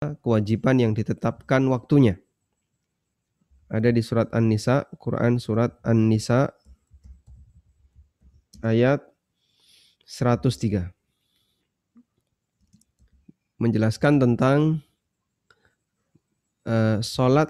kewajiban 0.00 0.76
yang 0.76 0.92
ditetapkan 0.92 1.64
waktunya. 1.72 2.20
Ada 3.72 3.90
di 3.90 4.04
surat 4.04 4.28
An-Nisa, 4.30 4.86
Quran 5.00 5.40
surat 5.40 5.80
An-Nisa 5.82 6.52
ayat 8.60 9.02
103. 10.04 10.92
Menjelaskan 13.56 14.20
tentang 14.20 14.84
uh, 16.68 17.00
sholat 17.00 17.48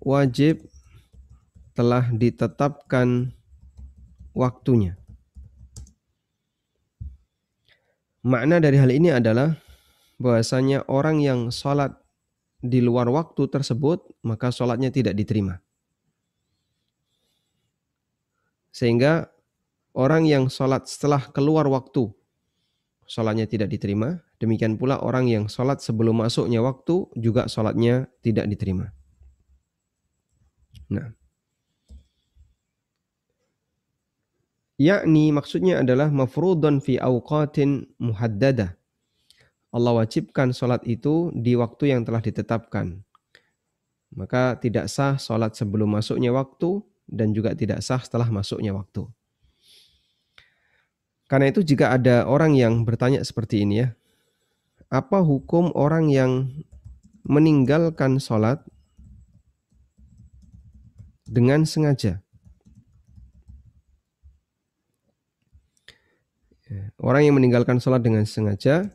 wajib 0.00 0.64
telah 1.76 2.08
ditetapkan 2.08 3.36
waktunya. 4.32 4.96
Makna 8.24 8.56
dari 8.56 8.80
hal 8.80 8.88
ini 8.88 9.12
adalah 9.12 9.63
bahwasanya 10.24 10.88
orang 10.88 11.20
yang 11.20 11.52
sholat 11.52 12.00
di 12.64 12.80
luar 12.80 13.12
waktu 13.12 13.44
tersebut, 13.44 14.08
maka 14.24 14.48
sholatnya 14.48 14.88
tidak 14.88 15.12
diterima. 15.12 15.60
Sehingga 18.72 19.28
orang 19.92 20.24
yang 20.24 20.48
sholat 20.48 20.88
setelah 20.88 21.28
keluar 21.28 21.68
waktu, 21.68 22.08
sholatnya 23.04 23.44
tidak 23.44 23.68
diterima. 23.68 24.24
Demikian 24.40 24.80
pula 24.80 24.96
orang 25.04 25.28
yang 25.28 25.44
sholat 25.44 25.84
sebelum 25.84 26.24
masuknya 26.24 26.64
waktu, 26.64 27.04
juga 27.20 27.44
sholatnya 27.44 28.08
tidak 28.24 28.48
diterima. 28.48 28.96
Nah, 30.88 31.12
yakni 34.80 35.36
maksudnya 35.36 35.84
adalah 35.84 36.08
mafrudun 36.08 36.80
fi 36.80 36.96
awqatin 36.96 37.92
muhaddadah 38.00 38.72
Allah 39.74 39.90
wajibkan 39.98 40.54
sholat 40.54 40.86
itu 40.86 41.34
di 41.34 41.58
waktu 41.58 41.90
yang 41.90 42.06
telah 42.06 42.22
ditetapkan. 42.22 43.02
Maka 44.14 44.54
tidak 44.62 44.86
sah 44.86 45.18
sholat 45.18 45.58
sebelum 45.58 45.90
masuknya 45.90 46.30
waktu 46.30 46.78
dan 47.10 47.34
juga 47.34 47.58
tidak 47.58 47.82
sah 47.82 47.98
setelah 47.98 48.30
masuknya 48.30 48.70
waktu. 48.70 49.10
Karena 51.26 51.50
itu 51.50 51.66
jika 51.66 51.90
ada 51.90 52.22
orang 52.30 52.54
yang 52.54 52.86
bertanya 52.86 53.18
seperti 53.26 53.66
ini 53.66 53.82
ya, 53.82 53.88
apa 54.94 55.18
hukum 55.18 55.74
orang 55.74 56.06
yang 56.06 56.54
meninggalkan 57.26 58.22
sholat 58.22 58.62
dengan 61.26 61.66
sengaja? 61.66 62.22
Orang 67.02 67.26
yang 67.26 67.34
meninggalkan 67.34 67.82
sholat 67.82 68.06
dengan 68.06 68.22
sengaja 68.22 68.94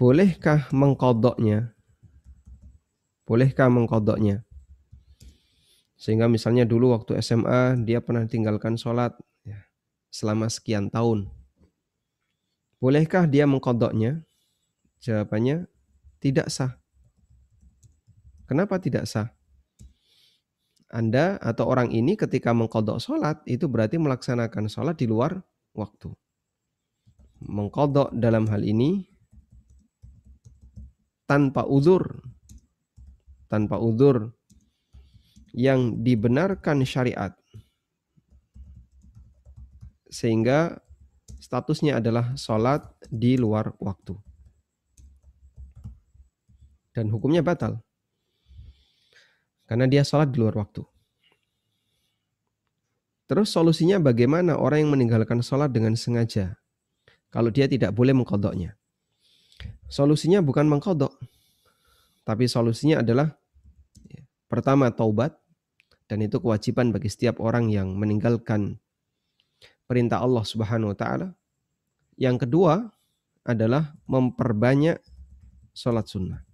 bolehkah 0.00 0.72
mengkodoknya? 0.72 1.76
Bolehkah 3.28 3.68
mengkodoknya? 3.68 4.48
Sehingga 6.00 6.24
misalnya 6.24 6.64
dulu 6.64 6.96
waktu 6.96 7.20
SMA 7.20 7.76
dia 7.84 8.00
pernah 8.00 8.24
tinggalkan 8.24 8.80
sholat 8.80 9.12
ya, 9.44 9.60
selama 10.08 10.48
sekian 10.48 10.88
tahun. 10.88 11.28
Bolehkah 12.80 13.28
dia 13.28 13.44
mengkodoknya? 13.44 14.24
Jawabannya 15.04 15.68
tidak 16.16 16.48
sah. 16.48 16.80
Kenapa 18.48 18.80
tidak 18.80 19.04
sah? 19.04 19.36
Anda 20.88 21.36
atau 21.44 21.68
orang 21.68 21.92
ini 21.92 22.16
ketika 22.16 22.56
mengkodok 22.56 23.04
sholat 23.04 23.44
itu 23.44 23.68
berarti 23.68 24.00
melaksanakan 24.00 24.72
sholat 24.72 24.96
di 24.96 25.04
luar 25.04 25.44
waktu. 25.76 26.08
Mengkodok 27.44 28.16
dalam 28.16 28.48
hal 28.48 28.64
ini 28.64 29.09
tanpa 31.30 31.62
uzur 31.62 32.26
tanpa 33.50 33.82
uzur 33.82 34.30
yang 35.50 35.98
dibenarkan 36.06 36.86
syariat. 36.86 37.34
Sehingga 40.06 40.78
statusnya 41.42 41.98
adalah 41.98 42.38
sholat 42.38 42.86
di 43.10 43.34
luar 43.34 43.74
waktu. 43.82 44.14
Dan 46.94 47.10
hukumnya 47.10 47.42
batal. 47.42 47.82
Karena 49.66 49.86
dia 49.90 50.06
sholat 50.06 50.30
di 50.30 50.38
luar 50.38 50.54
waktu. 50.58 50.82
Terus 53.30 53.54
solusinya 53.54 54.02
bagaimana 54.02 54.58
orang 54.58 54.86
yang 54.86 54.90
meninggalkan 54.94 55.38
sholat 55.38 55.70
dengan 55.70 55.94
sengaja? 55.94 56.58
Kalau 57.30 57.54
dia 57.54 57.70
tidak 57.70 57.94
boleh 57.94 58.10
mengkodoknya 58.10 58.79
Solusinya 59.90 60.38
bukan 60.38 60.70
mengkodok, 60.70 61.18
tapi 62.22 62.46
solusinya 62.46 63.02
adalah 63.02 63.34
ya, 64.06 64.22
pertama 64.46 64.86
taubat 64.94 65.34
dan 66.06 66.22
itu 66.22 66.38
kewajiban 66.38 66.94
bagi 66.94 67.10
setiap 67.10 67.42
orang 67.42 67.74
yang 67.74 67.98
meninggalkan 67.98 68.78
perintah 69.90 70.22
Allah 70.22 70.46
Subhanahu 70.46 70.94
wa 70.94 70.98
taala. 70.98 71.28
Yang 72.14 72.46
kedua 72.46 72.86
adalah 73.42 73.98
memperbanyak 74.06 75.02
sholat 75.74 76.06
sunnah. 76.06 76.46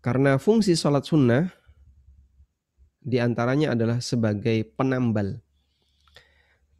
Karena 0.00 0.40
fungsi 0.40 0.72
sholat 0.72 1.04
sunnah 1.04 1.52
di 3.04 3.20
antaranya 3.20 3.76
adalah 3.76 4.00
sebagai 4.00 4.64
penambal 4.72 5.36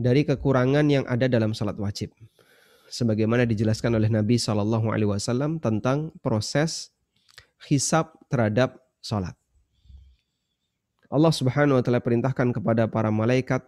dari 0.01 0.25
kekurangan 0.25 0.87
yang 0.89 1.05
ada 1.05 1.29
dalam 1.29 1.53
sholat 1.53 1.77
wajib 1.77 2.17
sebagaimana 2.91 3.45
dijelaskan 3.45 3.99
oleh 3.99 4.11
Nabi 4.11 4.39
Shallallahu 4.39 4.91
Alaihi 4.91 5.11
Wasallam 5.11 5.59
tentang 5.59 6.15
proses 6.23 6.95
hisab 7.67 8.15
terhadap 8.31 8.79
sholat. 9.03 9.35
Allah 11.07 11.31
Subhanahu 11.31 11.79
Wa 11.79 11.83
Taala 11.87 12.03
perintahkan 12.03 12.51
kepada 12.51 12.91
para 12.91 13.15
malaikat 13.15 13.63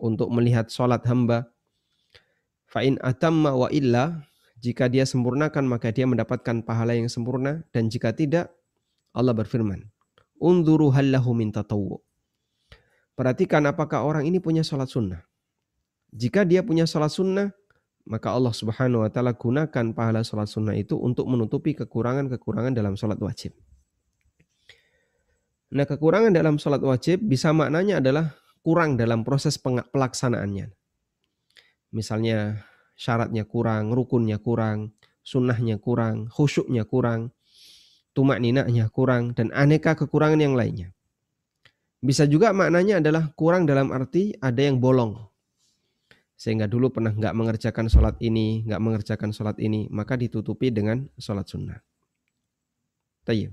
untuk 0.00 0.30
melihat 0.34 0.66
sholat 0.70 1.02
hamba. 1.06 1.50
Fa'in 2.70 2.98
atamma 3.02 3.50
wa 3.54 3.66
illa 3.74 4.30
jika 4.60 4.92
dia 4.92 5.08
sempurnakan 5.08 5.64
maka 5.64 5.88
dia 5.88 6.04
mendapatkan 6.04 6.60
pahala 6.62 6.92
yang 6.92 7.08
sempurna 7.08 7.64
dan 7.72 7.88
jika 7.88 8.12
tidak 8.12 8.52
Allah 9.16 9.32
berfirman 9.32 9.88
unduru 10.36 10.92
hallahu 10.92 11.32
min 11.32 11.48
tatawu 11.48 11.98
perhatikan 13.16 13.64
apakah 13.66 14.04
orang 14.04 14.28
ini 14.28 14.36
punya 14.38 14.60
sholat 14.60 14.86
sunnah 14.86 15.24
jika 16.12 16.44
dia 16.44 16.60
punya 16.60 16.84
sholat 16.84 17.08
sunnah 17.08 17.50
maka 18.08 18.32
Allah 18.32 18.54
Subhanahu 18.54 19.04
wa 19.04 19.10
taala 19.12 19.36
gunakan 19.36 19.86
pahala 19.92 20.24
sholat 20.24 20.48
sunnah 20.48 20.76
itu 20.76 20.96
untuk 20.96 21.28
menutupi 21.28 21.76
kekurangan-kekurangan 21.76 22.72
dalam 22.72 22.96
sholat 22.96 23.20
wajib. 23.20 23.52
Nah, 25.70 25.86
kekurangan 25.86 26.34
dalam 26.34 26.58
sholat 26.58 26.82
wajib 26.82 27.22
bisa 27.22 27.54
maknanya 27.54 28.02
adalah 28.02 28.34
kurang 28.66 28.98
dalam 28.98 29.22
proses 29.22 29.54
pelaksanaannya. 29.62 30.74
Misalnya 31.94 32.66
syaratnya 32.98 33.46
kurang, 33.46 33.94
rukunnya 33.94 34.42
kurang, 34.42 34.90
sunnahnya 35.22 35.78
kurang, 35.78 36.26
khusyuknya 36.26 36.82
kurang, 36.82 37.30
tumak 38.10 38.42
ninaknya 38.42 38.90
kurang, 38.90 39.30
dan 39.38 39.54
aneka 39.54 39.94
kekurangan 39.94 40.42
yang 40.42 40.58
lainnya. 40.58 40.90
Bisa 42.02 42.26
juga 42.26 42.50
maknanya 42.50 42.98
adalah 42.98 43.30
kurang 43.38 43.68
dalam 43.68 43.94
arti 43.94 44.34
ada 44.42 44.58
yang 44.58 44.82
bolong 44.82 45.29
sehingga 46.40 46.64
dulu 46.64 46.88
pernah 46.88 47.12
nggak 47.12 47.36
mengerjakan 47.36 47.92
sholat 47.92 48.16
ini, 48.24 48.64
nggak 48.64 48.80
mengerjakan 48.80 49.28
sholat 49.28 49.60
ini, 49.60 49.92
maka 49.92 50.16
ditutupi 50.16 50.72
dengan 50.72 51.04
sholat 51.20 51.44
sunnah. 51.44 51.84
Tayyip. 53.28 53.52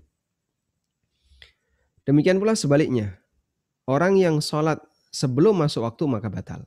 Demikian 2.08 2.40
pula 2.40 2.56
sebaliknya, 2.56 3.20
orang 3.84 4.16
yang 4.16 4.40
sholat 4.40 4.80
sebelum 5.12 5.60
masuk 5.60 5.84
waktu 5.84 6.08
maka 6.08 6.32
batal. 6.32 6.64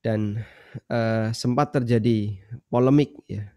Dan 0.00 0.40
uh, 0.88 1.28
sempat 1.36 1.76
terjadi 1.76 2.40
polemik 2.72 3.12
ya, 3.28 3.52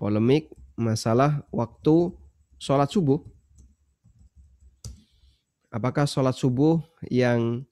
polemik 0.00 0.48
masalah 0.72 1.44
waktu 1.52 2.16
sholat 2.56 2.88
subuh. 2.88 3.20
Apakah 5.68 6.08
sholat 6.08 6.32
subuh 6.32 6.80
yang 7.12 7.68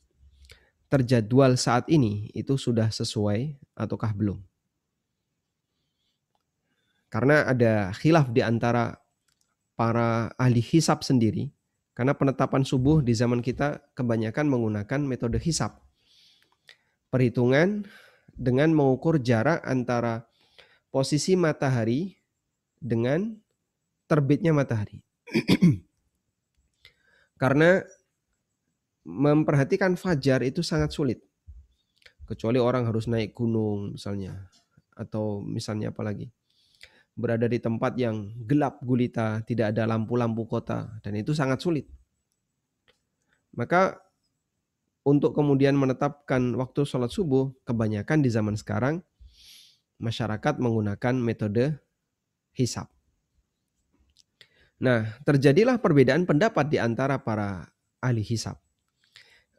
terjadwal 0.90 1.54
saat 1.54 1.86
ini 1.86 2.28
itu 2.34 2.58
sudah 2.58 2.90
sesuai 2.90 3.54
ataukah 3.78 4.10
belum. 4.10 4.42
Karena 7.10 7.46
ada 7.46 7.94
khilaf 7.94 8.30
di 8.30 8.42
antara 8.42 8.98
para 9.78 10.30
ahli 10.34 10.62
hisap 10.62 11.06
sendiri, 11.06 11.50
karena 11.94 12.14
penetapan 12.14 12.66
subuh 12.66 13.02
di 13.02 13.14
zaman 13.14 13.42
kita 13.42 13.82
kebanyakan 13.94 14.46
menggunakan 14.50 15.00
metode 15.02 15.38
hisap. 15.42 15.78
Perhitungan 17.10 17.86
dengan 18.34 18.70
mengukur 18.70 19.18
jarak 19.18 19.62
antara 19.66 20.26
posisi 20.94 21.34
matahari 21.34 22.14
dengan 22.78 23.34
terbitnya 24.06 24.54
matahari. 24.54 25.02
Karena 27.42 27.82
memperhatikan 29.04 29.96
fajar 29.96 30.44
itu 30.44 30.60
sangat 30.60 30.92
sulit. 30.92 31.20
Kecuali 32.28 32.62
orang 32.62 32.86
harus 32.86 33.10
naik 33.10 33.34
gunung 33.34 33.96
misalnya. 33.96 34.48
atau 35.00 35.40
misalnya 35.40 35.96
apa 35.96 36.04
lagi? 36.04 36.28
Berada 37.16 37.48
di 37.48 37.56
tempat 37.56 37.96
yang 37.96 38.36
gelap 38.44 38.84
gulita, 38.84 39.40
tidak 39.48 39.72
ada 39.72 39.88
lampu-lampu 39.88 40.44
kota 40.44 41.00
dan 41.00 41.16
itu 41.16 41.32
sangat 41.32 41.56
sulit. 41.64 41.88
Maka 43.56 43.96
untuk 45.08 45.32
kemudian 45.32 45.72
menetapkan 45.72 46.52
waktu 46.52 46.84
sholat 46.84 47.08
subuh, 47.08 47.48
kebanyakan 47.64 48.20
di 48.20 48.28
zaman 48.28 48.60
sekarang 48.60 49.00
masyarakat 49.96 50.60
menggunakan 50.60 51.14
metode 51.16 51.80
hisap. 52.52 52.92
Nah, 54.80 55.04
terjadilah 55.24 55.76
perbedaan 55.76 56.24
pendapat 56.24 56.72
di 56.72 56.80
antara 56.80 57.20
para 57.20 57.68
ahli 58.00 58.24
hisap. 58.24 58.56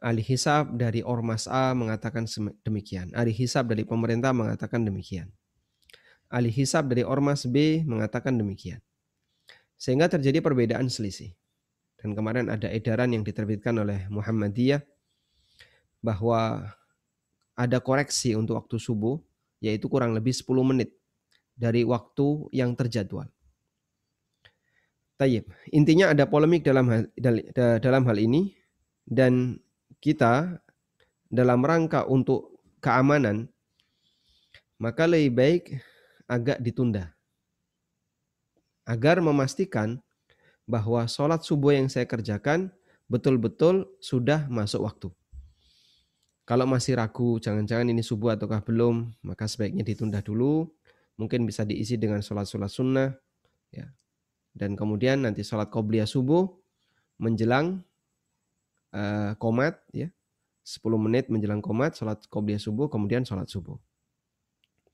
Ahli 0.02 0.18
hisap 0.26 0.74
dari 0.74 0.98
Ormas 1.06 1.46
A 1.46 1.70
mengatakan 1.78 2.26
demikian. 2.66 3.14
Ahli 3.14 3.30
hisap 3.30 3.70
dari 3.70 3.86
pemerintah 3.86 4.34
mengatakan 4.34 4.82
demikian. 4.82 5.30
Ahli 6.26 6.50
hisap 6.50 6.90
dari 6.90 7.06
Ormas 7.06 7.46
B 7.46 7.86
mengatakan 7.86 8.34
demikian. 8.34 8.82
Sehingga 9.78 10.10
terjadi 10.10 10.42
perbedaan 10.42 10.90
selisih. 10.90 11.30
Dan 12.02 12.18
kemarin 12.18 12.50
ada 12.50 12.66
edaran 12.66 13.14
yang 13.14 13.22
diterbitkan 13.22 13.78
oleh 13.78 14.10
Muhammadiyah 14.10 14.82
bahwa 16.02 16.66
ada 17.54 17.78
koreksi 17.78 18.34
untuk 18.34 18.58
waktu 18.58 18.82
subuh 18.82 19.22
yaitu 19.62 19.86
kurang 19.86 20.18
lebih 20.18 20.34
10 20.34 20.50
menit 20.66 20.98
dari 21.54 21.86
waktu 21.86 22.50
yang 22.50 22.74
terjadwal. 22.74 23.30
Tayyip. 25.14 25.46
Intinya 25.70 26.10
ada 26.10 26.26
polemik 26.26 26.66
dalam 26.66 26.90
hal, 26.90 27.06
dalam 27.78 28.02
hal 28.02 28.18
ini 28.18 28.50
dan 29.06 29.62
kita 30.02 30.58
dalam 31.30 31.62
rangka 31.62 32.04
untuk 32.10 32.58
keamanan 32.82 33.46
maka 34.82 35.06
lebih 35.06 35.30
baik 35.32 35.64
agak 36.26 36.58
ditunda 36.58 37.14
agar 38.82 39.22
memastikan 39.22 40.02
bahwa 40.66 41.06
sholat 41.06 41.46
subuh 41.46 41.74
yang 41.74 41.86
saya 41.86 42.02
kerjakan 42.02 42.74
betul-betul 43.06 43.86
sudah 44.02 44.46
masuk 44.50 44.82
waktu. 44.88 45.08
Kalau 46.42 46.66
masih 46.66 46.98
ragu, 46.98 47.38
jangan-jangan 47.38 47.86
ini 47.86 48.02
subuh 48.02 48.34
ataukah 48.34 48.64
belum, 48.66 49.14
maka 49.22 49.46
sebaiknya 49.46 49.86
ditunda 49.86 50.18
dulu. 50.18 50.66
Mungkin 51.14 51.46
bisa 51.46 51.62
diisi 51.62 51.94
dengan 51.94 52.18
sholat-sholat 52.18 52.72
sunnah. 52.72 53.14
Ya. 53.70 53.94
Dan 54.50 54.74
kemudian 54.74 55.22
nanti 55.22 55.46
sholat 55.46 55.70
qobliyah 55.70 56.08
subuh 56.08 56.50
menjelang 57.22 57.86
uh, 58.92 59.32
komat 59.40 59.80
ya 59.90 60.08
10 60.62 60.84
menit 61.00 61.26
menjelang 61.26 61.58
komat 61.58 61.98
sholat 61.98 62.22
qobliyah 62.30 62.62
subuh 62.62 62.86
kemudian 62.86 63.26
sholat 63.26 63.50
subuh. 63.50 63.76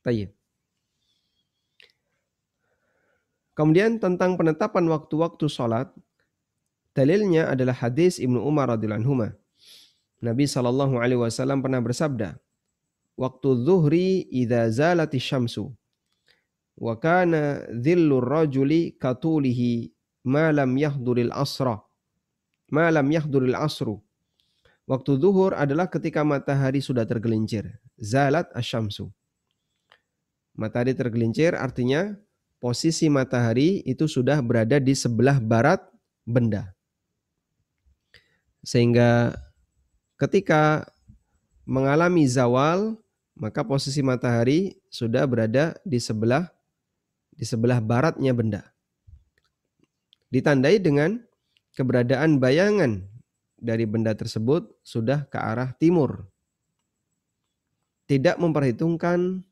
Tayyib. 0.00 0.32
Kemudian 3.52 3.98
tentang 3.98 4.38
penetapan 4.38 4.86
waktu-waktu 4.86 5.50
sholat, 5.50 5.90
dalilnya 6.94 7.50
adalah 7.50 7.74
hadis 7.74 8.22
Ibnu 8.22 8.38
Umar 8.38 8.70
radhiyallahu 8.70 9.02
anhu. 9.02 9.34
Nabi 10.22 10.46
Shallallahu 10.46 11.02
alaihi 11.02 11.18
wasallam 11.18 11.58
pernah 11.60 11.82
bersabda, 11.82 12.38
"Waktu 13.18 13.48
zuhri 13.66 14.30
idza 14.30 14.70
zalati 14.70 15.18
syamsu 15.18 15.74
wa 16.78 16.94
kana 16.94 17.66
dhillur 17.74 18.22
rajuli 18.22 18.94
katulihi 18.94 19.90
ma 20.30 20.54
lam 20.54 20.78
yahduril 20.78 21.34
asra 21.34 21.82
ma 22.68 22.92
lam 22.92 23.08
yahduril 23.08 23.56
asru 23.56 23.98
waktu 24.88 25.20
zuhur 25.20 25.52
adalah 25.52 25.86
ketika 25.86 26.24
matahari 26.24 26.80
sudah 26.80 27.04
tergelincir. 27.04 27.76
Zalat 28.00 28.48
asyamsu. 28.56 29.12
Matahari 30.56 30.96
tergelincir 30.96 31.54
artinya 31.54 32.16
posisi 32.58 33.06
matahari 33.12 33.84
itu 33.84 34.08
sudah 34.08 34.40
berada 34.42 34.80
di 34.80 34.96
sebelah 34.96 35.38
barat 35.38 35.84
benda. 36.24 36.74
Sehingga 38.64 39.38
ketika 40.18 40.88
mengalami 41.68 42.26
zawal 42.26 42.98
maka 43.38 43.62
posisi 43.62 44.02
matahari 44.02 44.74
sudah 44.90 45.22
berada 45.30 45.78
di 45.86 46.02
sebelah 46.02 46.50
di 47.38 47.46
sebelah 47.46 47.78
baratnya 47.78 48.34
benda. 48.34 48.66
Ditandai 50.34 50.82
dengan 50.82 51.27
keberadaan 51.78 52.42
bayangan 52.42 53.06
dari 53.54 53.86
benda 53.86 54.10
tersebut 54.10 54.66
sudah 54.82 55.30
ke 55.30 55.38
arah 55.38 55.70
timur. 55.78 56.26
Tidak 58.10 58.34
memperhitungkan 58.42 59.46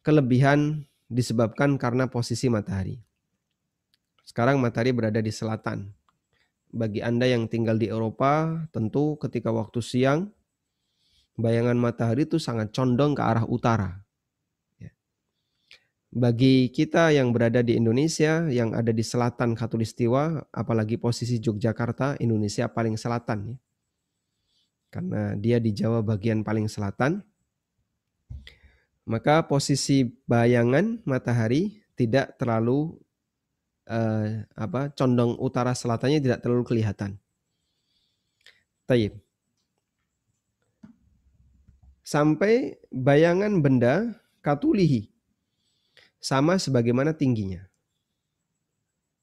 kelebihan 0.00 0.88
disebabkan 1.12 1.76
karena 1.76 2.08
posisi 2.08 2.48
matahari. 2.48 2.96
Sekarang 4.24 4.56
matahari 4.56 4.96
berada 4.96 5.20
di 5.20 5.28
selatan. 5.28 5.92
Bagi 6.72 7.04
Anda 7.04 7.28
yang 7.28 7.52
tinggal 7.52 7.76
di 7.76 7.92
Eropa, 7.92 8.64
tentu 8.72 9.20
ketika 9.20 9.52
waktu 9.52 9.84
siang, 9.84 10.32
bayangan 11.36 11.76
matahari 11.76 12.24
itu 12.24 12.40
sangat 12.40 12.72
condong 12.72 13.12
ke 13.12 13.20
arah 13.20 13.44
utara 13.44 14.00
bagi 16.12 16.68
kita 16.68 17.08
yang 17.08 17.32
berada 17.32 17.64
di 17.64 17.80
Indonesia, 17.80 18.44
yang 18.52 18.76
ada 18.76 18.92
di 18.92 19.00
selatan 19.00 19.56
Katulistiwa, 19.56 20.44
apalagi 20.52 21.00
posisi 21.00 21.40
Yogyakarta, 21.40 22.20
Indonesia 22.20 22.68
paling 22.68 23.00
selatan 23.00 23.56
ya. 23.56 23.58
Karena 24.92 25.32
dia 25.40 25.56
di 25.56 25.72
Jawa 25.72 26.04
bagian 26.04 26.44
paling 26.44 26.68
selatan, 26.68 27.24
maka 29.08 29.48
posisi 29.48 30.04
bayangan 30.28 31.00
matahari 31.08 31.80
tidak 31.96 32.36
terlalu 32.36 33.00
eh, 33.88 34.44
apa 34.52 34.92
condong 34.92 35.40
utara 35.40 35.72
selatannya 35.72 36.20
tidak 36.20 36.44
terlalu 36.44 36.68
kelihatan. 36.68 37.16
Taib. 38.84 39.16
Sampai 42.04 42.76
bayangan 42.92 43.64
benda 43.64 44.12
katulihi 44.44 45.11
sama 46.22 46.54
sebagaimana 46.56 47.10
tingginya. 47.18 47.66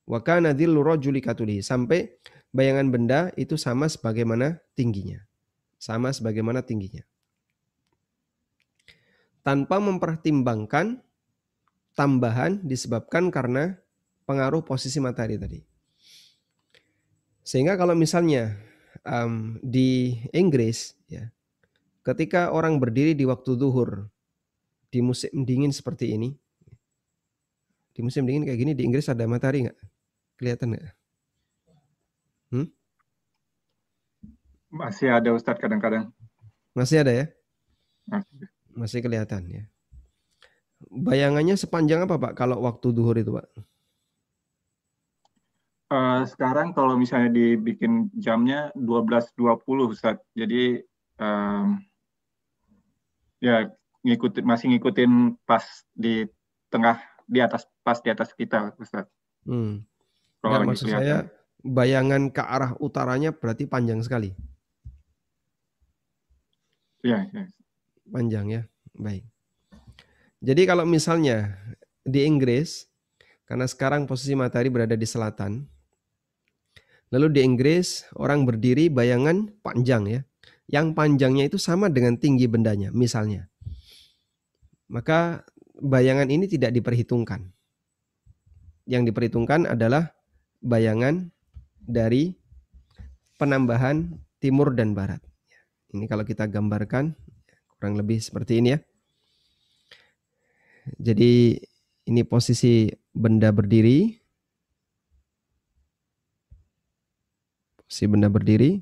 Wa 0.03 0.19
kana 0.19 0.51
dhillu 0.51 0.83
rajuli 0.83 1.23
sampai 1.63 2.11
bayangan 2.51 2.91
benda 2.91 3.19
itu 3.39 3.55
sama 3.55 3.87
sebagaimana 3.87 4.59
tingginya. 4.75 5.23
Sama 5.79 6.11
sebagaimana 6.11 6.59
tingginya. 6.59 7.07
Tanpa 9.39 9.79
mempertimbangkan 9.79 10.99
tambahan 11.95 12.59
disebabkan 12.67 13.31
karena 13.31 13.79
pengaruh 14.27 14.61
posisi 14.61 14.99
matahari 14.99 15.39
tadi. 15.39 15.63
Sehingga 17.47 17.79
kalau 17.79 17.95
misalnya 17.95 18.59
um, 19.07 19.57
di 19.63 20.19
Inggris 20.35 20.99
ya, 21.07 21.31
ketika 22.03 22.51
orang 22.51 22.77
berdiri 22.77 23.15
di 23.15 23.23
waktu 23.23 23.55
zuhur 23.55 24.11
di 24.91 24.99
musim 24.99 25.31
dingin 25.47 25.71
seperti 25.71 26.13
ini, 26.13 26.35
di 27.99 28.07
musim 28.07 28.23
dingin 28.23 28.47
kayak 28.47 28.63
gini 28.63 28.71
di 28.71 28.87
Inggris 28.87 29.11
ada 29.11 29.27
matahari 29.27 29.67
nggak? 29.67 29.79
Kelihatan 30.39 30.71
nggak? 30.71 30.87
Hmm? 32.55 32.67
Masih 34.71 35.11
ada 35.11 35.35
Ustadz 35.35 35.59
kadang-kadang. 35.59 36.07
Masih 36.71 37.03
ada 37.03 37.11
ya? 37.11 37.25
Masih. 38.07 38.47
Masih 38.71 39.03
kelihatan 39.03 39.43
ya. 39.51 39.63
Bayangannya 40.87 41.59
sepanjang 41.59 42.07
apa 42.07 42.15
Pak 42.15 42.39
kalau 42.39 42.63
waktu 42.63 42.95
duhur 42.95 43.19
itu 43.19 43.35
Pak? 43.35 43.51
Uh, 45.91 46.23
sekarang 46.23 46.71
kalau 46.71 46.95
misalnya 46.95 47.35
dibikin 47.35 48.07
jamnya 48.15 48.71
12.20 48.79 49.35
Ustadz. 49.91 50.23
Jadi 50.39 50.79
um, 51.19 51.83
ya 53.43 53.67
ngikutin 54.07 54.47
masih 54.47 54.71
ngikutin 54.71 55.35
pas 55.43 55.83
di 55.91 56.23
tengah 56.71 57.08
di 57.29 57.39
atas 57.39 57.69
pas 57.85 58.01
di 58.01 58.09
atas 58.09 58.33
kita, 58.33 58.73
Ustaz. 58.81 59.05
Hmm. 59.45 59.85
Kalau 60.41 60.65
maksud 60.65 60.89
saya 60.89 61.29
bayangan 61.61 62.33
ke 62.33 62.41
arah 62.41 62.73
utaranya 62.81 63.29
berarti 63.29 63.69
panjang 63.69 64.01
sekali. 64.01 64.33
Ya, 67.05 67.29
ya. 67.29 67.45
Panjang 68.09 68.49
ya. 68.49 68.61
Baik. 68.97 69.23
Jadi 70.41 70.61
kalau 70.65 70.87
misalnya 70.87 71.59
di 72.03 72.25
Inggris 72.25 72.87
karena 73.45 73.67
sekarang 73.67 74.09
posisi 74.09 74.33
matahari 74.33 74.71
berada 74.71 74.95
di 74.95 75.05
selatan. 75.07 75.67
Lalu 77.09 77.27
di 77.33 77.41
Inggris 77.41 78.05
orang 78.13 78.45
berdiri 78.45 78.87
bayangan 78.87 79.49
panjang 79.61 80.03
ya. 80.07 80.21
Yang 80.69 80.93
panjangnya 80.93 81.49
itu 81.49 81.57
sama 81.57 81.89
dengan 81.89 82.15
tinggi 82.21 82.45
bendanya 82.45 82.93
misalnya. 82.93 83.49
Maka 84.85 85.41
bayangan 85.79 86.27
ini 86.27 86.45
tidak 86.45 86.75
diperhitungkan 86.75 87.49
yang 88.89 89.05
diperhitungkan 89.05 89.69
adalah 89.69 90.09
bayangan 90.65 91.29
dari 91.77 92.33
penambahan 93.37 94.17
timur 94.41 94.73
dan 94.73 94.97
barat. 94.97 95.21
Ini 95.93 96.09
kalau 96.09 96.25
kita 96.25 96.49
gambarkan 96.49 97.13
kurang 97.77 98.01
lebih 98.01 98.17
seperti 98.17 98.65
ini 98.65 98.73
ya. 98.73 98.79
Jadi 100.97 101.61
ini 102.09 102.21
posisi 102.25 102.89
benda 103.13 103.53
berdiri. 103.53 104.17
Posisi 107.85 108.05
benda 108.09 108.25
berdiri. 108.25 108.81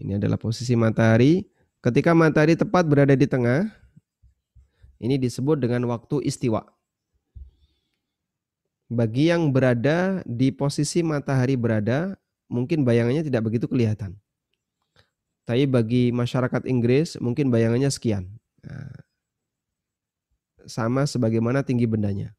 Ini 0.00 0.16
adalah 0.16 0.40
posisi 0.40 0.72
matahari. 0.72 1.44
Ketika 1.84 2.16
matahari 2.16 2.56
tepat 2.56 2.88
berada 2.88 3.12
di 3.12 3.28
tengah, 3.28 3.68
ini 5.02 5.20
disebut 5.20 5.60
dengan 5.60 5.84
waktu 5.90 6.24
istiwa. 6.24 6.64
Bagi 8.86 9.34
yang 9.34 9.50
berada 9.50 10.22
di 10.22 10.54
posisi 10.54 11.02
matahari 11.02 11.58
berada, 11.58 12.14
mungkin 12.46 12.86
bayangannya 12.86 13.26
tidak 13.26 13.50
begitu 13.50 13.66
kelihatan. 13.66 14.14
Tapi 15.46 15.66
bagi 15.66 16.10
masyarakat 16.10 16.66
Inggris, 16.66 17.18
mungkin 17.22 17.50
bayangannya 17.50 17.90
sekian. 17.90 18.30
Nah, 18.66 18.94
sama 20.66 21.06
sebagaimana 21.06 21.62
tinggi 21.62 21.86
bendanya. 21.86 22.34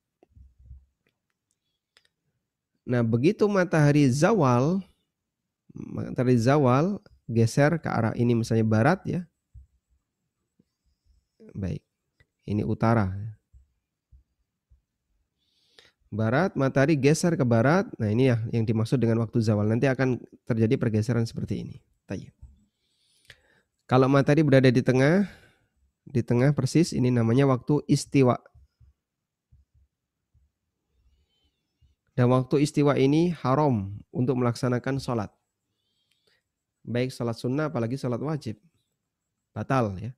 Nah, 2.88 3.04
begitu 3.04 3.48
matahari 3.48 4.08
zawal, 4.12 4.84
matahari 5.72 6.36
zawal 6.40 7.00
geser 7.28 7.80
ke 7.80 7.88
arah 7.92 8.16
ini 8.16 8.36
misalnya 8.36 8.64
barat 8.64 9.00
ya. 9.04 9.22
Baik. 11.56 11.87
Ini 12.48 12.64
utara. 12.64 13.12
Barat, 16.08 16.56
matahari 16.56 16.96
geser 16.96 17.36
ke 17.36 17.44
barat. 17.44 17.84
Nah, 18.00 18.08
ini 18.08 18.32
ya 18.32 18.40
yang 18.56 18.64
dimaksud 18.64 18.96
dengan 18.96 19.20
waktu 19.20 19.44
zawal. 19.44 19.68
Nanti 19.68 19.92
akan 19.92 20.24
terjadi 20.48 20.80
pergeseran 20.80 21.28
seperti 21.28 21.68
ini. 21.68 21.76
Tayyip. 22.08 22.32
Kalau 23.84 24.08
matahari 24.08 24.48
berada 24.48 24.72
di 24.72 24.80
tengah, 24.80 25.28
di 26.08 26.24
tengah 26.24 26.56
persis 26.56 26.96
ini 26.96 27.12
namanya 27.12 27.44
waktu 27.44 27.84
istiwa. 27.92 28.40
Dan 32.16 32.32
waktu 32.32 32.64
istiwa 32.64 32.96
ini 32.96 33.36
haram 33.36 34.00
untuk 34.10 34.40
melaksanakan 34.40 34.98
sholat 35.04 35.30
baik 36.88 37.12
salat 37.12 37.36
sunnah 37.36 37.68
apalagi 37.68 38.00
salat 38.00 38.24
wajib. 38.24 38.56
Batal 39.52 39.92
ya. 40.00 40.16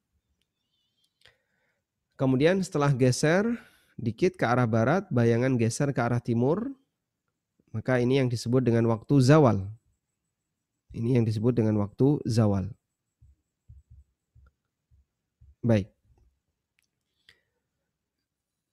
Kemudian 2.19 2.59
setelah 2.59 2.91
geser 2.91 3.47
dikit 3.95 4.35
ke 4.35 4.43
arah 4.43 4.67
barat, 4.67 5.07
bayangan 5.07 5.55
geser 5.55 5.95
ke 5.95 6.03
arah 6.03 6.19
timur, 6.19 6.67
maka 7.71 7.95
ini 8.03 8.19
yang 8.19 8.27
disebut 8.27 8.59
dengan 8.59 8.91
waktu 8.91 9.23
zawal. 9.23 9.63
Ini 10.91 11.15
yang 11.15 11.23
disebut 11.23 11.55
dengan 11.55 11.79
waktu 11.79 12.19
zawal. 12.27 12.75
Baik. 15.63 15.87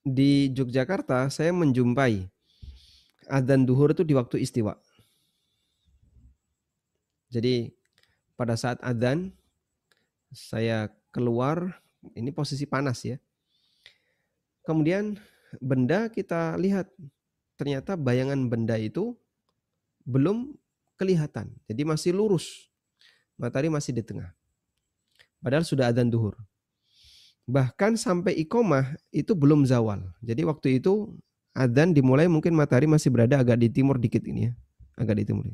Di 0.03 0.51
Yogyakarta 0.51 1.31
saya 1.31 1.55
menjumpai 1.55 2.27
adzan 3.31 3.63
duhur 3.63 3.95
itu 3.95 4.03
di 4.03 4.11
waktu 4.11 4.43
istiwa. 4.43 4.75
Jadi 7.31 7.71
pada 8.35 8.59
saat 8.59 8.83
adzan 8.83 9.31
saya 10.35 10.91
keluar 11.15 11.79
ini 12.11 12.35
posisi 12.35 12.67
panas 12.67 13.07
ya. 13.07 13.15
Kemudian 14.67 15.15
benda 15.63 16.11
kita 16.11 16.59
lihat 16.59 16.91
ternyata 17.55 17.95
bayangan 17.95 18.51
benda 18.51 18.75
itu 18.75 19.15
belum 20.03 20.59
kelihatan. 20.99 21.55
Jadi 21.71 21.87
masih 21.87 22.11
lurus. 22.11 22.67
Matahari 23.39 23.71
masih 23.71 23.95
di 23.95 24.03
tengah. 24.03 24.35
Padahal 25.39 25.63
sudah 25.63 25.87
adzan 25.87 26.11
duhur. 26.11 26.35
Bahkan 27.47 27.95
sampai 27.95 28.35
ikomah 28.43 28.99
itu 29.15 29.31
belum 29.31 29.63
zawal. 29.63 30.03
Jadi 30.19 30.43
waktu 30.43 30.83
itu 30.83 31.15
adzan 31.55 31.95
dimulai 31.95 32.27
mungkin 32.27 32.51
matahari 32.51 32.91
masih 32.91 33.07
berada 33.07 33.39
agak 33.39 33.55
di 33.55 33.71
timur 33.71 33.95
dikit 33.95 34.27
ini 34.27 34.51
ya. 34.51 34.53
Agak 34.99 35.23
di 35.23 35.31
timur. 35.31 35.47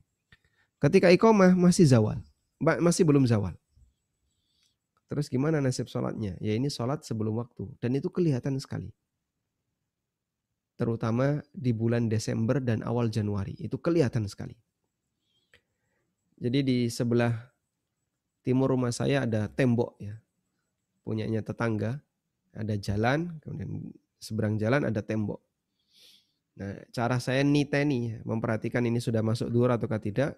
Ketika 0.81 1.13
ikomah 1.13 1.53
masih 1.53 1.85
zawal 1.85 2.17
masih 2.63 3.03
belum 3.03 3.27
zawal. 3.27 3.53
Terus 5.11 5.27
gimana 5.29 5.59
nasib 5.61 5.85
sholatnya? 5.91 6.39
Ya 6.39 6.57
ini 6.57 6.71
sholat 6.71 7.05
sebelum 7.05 7.37
waktu. 7.37 7.69
Dan 7.77 7.99
itu 7.99 8.09
kelihatan 8.09 8.57
sekali. 8.57 8.89
Terutama 10.73 11.39
di 11.53 11.71
bulan 11.71 12.09
Desember 12.09 12.57
dan 12.59 12.81
awal 12.81 13.07
Januari. 13.13 13.53
Itu 13.61 13.77
kelihatan 13.77 14.25
sekali. 14.25 14.57
Jadi 16.37 16.59
di 16.65 16.77
sebelah 16.89 17.31
timur 18.43 18.73
rumah 18.73 18.91
saya 18.91 19.23
ada 19.23 19.47
tembok 19.47 19.95
ya. 20.01 20.17
Punyanya 21.05 21.45
tetangga. 21.45 22.01
Ada 22.53 22.75
jalan. 22.77 23.37
Kemudian 23.39 23.93
seberang 24.17 24.55
jalan 24.57 24.87
ada 24.89 25.03
tembok. 25.03 25.39
Nah 26.53 26.77
cara 26.93 27.17
saya 27.17 27.41
niteni 27.41 28.21
memperhatikan 28.21 28.85
ini 28.85 29.01
sudah 29.01 29.25
masuk 29.25 29.49
duhur 29.49 29.73
atau 29.73 29.89
tidak 29.97 30.37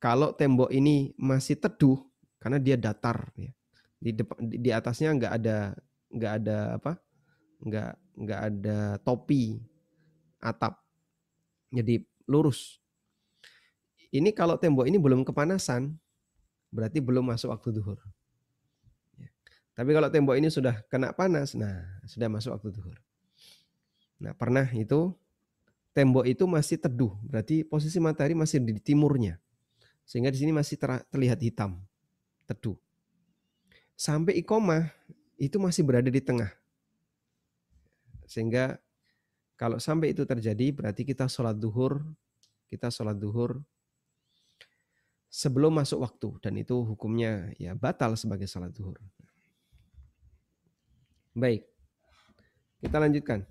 kalau 0.00 0.32
tembok 0.32 0.72
ini 0.72 1.12
masih 1.20 1.60
teduh 1.60 2.00
karena 2.40 2.56
dia 2.56 2.80
datar 2.80 3.28
ya. 3.36 3.52
Di 4.00 4.16
di 4.56 4.70
atasnya 4.72 5.12
nggak 5.12 5.32
ada 5.36 5.76
nggak 6.08 6.32
ada 6.40 6.58
apa? 6.80 6.96
Nggak 7.64 7.92
nggak 8.20 8.40
ada 8.40 8.78
topi 9.00 9.60
atap. 10.40 10.80
Jadi 11.70 12.02
lurus. 12.26 12.80
Ini 14.10 14.34
kalau 14.34 14.58
tembok 14.58 14.90
ini 14.90 14.98
belum 14.98 15.22
kepanasan, 15.22 15.94
berarti 16.74 16.98
belum 16.98 17.30
masuk 17.30 17.54
waktu 17.54 17.78
duhur. 17.78 17.98
Ya. 19.14 19.30
Tapi 19.78 19.90
kalau 19.94 20.10
tembok 20.10 20.34
ini 20.34 20.50
sudah 20.50 20.82
kena 20.90 21.14
panas, 21.14 21.54
nah 21.54 21.86
sudah 22.02 22.26
masuk 22.26 22.50
waktu 22.58 22.74
duhur. 22.74 22.98
Nah 24.18 24.34
pernah 24.34 24.66
itu 24.74 25.14
tembok 25.94 26.26
itu 26.26 26.42
masih 26.50 26.82
teduh, 26.82 27.14
berarti 27.22 27.62
posisi 27.62 28.02
matahari 28.02 28.34
masih 28.34 28.58
di 28.58 28.82
timurnya. 28.82 29.38
Sehingga 30.02 30.34
di 30.34 30.42
sini 30.42 30.50
masih 30.50 30.74
terlihat 31.06 31.38
hitam, 31.38 31.78
teduh. 32.50 32.74
Sampai 33.94 34.42
ikomah 34.42 34.90
itu 35.38 35.54
masih 35.62 35.86
berada 35.86 36.10
di 36.10 36.18
tengah. 36.18 36.50
Sehingga 38.30 38.78
kalau 39.58 39.82
sampai 39.82 40.14
itu 40.14 40.22
terjadi 40.22 40.70
berarti 40.70 41.02
kita 41.02 41.26
sholat 41.26 41.58
duhur, 41.58 42.06
kita 42.70 42.86
sholat 42.94 43.18
duhur 43.18 43.58
sebelum 45.26 45.74
masuk 45.74 45.98
waktu 46.06 46.28
dan 46.38 46.54
itu 46.54 46.78
hukumnya 46.86 47.50
ya 47.58 47.74
batal 47.74 48.14
sebagai 48.14 48.46
sholat 48.46 48.70
duhur. 48.70 49.02
Baik, 51.34 51.66
kita 52.78 53.02
lanjutkan. 53.02 53.42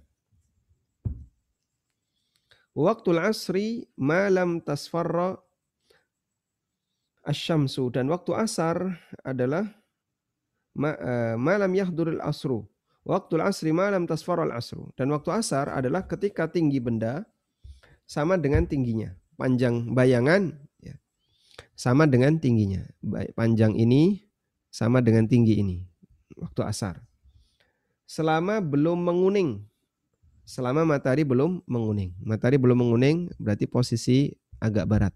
Waktu 2.72 3.10
asri 3.20 3.68
malam 4.00 4.64
tasfarra 4.64 5.36
asyamsu 7.28 7.92
dan 7.92 8.08
waktu 8.08 8.32
asar 8.32 8.96
adalah 9.28 9.68
uh, 10.80 11.36
malam 11.36 11.72
yahduril 11.76 12.24
asru. 12.24 12.64
Waktu 13.10 13.42
asri 13.42 13.74
malam 13.74 14.06
tasfarul 14.06 14.54
asru. 14.54 14.94
Dan 14.94 15.10
waktu 15.10 15.34
asar 15.34 15.74
adalah 15.74 16.06
ketika 16.06 16.46
tinggi 16.46 16.78
benda 16.78 17.26
sama 18.06 18.38
dengan 18.38 18.70
tingginya. 18.70 19.18
Panjang 19.34 19.98
bayangan 19.98 20.54
ya, 20.78 20.94
sama 21.74 22.06
dengan 22.06 22.38
tingginya. 22.38 22.86
Panjang 23.34 23.74
ini 23.74 24.30
sama 24.70 25.02
dengan 25.02 25.26
tinggi 25.26 25.58
ini. 25.58 25.82
Waktu 26.38 26.62
asar. 26.62 27.02
Selama 28.06 28.62
belum 28.62 29.02
menguning. 29.02 29.66
Selama 30.46 30.86
matahari 30.86 31.26
belum 31.26 31.66
menguning. 31.66 32.14
Matahari 32.22 32.62
belum 32.62 32.78
menguning 32.78 33.34
berarti 33.42 33.66
posisi 33.66 34.38
agak 34.62 34.86
barat. 34.86 35.14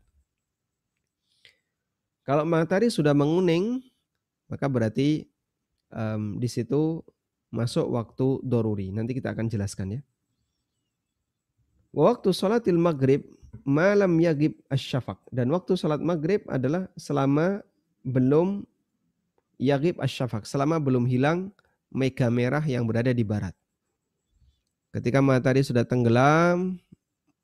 Kalau 2.25 2.41
matahari 2.41 2.89
sudah 2.89 3.13
menguning, 3.13 3.85
maka 4.49 4.65
berarti 4.65 5.29
um, 5.93 6.41
di 6.41 6.49
situ 6.49 7.05
masuk 7.53 7.85
waktu 7.93 8.41
doruri. 8.41 8.89
Nanti 8.89 9.13
kita 9.13 9.29
akan 9.29 9.45
jelaskan 9.45 9.99
ya. 9.99 10.01
Waktu 11.93 12.33
sholatil 12.33 12.81
maghrib 12.81 13.21
malam 13.61 14.17
yagib 14.17 14.57
asyafak. 14.73 15.21
Dan 15.29 15.53
waktu 15.53 15.77
sholat 15.77 16.01
maghrib 16.01 16.41
adalah 16.49 16.89
selama 16.97 17.61
belum 18.01 18.65
yagib 19.61 20.01
asyafak. 20.01 20.49
Selama 20.49 20.81
belum 20.81 21.05
hilang 21.05 21.53
mega 21.93 22.33
merah 22.33 22.65
yang 22.65 22.89
berada 22.89 23.13
di 23.13 23.21
barat. 23.21 23.53
Ketika 24.89 25.21
matahari 25.21 25.61
sudah 25.61 25.85
tenggelam, 25.85 26.81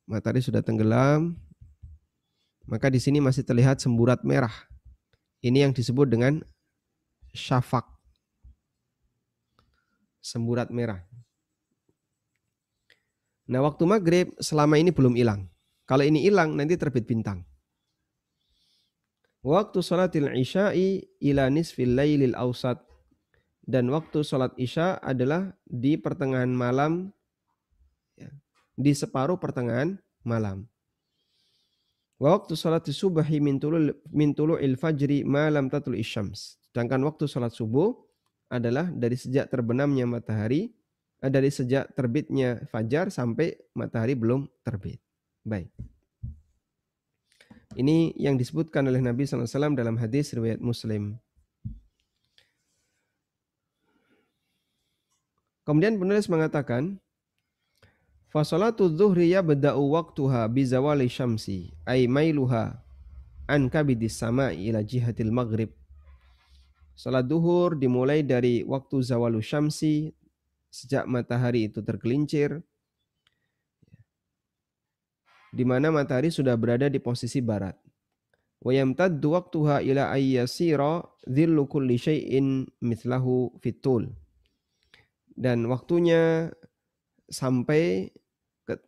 matahari 0.09 0.41
sudah 0.41 0.65
tenggelam, 0.65 1.37
maka 2.65 2.89
di 2.89 2.97
sini 3.01 3.21
masih 3.21 3.45
terlihat 3.45 3.81
semburat 3.81 4.25
merah. 4.25 4.53
Ini 5.45 5.69
yang 5.69 5.73
disebut 5.73 6.09
dengan 6.09 6.41
syafak. 7.33 7.85
Semburat 10.19 10.69
merah. 10.69 11.01
Nah 13.49 13.65
waktu 13.65 13.83
maghrib 13.87 14.27
selama 14.37 14.77
ini 14.77 14.93
belum 14.93 15.17
hilang. 15.17 15.49
Kalau 15.89 16.05
ini 16.05 16.21
hilang 16.21 16.53
nanti 16.53 16.77
terbit 16.77 17.09
bintang. 17.09 17.47
Waktu 19.41 19.79
salatil 19.81 20.29
isya'i 20.35 21.01
ila 21.23 21.49
nisfil 21.49 21.95
laylil 21.97 22.35
awsat. 22.35 22.83
dan 23.69 23.85
waktu 23.93 24.25
sholat 24.25 24.57
isya 24.57 24.97
adalah 24.97 25.53
di 25.69 25.93
pertengahan 25.93 26.49
malam, 26.49 27.13
ya, 28.17 28.33
di 28.73 28.97
separuh 28.97 29.37
pertengahan 29.37 30.01
malam. 30.25 30.65
Waktu 32.17 32.57
sholat 32.57 32.89
subuhi 32.89 33.37
min 33.37 33.61
tulu 34.33 34.57
il 34.57 34.73
fajri 34.75 35.21
malam 35.21 35.69
tatul 35.69 36.01
isyams. 36.01 36.57
Sedangkan 36.65 37.05
waktu 37.05 37.29
sholat 37.29 37.53
subuh 37.53 37.93
adalah 38.49 38.89
dari 38.89 39.15
sejak 39.15 39.47
terbenamnya 39.47 40.09
matahari, 40.09 40.73
eh, 41.21 41.31
dari 41.31 41.53
sejak 41.53 41.93
terbitnya 41.93 42.65
fajar 42.73 43.13
sampai 43.13 43.55
matahari 43.77 44.17
belum 44.17 44.49
terbit. 44.65 44.97
Baik. 45.45 45.69
Ini 47.77 48.17
yang 48.17 48.33
disebutkan 48.35 48.89
oleh 48.89 48.99
Nabi 48.99 49.29
SAW 49.29 49.77
dalam 49.77 49.95
hadis 50.01 50.33
riwayat 50.33 50.57
Muslim. 50.57 51.21
Kemudian 55.69 56.01
penulis 56.01 56.25
mengatakan, 56.25 56.97
Fasolatu 58.29 58.89
dhuhri 58.89 59.33
yabda'u 59.33 59.89
waktuha 59.89 60.45
bizawali 60.49 61.09
syamsi 61.09 61.73
ay 61.85 62.05
mailuha 62.05 62.77
an 63.49 63.65
kabidis 63.73 64.21
sama 64.21 64.53
ila 64.53 64.85
jihatil 64.85 65.33
maghrib. 65.33 65.73
Salat 66.99 67.31
duhur 67.31 67.79
dimulai 67.79 68.27
dari 68.27 68.59
waktu 68.67 68.99
zawalu 68.99 69.39
syamsi 69.39 70.11
sejak 70.67 71.07
matahari 71.07 71.71
itu 71.71 71.79
tergelincir 71.79 72.59
di 75.55 75.63
mana 75.63 75.95
matahari 75.95 76.27
sudah 76.27 76.59
berada 76.59 76.91
di 76.91 76.99
posisi 76.99 77.39
barat. 77.39 77.79
Ila 78.59 80.11
ayyasira 80.11 80.99
dhillu 81.23 81.71
kulli 81.71 81.95
fitul 83.63 84.11
dan 85.39 85.71
waktunya 85.71 86.51
sampai 87.31 88.11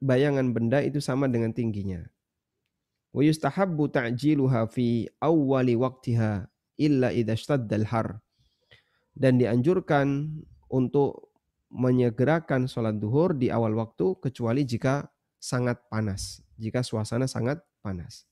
bayangan 0.04 0.52
benda 0.52 0.84
itu 0.84 1.00
sama 1.00 1.32
dengan 1.32 1.56
tingginya. 1.56 2.04
Fi 3.16 5.08
awwali 5.24 5.76
illa 6.80 7.12
idza 7.12 7.36
al 7.56 7.88
har. 7.88 8.08
Dan 9.12 9.40
dianjurkan 9.40 10.40
untuk 10.72 11.36
menyegerakan 11.72 12.68
sholat 12.68 13.00
duhur 13.00 13.36
di 13.36 13.52
awal 13.52 13.76
waktu 13.76 14.20
kecuali 14.20 14.64
jika 14.64 15.08
sangat 15.40 15.80
panas, 15.88 16.44
jika 16.56 16.84
suasana 16.84 17.28
sangat 17.28 17.60
panas. 17.84 18.28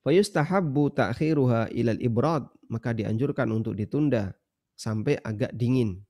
Fayustahabbu 0.00 0.96
ta'khiruha 0.96 1.72
ilal 1.76 2.00
ibrad, 2.00 2.48
maka 2.72 2.96
dianjurkan 2.96 3.52
untuk 3.52 3.76
ditunda 3.76 4.32
sampai 4.72 5.20
agak 5.20 5.52
dingin 5.52 6.00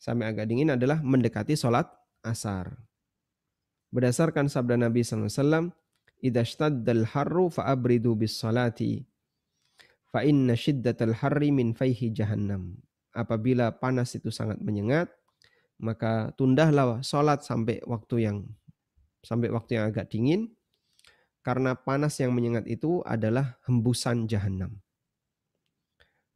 sampai 0.00 0.32
agak 0.32 0.48
dingin 0.48 0.72
adalah 0.72 1.04
mendekati 1.04 1.52
sholat 1.52 1.84
asar. 2.24 2.72
Berdasarkan 3.92 4.48
sabda 4.48 4.80
Nabi 4.80 5.04
SAW, 5.04 5.28
"Idza 6.20 6.44
shtaddal 6.44 7.08
harru 7.10 7.48
fa'abridu 7.48 8.14
bis 8.14 8.36
salati 8.36 9.00
fa 10.12 10.22
inna 10.22 10.54
shiddatal 10.54 11.16
harri 11.16 11.50
min 11.50 11.72
faihi 11.72 12.12
jahannam." 12.12 12.76
Apabila 13.10 13.74
panas 13.74 14.14
itu 14.14 14.30
sangat 14.30 14.62
menyengat, 14.62 15.10
maka 15.80 16.30
tundahlah 16.36 17.00
sholat 17.00 17.42
sampai 17.42 17.82
waktu 17.88 18.28
yang 18.28 18.36
sampai 19.24 19.48
waktu 19.52 19.80
yang 19.80 19.90
agak 19.90 20.12
dingin 20.12 20.52
karena 21.40 21.72
panas 21.72 22.20
yang 22.20 22.36
menyengat 22.36 22.68
itu 22.68 23.00
adalah 23.04 23.56
hembusan 23.64 24.28
jahanam. 24.28 24.76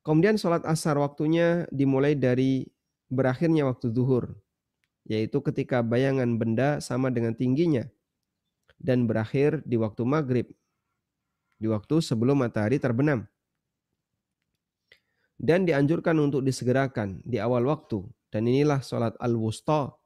Kemudian 0.05 0.37
sholat 0.37 0.65
asar 0.69 1.01
waktunya 1.01 1.65
dimulai 1.73 2.13
dari 2.17 2.69
berakhirnya 3.09 3.65
waktu 3.69 3.89
zuhur, 3.93 4.37
yaitu 5.09 5.41
ketika 5.41 5.81
bayangan 5.81 6.37
benda 6.37 6.81
sama 6.81 7.09
dengan 7.09 7.33
tingginya, 7.33 7.89
dan 8.81 9.09
berakhir 9.09 9.63
di 9.65 9.79
waktu 9.79 10.03
maghrib, 10.07 10.47
di 11.59 11.67
waktu 11.71 12.01
sebelum 12.01 12.43
matahari 12.43 12.77
terbenam. 12.79 13.27
Dan 15.35 15.67
dianjurkan 15.67 16.15
untuk 16.23 16.47
disegerakan 16.47 17.21
di 17.27 17.43
awal 17.43 17.67
waktu, 17.67 18.07
dan 18.31 18.47
inilah 18.47 18.81
sholat 18.81 19.13
al-wusta 19.19 19.99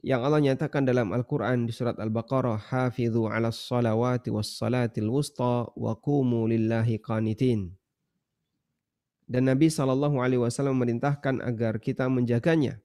yang 0.00 0.24
Allah 0.24 0.40
nyatakan 0.40 0.88
dalam 0.88 1.12
Al-Quran 1.12 1.68
di 1.68 1.76
surat 1.76 2.00
Al-Baqarah 2.00 2.56
hafidhu 2.72 3.28
ala 3.28 3.52
salawati 3.52 4.32
was 4.32 4.48
salatil 4.48 5.12
wusta 5.12 5.68
wa 5.76 5.92
kumu 6.00 6.48
lillahi 6.48 6.96
qanitin 7.04 7.76
dan 9.30 9.46
Nabi 9.46 9.70
Shallallahu 9.70 10.18
Alaihi 10.18 10.42
memerintahkan 10.42 11.38
agar 11.38 11.78
kita 11.78 12.10
menjaganya. 12.10 12.82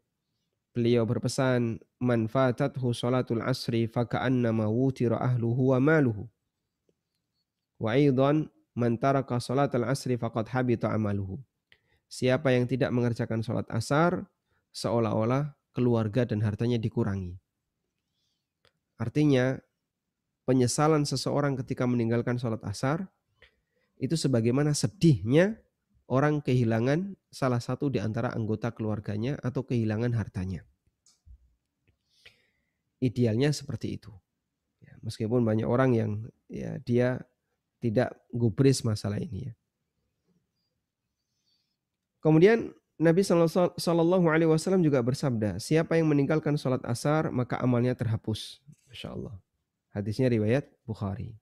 Beliau 0.75 1.07
berpesan, 1.07 1.79
manfaatathu 2.03 2.91
salatul 2.91 3.39
asri 3.39 3.87
faka'annama 3.87 4.67
wutira 4.67 5.15
ahluhu 5.23 5.71
wa 5.71 5.79
maluhu. 5.79 6.27
Wa 7.79 7.95
aidan 7.95 8.51
man 8.75 8.99
taraka 8.99 9.39
salatul 9.39 9.87
asri 9.87 10.19
faqad 10.19 10.51
habita 10.51 10.91
amaluhu. 10.91 11.39
Siapa 12.11 12.51
yang 12.51 12.67
tidak 12.67 12.91
mengerjakan 12.91 13.39
salat 13.39 13.65
asar, 13.71 14.27
seolah-olah 14.75 15.55
keluarga 15.71 16.27
dan 16.27 16.43
hartanya 16.43 16.75
dikurangi. 16.75 17.39
Artinya, 18.99 19.59
penyesalan 20.47 21.03
seseorang 21.03 21.59
ketika 21.59 21.83
meninggalkan 21.83 22.39
sholat 22.39 22.61
asar 22.63 23.09
itu 23.99 24.15
sebagaimana 24.15 24.71
sedihnya 24.71 25.59
orang 26.05 26.41
kehilangan 26.41 27.17
salah 27.33 27.61
satu 27.61 27.89
di 27.89 27.97
antara 27.97 28.33
anggota 28.33 28.69
keluarganya 28.73 29.37
atau 29.41 29.65
kehilangan 29.65 30.13
hartanya. 30.13 30.61
Idealnya 33.01 33.51
seperti 33.51 33.97
itu. 33.97 34.13
Ya, 34.81 34.95
meskipun 35.01 35.41
banyak 35.41 35.65
orang 35.65 35.91
yang 35.97 36.11
ya 36.49 36.77
dia 36.81 37.21
tidak 37.81 38.13
gubris 38.33 38.85
masalah 38.85 39.17
ini 39.21 39.51
ya. 39.51 39.53
Kemudian 42.23 42.73
Nabi 42.97 43.21
Shallallahu 43.21 44.25
Alaihi 44.31 44.49
Wasallam 44.49 44.81
juga 44.81 45.03
bersabda, 45.03 45.61
siapa 45.61 45.99
yang 45.99 46.09
meninggalkan 46.09 46.55
sholat 46.57 46.81
asar 46.87 47.29
maka 47.29 47.59
amalnya 47.61 47.93
terhapus. 47.93 48.63
Masya 48.89 49.13
Allah. 49.13 49.35
Hadisnya 49.93 50.31
riwayat 50.31 50.65
Bukhari. 50.87 51.35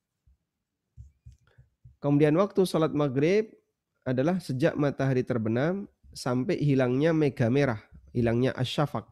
Kemudian 2.04 2.36
waktu 2.36 2.68
sholat 2.68 2.92
maghrib 2.92 3.54
adalah 4.04 4.40
sejak 4.40 4.76
matahari 4.76 5.24
terbenam 5.24 5.88
sampai 6.12 6.60
hilangnya 6.60 7.16
mega 7.16 7.48
merah, 7.48 7.80
hilangnya 8.12 8.52
asyafak. 8.54 9.08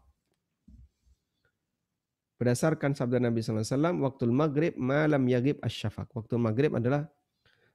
Berdasarkan 2.35 2.97
sabda 2.97 3.21
Nabi 3.21 3.39
SAW, 3.45 4.01
waktu 4.01 4.23
maghrib 4.27 4.73
malam 4.75 5.23
yagib 5.29 5.61
asyafak. 5.61 6.09
Waktu 6.11 6.41
maghrib 6.41 6.73
adalah 6.73 7.05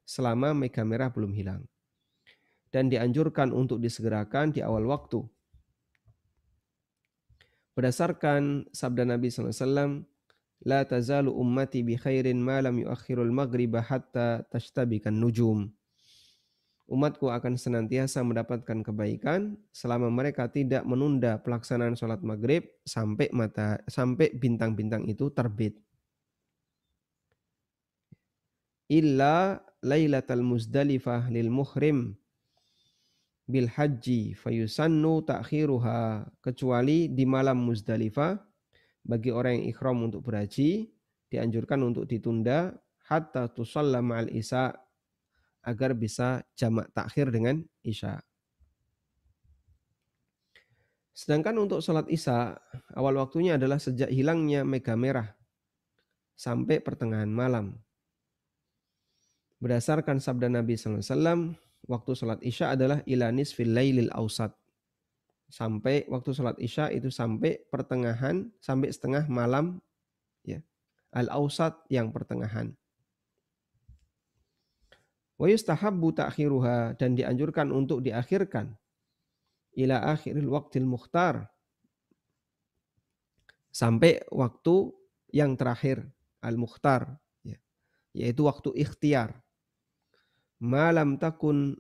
selama 0.03 0.53
mega 0.53 0.83
merah 0.83 1.09
belum 1.09 1.31
hilang. 1.33 1.63
Dan 2.69 2.91
dianjurkan 2.91 3.55
untuk 3.55 3.79
disegerakan 3.79 4.51
di 4.51 4.61
awal 4.61 4.85
waktu. 4.91 5.23
Berdasarkan 7.79 8.67
sabda 8.75 9.07
Nabi 9.07 9.31
SAW, 9.31 10.03
La 10.65 10.83
tazalu 10.89 11.31
ummati 11.31 11.85
bi 11.85 12.01
khairin 12.01 12.41
ma 12.41 12.65
lam 12.65 12.81
yuakhirul 12.81 13.29
maghriba 13.29 13.85
hatta 13.85 14.41
tashtabikan 14.49 15.13
nujum 15.13 15.76
umatku 16.87 17.27
akan 17.31 17.59
senantiasa 17.59 18.23
mendapatkan 18.23 18.83
kebaikan 18.87 19.59
selama 19.75 20.07
mereka 20.07 20.47
tidak 20.47 20.87
menunda 20.87 21.43
pelaksanaan 21.43 21.99
sholat 21.99 22.23
maghrib 22.23 22.63
sampai 22.87 23.27
mata 23.35 23.83
sampai 23.91 24.31
bintang-bintang 24.39 25.03
itu 25.11 25.27
terbit. 25.35 25.75
Illa 28.87 29.59
lailatal 29.83 30.47
muzdalifah 30.47 31.27
lil 31.27 31.51
muhrim 31.51 32.15
bil 33.47 33.67
haji 33.67 34.39
fayusannu 34.39 35.27
ta'khiruha 35.27 36.27
kecuali 36.39 37.11
di 37.11 37.27
malam 37.27 37.67
muzdalifah 37.67 38.39
bagi 39.07 39.31
orang 39.31 39.63
yang 39.63 39.67
ikhram 39.71 40.03
untuk 40.07 40.27
berhaji 40.27 40.91
dianjurkan 41.31 41.83
untuk 41.83 42.07
ditunda 42.07 42.75
hatta 43.07 43.51
tusalla 43.51 44.03
ma'al 44.03 44.31
isa 44.35 44.75
agar 45.67 45.99
bisa 45.99 46.47
jamak 46.55 46.87
takhir 46.95 47.35
dengan 47.35 47.67
isya. 47.83 48.23
Sedangkan 51.11 51.59
untuk 51.59 51.83
sholat 51.83 52.07
isya, 52.07 52.55
awal 52.95 53.19
waktunya 53.19 53.59
adalah 53.59 53.83
sejak 53.83 54.13
hilangnya 54.13 54.63
mega 54.63 54.95
merah 54.95 55.35
sampai 56.39 56.79
pertengahan 56.79 57.33
malam. 57.33 57.75
Berdasarkan 59.59 60.21
sabda 60.21 60.53
Nabi 60.53 60.77
SAW, 60.77 61.57
waktu 61.89 62.11
sholat 62.13 62.39
isya 62.45 62.77
adalah 62.77 63.01
ilanis 63.09 63.57
fil 63.57 63.73
lailil 63.73 64.13
ausat. 64.13 64.53
Sampai 65.49 66.05
waktu 66.07 66.37
sholat 66.37 66.61
isya 66.61 66.93
itu 66.93 67.09
sampai 67.09 67.65
pertengahan, 67.73 68.53
sampai 68.61 68.93
setengah 68.93 69.25
malam. 69.27 69.81
ya 70.45 70.61
Al-ausat 71.17 71.81
yang 71.89 72.13
pertengahan. 72.13 72.77
Wa 75.37 75.47
yustahabbu 75.53 76.17
ta'khiruha 76.17 76.97
dan 76.97 77.13
dianjurkan 77.13 77.69
untuk 77.73 78.01
diakhirkan. 78.01 78.73
Ila 79.77 80.17
akhiril 80.17 80.49
waqtil 80.49 80.89
mukhtar. 80.89 81.53
Sampai 83.69 84.25
waktu 84.33 84.97
yang 85.37 85.53
terakhir 85.61 86.01
al-mukhtar 86.41 87.21
ya, 87.45 87.61
yaitu 88.17 88.49
waktu 88.49 88.73
ikhtiar. 88.73 89.37
Malam 90.57 91.21
takun 91.21 91.77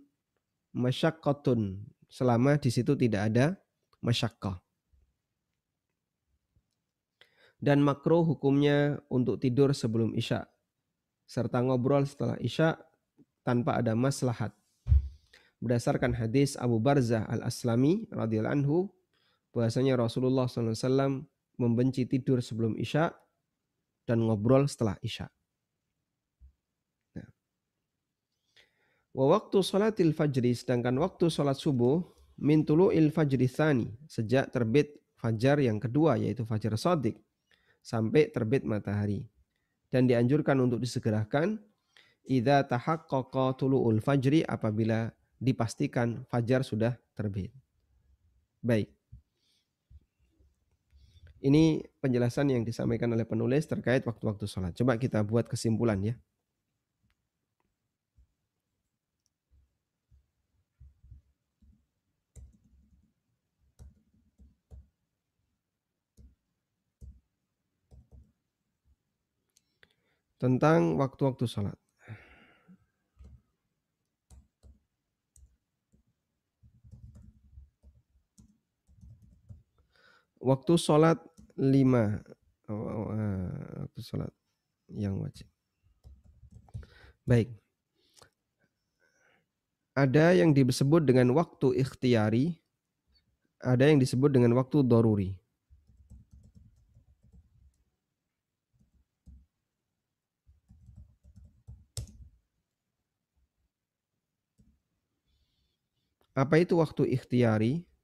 masyaqqatun. 0.77 1.81
Selama 2.13 2.61
di 2.61 2.69
situ 2.69 2.93
tidak 2.93 3.33
ada 3.33 3.57
masyakkah 4.05 4.61
dan 7.67 7.81
makruh 7.81 8.23
hukumnya 8.23 9.01
untuk 9.09 9.41
tidur 9.41 9.73
sebelum 9.73 10.13
isya. 10.13 10.45
Serta 11.27 11.59
ngobrol 11.65 12.07
setelah 12.07 12.39
isya 12.39 12.79
tanpa 13.47 13.79
ada 13.79 13.95
maslahat. 13.95 14.51
Berdasarkan 15.63 16.19
hadis 16.19 16.59
Abu 16.59 16.83
Barzah 16.83 17.23
al-Aslami 17.31 18.11
radhiyallahu 18.11 18.57
anhu 18.59 18.91
bahwasanya 19.55 19.95
Rasulullah 19.95 20.51
SAW 20.51 21.23
membenci 21.57 22.05
tidur 22.05 22.43
sebelum 22.43 22.75
isya 22.75 23.15
dan 24.05 24.27
ngobrol 24.27 24.67
setelah 24.67 24.99
isya. 25.01 25.31
Nah. 27.17 27.31
Wa 29.15 29.39
waktu 29.39 29.63
salatil 29.63 30.13
fajri 30.13 30.53
sedangkan 30.53 30.99
waktu 31.01 31.31
salat 31.33 31.57
subuh 31.57 32.05
min 32.43 32.67
tulu'il 32.69 33.09
fajri 33.09 33.49
thani 33.49 33.89
sejak 34.05 34.53
terbit 34.53 34.93
fajar 35.17 35.57
yang 35.57 35.81
kedua 35.81 36.21
yaitu 36.21 36.45
fajar 36.45 36.77
sodik 36.77 37.17
sampai 37.81 38.29
terbit 38.29 38.69
matahari 38.69 39.25
dan 39.89 40.05
dianjurkan 40.05 40.61
untuk 40.61 40.85
disegerakan 40.85 41.57
idza 42.27 42.67
tahaqqaqa 42.67 43.57
tulu'ul 43.59 44.03
fajri 44.03 44.43
apabila 44.43 45.11
dipastikan 45.39 46.27
fajar 46.29 46.67
sudah 46.67 46.99
terbit. 47.15 47.53
Baik. 48.61 48.91
Ini 51.47 51.85
penjelasan 52.03 52.51
yang 52.51 52.67
disampaikan 52.67 53.13
oleh 53.15 53.23
penulis 53.23 53.69
terkait 53.71 54.03
waktu-waktu 54.03 54.51
sholat. 54.51 54.75
Coba 54.75 54.99
kita 54.99 55.23
buat 55.23 55.47
kesimpulan 55.47 56.03
ya. 56.03 56.15
Tentang 70.37 71.01
waktu-waktu 71.01 71.49
sholat. 71.49 71.86
Waktu 80.47 80.79
sholat 80.79 81.19
lima. 81.59 82.23
Oh, 82.71 82.87
oh, 82.87 83.07
uh, 83.11 83.51
waktu 83.83 83.99
sholat 83.99 84.31
yang 84.95 85.19
wajib. 85.19 85.51
Baik. 87.27 87.51
Ada 89.99 90.39
yang 90.39 90.55
disebut 90.55 91.03
dengan 91.03 91.35
waktu 91.35 91.83
ikhtiari, 91.83 92.55
ada 93.59 93.91
yang 93.91 93.99
disebut 93.99 94.31
dengan 94.31 94.55
waktu 94.55 94.87
doruri. 94.87 95.35
Apa 106.37 106.61
itu 106.61 106.77
waktu 106.77 107.17
ikhtiari? 107.17 107.96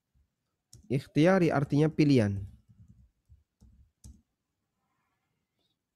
Ikhtiari 0.92 1.48
artinya 1.48 1.88
pilihan. 1.88 2.36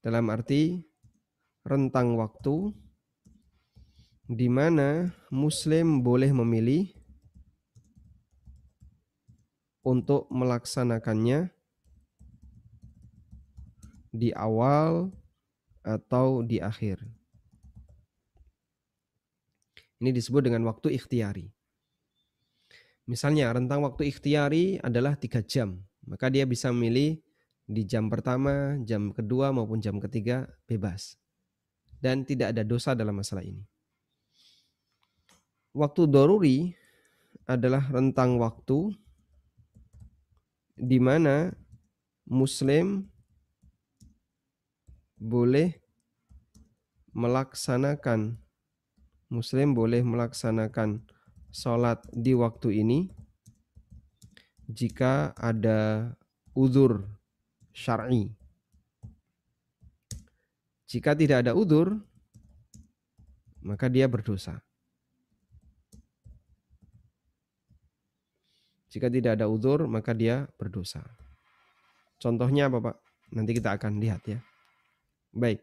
Dalam 0.01 0.25
arti 0.33 0.81
rentang 1.69 2.17
waktu 2.17 2.73
di 4.25 4.49
mana 4.49 5.13
muslim 5.29 6.01
boleh 6.01 6.33
memilih 6.33 6.97
untuk 9.85 10.33
melaksanakannya 10.33 11.53
di 14.17 14.33
awal 14.33 15.13
atau 15.85 16.41
di 16.41 16.57
akhir. 16.57 17.05
Ini 20.01 20.09
disebut 20.09 20.49
dengan 20.49 20.65
waktu 20.65 20.97
ikhtiari. 20.97 21.53
Misalnya 23.07 23.55
rentang 23.55 23.87
waktu 23.87 24.11
ikhtiari 24.11 24.83
adalah 24.83 25.15
tiga 25.15 25.39
jam, 25.39 25.79
maka 26.11 26.27
dia 26.27 26.43
bisa 26.43 26.75
memilih 26.75 27.23
di 27.67 27.87
jam 27.87 28.11
pertama, 28.11 28.79
jam 28.83 29.15
kedua 29.15 29.55
maupun 29.55 29.79
jam 29.79 30.03
ketiga 30.03 30.51
bebas. 30.67 31.15
Dan 32.03 32.27
tidak 32.27 32.51
ada 32.51 32.67
dosa 32.67 32.99
dalam 32.99 33.15
masalah 33.15 33.47
ini. 33.47 33.63
Waktu 35.71 36.03
doruri 36.11 36.75
adalah 37.47 37.87
rentang 37.95 38.43
waktu 38.43 38.91
di 40.75 40.99
mana 40.99 41.55
muslim 42.27 43.07
boleh 45.17 45.79
melaksanakan 47.17 48.37
muslim 49.33 49.73
boleh 49.73 50.05
melaksanakan 50.05 51.01
sholat 51.51 52.03
di 52.13 52.33
waktu 52.37 52.83
ini 52.83 53.09
jika 54.67 55.33
ada 55.39 56.11
udur 56.57 57.07
syar'i. 57.77 58.33
Jika 60.87 61.13
tidak 61.19 61.45
ada 61.45 61.53
udur, 61.53 61.99
maka 63.61 63.91
dia 63.91 64.07
berdosa. 64.07 64.63
Jika 68.89 69.13
tidak 69.13 69.37
ada 69.37 69.51
udur, 69.51 69.85
maka 69.85 70.17
dia 70.17 70.49
berdosa. 70.57 71.05
Contohnya 72.17 72.73
apa 72.73 72.81
Pak? 72.81 72.97
Nanti 73.37 73.53
kita 73.53 73.77
akan 73.77 74.01
lihat 74.01 74.25
ya. 74.25 74.41
Baik. 75.37 75.61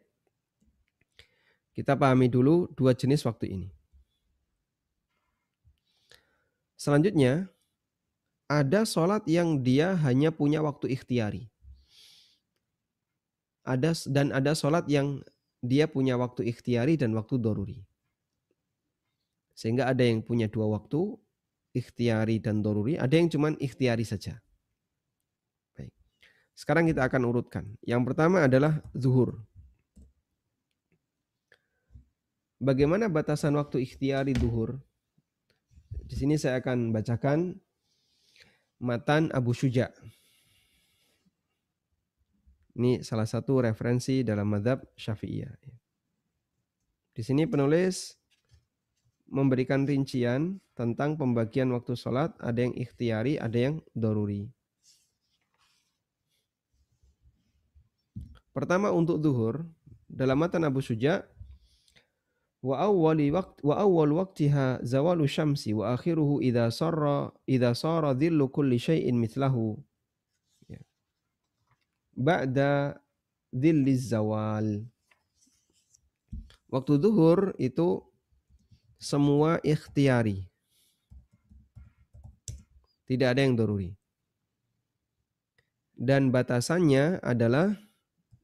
Kita 1.74 1.98
pahami 1.98 2.30
dulu 2.30 2.70
dua 2.78 2.94
jenis 2.94 3.26
waktu 3.26 3.58
ini. 3.58 3.68
Selanjutnya, 6.84 7.48
ada 8.52 8.84
sholat 8.84 9.24
yang 9.24 9.64
dia 9.64 9.96
hanya 10.04 10.36
punya 10.36 10.60
waktu 10.60 10.92
ikhtiari. 10.92 11.48
Ada 13.64 13.96
dan 14.12 14.36
ada 14.36 14.52
sholat 14.52 14.84
yang 14.92 15.24
dia 15.64 15.88
punya 15.88 16.20
waktu 16.20 16.44
ikhtiari 16.52 17.00
dan 17.00 17.16
waktu 17.16 17.40
doruri. 17.40 17.88
Sehingga 19.56 19.88
ada 19.88 20.04
yang 20.04 20.28
punya 20.28 20.52
dua 20.52 20.76
waktu, 20.76 21.16
ikhtiari 21.72 22.44
dan 22.44 22.60
doruri. 22.60 23.00
Ada 23.00 23.16
yang 23.16 23.32
cuma 23.32 23.56
ikhtiari 23.56 24.04
saja. 24.04 24.44
Baik. 25.72 25.96
Sekarang 26.52 26.84
kita 26.84 27.08
akan 27.08 27.22
urutkan. 27.24 27.80
Yang 27.80 28.12
pertama 28.12 28.44
adalah 28.44 28.84
zuhur. 28.92 29.40
Bagaimana 32.60 33.08
batasan 33.08 33.56
waktu 33.56 33.88
ikhtiari 33.88 34.36
zuhur? 34.36 34.84
Di 36.04 36.16
sini 36.20 36.36
saya 36.36 36.60
akan 36.60 36.92
bacakan 36.92 37.56
matan 38.84 39.32
Abu 39.32 39.56
Syuja. 39.56 39.90
Ini 42.74 43.06
salah 43.06 43.30
satu 43.30 43.64
referensi 43.64 44.26
dalam 44.26 44.50
madhab 44.50 44.84
syafi'iyah. 44.98 45.54
Di 47.14 47.22
sini 47.22 47.46
penulis 47.46 48.18
memberikan 49.30 49.86
rincian 49.86 50.58
tentang 50.74 51.16
pembagian 51.16 51.70
waktu 51.74 51.94
sholat, 51.94 52.34
ada 52.42 52.60
yang 52.66 52.74
ikhtiari, 52.74 53.38
ada 53.38 53.58
yang 53.58 53.76
doruri. 53.94 54.50
Pertama 58.54 58.94
untuk 58.94 59.18
duhur, 59.18 59.66
dalam 60.06 60.38
matan 60.38 60.62
Abu 60.66 60.82
Suja 60.82 61.26
wa 62.64 62.80
awwali 62.80 63.28
waqt 63.28 63.60
wa 63.60 63.76
awwal 63.76 64.24
waqtiha 64.24 64.80
zawalu 64.88 65.28
syamsi 65.28 65.76
wa 65.76 65.92
akhiruhu 66.00 66.40
idza 66.40 66.72
sarra 66.72 67.28
idza 67.44 67.76
sara 67.76 68.16
dhillu 68.16 68.48
kulli 68.48 68.80
syai'in 68.80 69.20
mithlahu. 69.20 69.76
Ya. 70.72 70.80
ba'da 72.16 72.96
dhilliz 73.52 74.08
zawal. 74.08 74.88
Waktu 76.72 76.94
zuhur 77.04 77.54
itu 77.60 78.02
semua 78.98 79.60
ikhtiari. 79.62 80.48
Tidak 83.04 83.28
ada 83.28 83.44
yang 83.44 83.60
doruri. 83.60 83.92
Dan 85.94 86.32
batasannya 86.34 87.22
adalah 87.22 87.76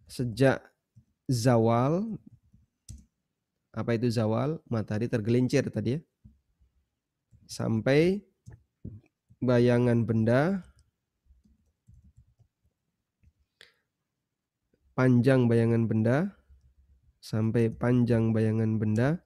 sejak 0.05 0.62
zawal 1.25 2.19
apa 3.73 3.95
itu 3.95 4.10
zawal? 4.10 4.60
Matahari 4.65 5.05
tergelincir 5.05 5.69
tadi 5.69 5.97
ya. 5.97 6.01
Sampai 7.49 8.25
bayangan 9.39 10.03
benda 10.03 10.62
panjang 14.99 15.47
bayangan 15.47 15.88
benda 15.88 16.36
sampai 17.23 17.71
panjang 17.71 18.36
bayangan 18.36 18.75
benda 18.75 19.23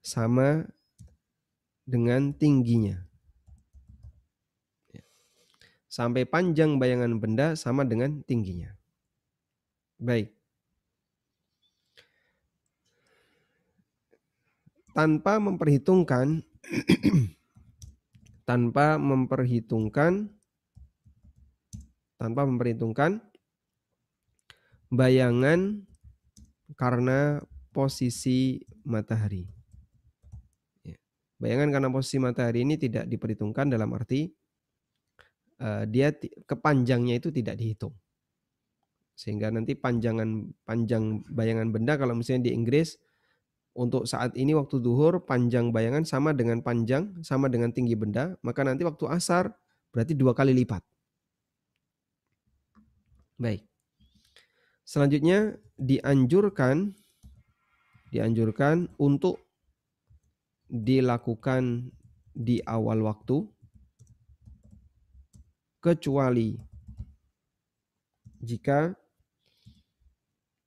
sama 0.00 0.64
dengan 1.84 2.32
tingginya. 2.32 2.96
Ya. 4.92 5.04
Sampai 5.88 6.24
panjang 6.24 6.80
bayangan 6.80 7.20
benda 7.20 7.52
sama 7.56 7.84
dengan 7.84 8.24
tingginya. 8.24 8.72
Baik. 10.00 10.37
Tanpa 14.98 15.38
memperhitungkan 15.38 16.42
tanpa 18.48 18.98
memperhitungkan 18.98 20.26
tanpa 22.18 22.42
memperhitungkan 22.42 23.22
bayangan 24.90 25.86
karena 26.74 27.38
posisi 27.70 28.58
matahari. 28.82 29.46
Ya. 30.82 30.98
Bayangan 31.38 31.70
karena 31.70 31.88
posisi 31.94 32.18
matahari 32.18 32.66
ini 32.66 32.74
tidak 32.74 33.06
diperhitungkan 33.06 33.70
dalam 33.70 33.94
arti 33.94 34.32
uh, 35.62 35.84
dia 35.86 36.10
kepanjangnya 36.48 37.22
itu 37.22 37.30
tidak 37.30 37.54
dihitung. 37.54 37.94
Sehingga 39.14 39.52
nanti 39.54 39.78
panjangan 39.78 40.50
panjang 40.66 41.22
bayangan 41.28 41.68
benda 41.70 41.94
kalau 42.00 42.18
misalnya 42.18 42.50
di 42.50 42.52
Inggris 42.54 42.98
untuk 43.76 44.08
saat 44.08 44.34
ini 44.34 44.56
waktu 44.56 44.80
duhur 44.80 45.24
panjang 45.24 45.70
bayangan 45.70 46.06
sama 46.06 46.32
dengan 46.36 46.60
panjang 46.64 47.16
sama 47.24 47.48
dengan 47.48 47.70
tinggi 47.72 47.94
benda, 47.94 48.34
maka 48.44 48.64
nanti 48.64 48.82
waktu 48.82 49.08
asar 49.08 49.54
berarti 49.90 50.12
dua 50.16 50.32
kali 50.36 50.52
lipat. 50.52 50.82
Baik. 53.38 53.62
Selanjutnya 54.82 55.54
dianjurkan 55.78 56.96
dianjurkan 58.08 58.88
untuk 58.96 59.44
dilakukan 60.68 61.92
di 62.32 62.60
awal 62.64 63.04
waktu 63.04 63.44
kecuali 65.80 66.56
jika 68.40 68.92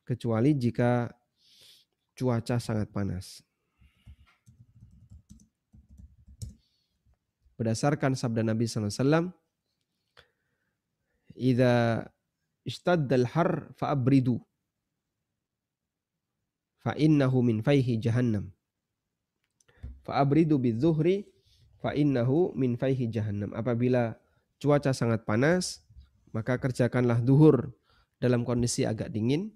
kecuali 0.06 0.58
jika 0.58 1.08
cuaca 2.22 2.62
sangat 2.62 2.94
panas. 2.94 3.42
Berdasarkan 7.58 8.14
sabda 8.14 8.46
Nabi 8.46 8.70
SAW, 8.70 9.34
Iza 11.34 12.06
ishtaddal 12.62 13.26
har 13.34 13.74
fa'abridu 13.74 14.38
fa'innahu 16.86 17.42
min 17.42 17.66
faihi 17.66 17.98
jahannam. 17.98 18.54
Fa'abridu 20.06 20.62
bidzuhri 20.62 21.26
fa'innahu 21.82 22.54
min 22.54 22.78
faihi 22.78 23.10
jahannam. 23.10 23.50
Apabila 23.58 24.14
cuaca 24.62 24.94
sangat 24.94 25.26
panas, 25.26 25.82
maka 26.30 26.62
kerjakanlah 26.62 27.26
duhur 27.26 27.74
dalam 28.22 28.46
kondisi 28.46 28.86
agak 28.86 29.10
dingin 29.10 29.50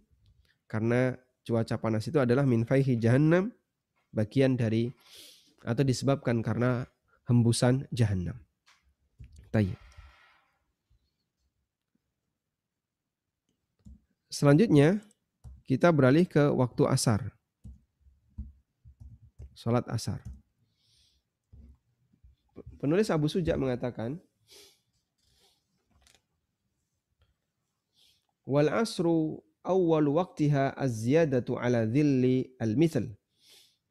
karena 0.65 1.13
cuaca 1.45 1.77
panas 1.77 2.09
itu 2.09 2.17
adalah 2.17 2.43
min 2.43 2.65
faihi 2.65 2.97
jahannam 2.97 3.53
bagian 4.09 4.57
dari 4.57 4.89
atau 5.61 5.85
disebabkan 5.85 6.41
karena 6.41 6.89
hembusan 7.29 7.85
jahannam. 7.93 8.37
Tayyib. 9.53 9.77
Selanjutnya 14.33 14.99
kita 15.63 15.93
beralih 15.95 16.27
ke 16.27 16.51
waktu 16.51 16.83
asar. 16.91 17.31
Salat 19.55 19.87
asar. 19.87 20.19
Penulis 22.75 23.07
Abu 23.07 23.31
Suja 23.31 23.55
mengatakan 23.55 24.19
Wal 28.45 28.69
asru 28.69 29.41
awal 29.65 30.07
waqtiha 30.07 30.77
az-ziyadatu 30.77 31.57
ala 31.57 31.89
dhilli 31.89 32.53
al-mithl 32.61 33.09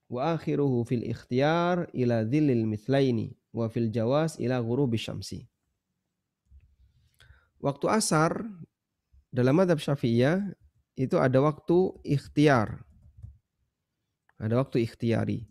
wa 0.08 0.38
akhiruhu 0.38 0.86
fil 0.86 1.02
ikhtiyar 1.02 1.90
ila 1.90 2.22
dhillil 2.22 2.64
mithlaini 2.64 3.34
wa 3.50 3.66
fil 3.66 3.90
jawas 3.90 4.38
ila 4.38 4.62
ghurubi 4.62 4.98
syamsi. 4.98 5.46
Waktu 7.58 7.86
asar 7.88 8.44
dalam 9.34 9.56
madhab 9.58 9.80
syafi'iyah 9.80 10.52
itu 10.94 11.16
ada 11.18 11.42
waktu 11.42 11.96
ikhtiar. 12.06 12.84
Ada 14.38 14.60
waktu 14.60 14.84
ikhtiari. 14.84 15.48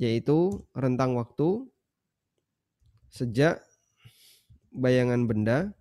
Yaitu 0.00 0.64
rentang 0.72 1.14
waktu 1.20 1.68
sejak 3.12 3.60
bayangan 4.72 5.26
benda 5.26 5.74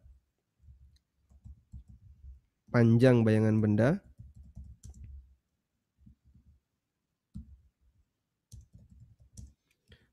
panjang 2.70 3.26
bayangan 3.26 3.58
benda 3.58 3.90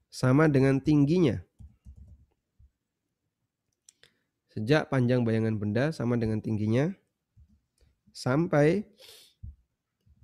sama 0.09 0.49
dengan 0.49 0.81
tingginya. 0.81 1.45
Sejak 4.57 4.89
panjang 4.89 5.21
bayangan 5.21 5.61
benda 5.61 5.93
sama 5.93 6.17
dengan 6.17 6.41
tingginya 6.41 6.89
sampai 8.17 8.89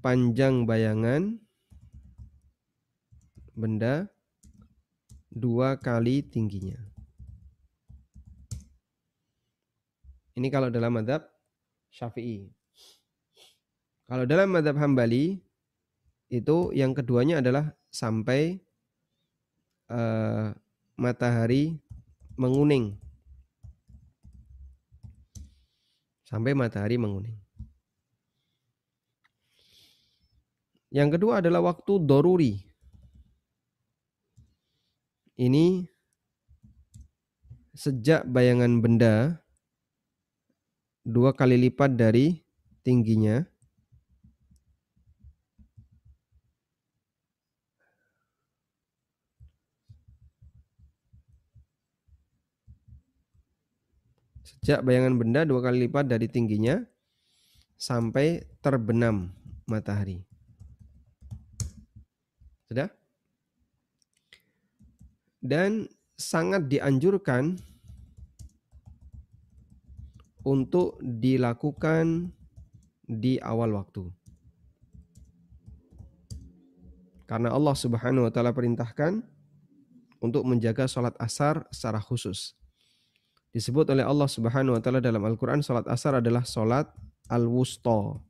panjang 0.00 0.64
bayangan 0.64 1.36
benda 3.52 4.08
dua 5.28 5.76
kali 5.76 6.24
tingginya. 6.24 6.80
Ini 10.32 10.48
kalau 10.48 10.72
dalam 10.72 10.96
madhab 10.96 11.31
Syafi'i. 11.92 12.48
Kalau 14.08 14.24
dalam 14.24 14.48
madhab 14.48 14.80
Hambali 14.80 15.44
itu 16.32 16.72
yang 16.72 16.96
keduanya 16.96 17.44
adalah 17.44 17.76
sampai 17.92 18.56
uh, 19.92 20.56
matahari 20.96 21.76
menguning. 22.40 22.96
Sampai 26.24 26.56
matahari 26.56 26.96
menguning. 26.96 27.36
Yang 30.88 31.20
kedua 31.20 31.44
adalah 31.44 31.60
waktu 31.60 31.92
doruri. 32.04 32.64
Ini 35.36 35.84
sejak 37.72 38.28
bayangan 38.28 38.80
benda 38.84 39.41
dua 41.02 41.34
kali 41.34 41.58
lipat 41.58 41.98
dari 41.98 42.38
tingginya. 42.86 43.42
Sejak 54.42 54.86
bayangan 54.86 55.18
benda 55.18 55.42
dua 55.42 55.58
kali 55.58 55.90
lipat 55.90 56.06
dari 56.06 56.30
tingginya 56.30 56.78
sampai 57.74 58.46
terbenam 58.62 59.34
matahari. 59.66 60.22
Sudah? 62.70 62.86
Dan 65.42 65.90
sangat 66.14 66.70
dianjurkan 66.70 67.58
untuk 70.42 70.98
dilakukan 71.02 72.30
di 73.06 73.38
awal 73.42 73.74
waktu. 73.78 74.10
Karena 77.26 77.54
Allah 77.54 77.72
Subhanahu 77.72 78.28
wa 78.28 78.32
taala 78.34 78.52
perintahkan 78.52 79.24
untuk 80.20 80.42
menjaga 80.44 80.84
salat 80.84 81.16
asar 81.16 81.64
secara 81.72 82.02
khusus. 82.02 82.54
Disebut 83.54 83.88
oleh 83.88 84.04
Allah 84.04 84.28
Subhanahu 84.28 84.76
wa 84.76 84.82
taala 84.82 85.00
dalam 85.00 85.22
Al-Qur'an 85.24 85.64
salat 85.64 85.86
asar 85.88 86.20
adalah 86.20 86.44
salat 86.44 86.90
al-wusta. 87.30 88.20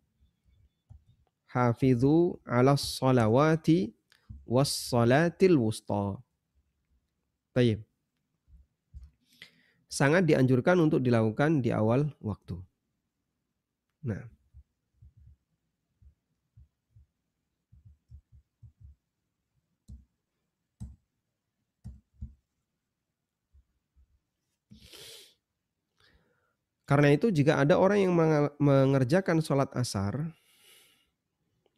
Hafizu 1.50 2.38
'ala 2.46 2.78
salawati 2.78 3.92
was 4.46 4.70
salatil 4.70 5.58
wusta. 5.60 6.16
Baik 7.52 7.84
sangat 9.92 10.24
dianjurkan 10.24 10.80
untuk 10.80 11.04
dilakukan 11.04 11.60
di 11.60 11.68
awal 11.68 12.08
waktu. 12.24 12.56
Nah, 14.08 14.24
Karena 26.82 27.08
itu 27.08 27.32
jika 27.32 27.56
ada 27.56 27.80
orang 27.80 28.04
yang 28.04 28.12
mengerjakan 28.60 29.40
sholat 29.40 29.72
asar 29.72 30.28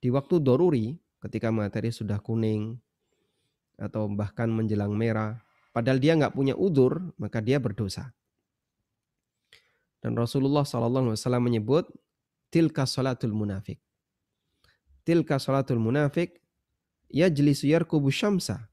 di 0.03 0.11
waktu 0.11 0.42
doruri 0.42 0.98
ketika 1.22 1.55
materi 1.55 1.94
sudah 1.94 2.18
kuning 2.18 2.74
atau 3.79 4.11
bahkan 4.11 4.50
menjelang 4.50 4.90
merah 4.90 5.38
padahal 5.74 5.98
dia 5.98 6.14
nggak 6.14 6.38
punya 6.38 6.54
udur, 6.54 7.10
maka 7.18 7.42
dia 7.42 7.58
berdosa. 7.58 8.14
Dan 9.98 10.14
Rasulullah 10.14 10.62
SAW 10.62 11.18
menyebut 11.42 11.90
tilka 12.52 12.87
salatul 12.87 13.34
munafik. 13.34 13.82
Tilka 15.02 15.42
salatul 15.42 15.82
munafik 15.82 16.38
yajlisu 17.10 17.74
yarkubu 17.74 18.14
syamsa. 18.14 18.70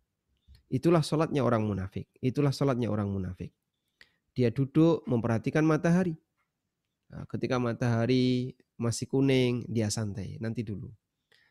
Itulah 0.72 1.02
salatnya 1.04 1.42
orang 1.44 1.66
munafik. 1.66 2.08
Itulah 2.22 2.54
salatnya 2.54 2.88
orang 2.88 3.12
munafik. 3.12 3.52
Dia 4.32 4.52
duduk 4.54 5.04
memperhatikan 5.04 5.68
matahari. 5.68 6.16
Nah, 7.12 7.28
ketika 7.28 7.60
matahari 7.60 8.56
masih 8.80 9.08
kuning, 9.12 9.68
dia 9.68 9.92
santai. 9.92 10.40
Nanti 10.40 10.64
dulu. 10.64 10.88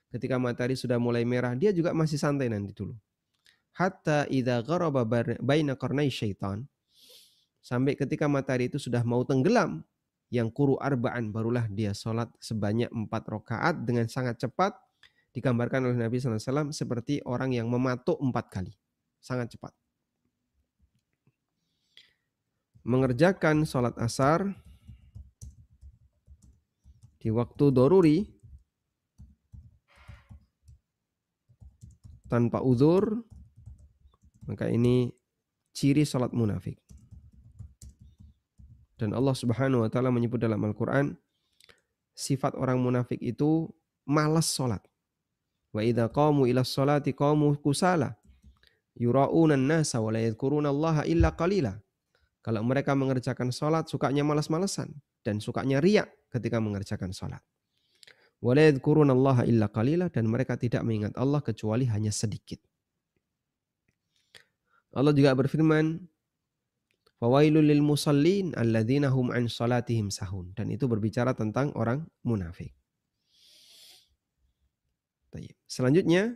Ketika 0.09 0.41
matahari 0.41 0.73
sudah 0.77 0.97
mulai 0.97 1.29
merah, 1.29 1.53
dia 1.53 1.69
juga 1.77 1.93
masih 1.93 2.17
santai 2.17 2.49
nanti 2.49 2.73
dulu. 2.73 2.97
Hatta 3.77 4.27
idha 4.29 4.61
gharaba 4.63 5.07
baina 5.39 5.79
qarnai 5.79 6.11
syaitan. 6.11 6.67
Sampai 7.61 7.95
ketika 7.95 8.25
matahari 8.25 8.73
itu 8.73 8.81
sudah 8.81 9.05
mau 9.05 9.21
tenggelam, 9.23 9.85
yang 10.31 10.49
kuru 10.49 10.79
arba'an 10.79 11.35
barulah 11.35 11.67
dia 11.67 11.91
sholat 11.91 12.31
sebanyak 12.39 12.89
empat 12.95 13.27
rakaat 13.27 13.83
dengan 13.83 14.07
sangat 14.07 14.39
cepat 14.39 14.79
digambarkan 15.35 15.91
oleh 15.91 15.99
Nabi 15.99 16.23
SAW 16.23 16.71
seperti 16.71 17.19
orang 17.27 17.51
yang 17.51 17.67
mematuk 17.67 18.19
empat 18.23 18.47
kali 18.51 18.73
sangat 19.19 19.59
cepat 19.59 19.75
mengerjakan 22.87 23.67
sholat 23.67 23.95
asar 23.99 24.55
di 27.21 27.29
waktu 27.29 27.65
doruri 27.75 28.19
tanpa 32.31 32.63
uzur 32.63 33.27
maka 34.51 34.67
ini 34.67 35.15
ciri 35.71 36.03
sholat 36.03 36.35
munafik 36.35 36.83
dan 39.01 39.17
Allah 39.17 39.33
Subhanahu 39.33 39.81
wa 39.81 39.89
taala 39.89 40.13
menyebut 40.13 40.37
dalam 40.37 40.61
Al-Qur'an 40.61 41.17
sifat 42.13 42.53
orang 42.53 42.77
munafik 42.77 43.17
itu 43.25 43.73
malas 44.05 44.53
sholat. 44.53 44.85
Wa 45.73 45.81
idza 45.81 46.13
qamu 46.13 46.45
ila 46.45 46.61
sholati 46.61 47.17
qamu 47.17 47.57
kusala 47.65 48.13
yura'una 49.01 49.57
an-nasa 49.57 50.05
wa 50.05 50.13
la 50.13 50.21
yadhkuruna 50.21 50.69
Allah 50.69 51.09
illa 51.09 51.33
qalila. 51.33 51.73
Kalau 52.45 52.61
mereka 52.61 52.93
mengerjakan 52.93 53.49
sholat 53.49 53.89
sukanya 53.89 54.21
malas-malesan 54.21 54.93
dan 55.25 55.41
sukanya 55.41 55.81
riak 55.81 56.13
ketika 56.29 56.61
mengerjakan 56.61 57.17
sholat. 57.17 57.41
Wa 58.45 58.53
la 58.53 58.69
yadhkuruna 58.69 59.17
Allah 59.17 59.49
illa 59.49 59.73
qalila 59.73 60.13
dan 60.13 60.29
mereka 60.29 60.61
tidak 60.61 60.85
mengingat 60.85 61.17
Allah 61.17 61.41
kecuali 61.41 61.89
hanya 61.89 62.13
sedikit. 62.13 62.61
Allah 64.91 65.15
juga 65.15 65.35
berfirman, 65.39 66.03
Fawailul 67.21 67.69
lil 67.69 67.85
musallin 67.85 68.57
alladzina 68.57 69.13
hum 69.13 69.29
an 69.29 69.45
salatihim 69.45 70.09
sahun. 70.09 70.57
Dan 70.57 70.73
itu 70.73 70.89
berbicara 70.89 71.37
tentang 71.37 71.69
orang 71.77 72.09
munafik. 72.25 72.73
Selanjutnya 75.69 76.35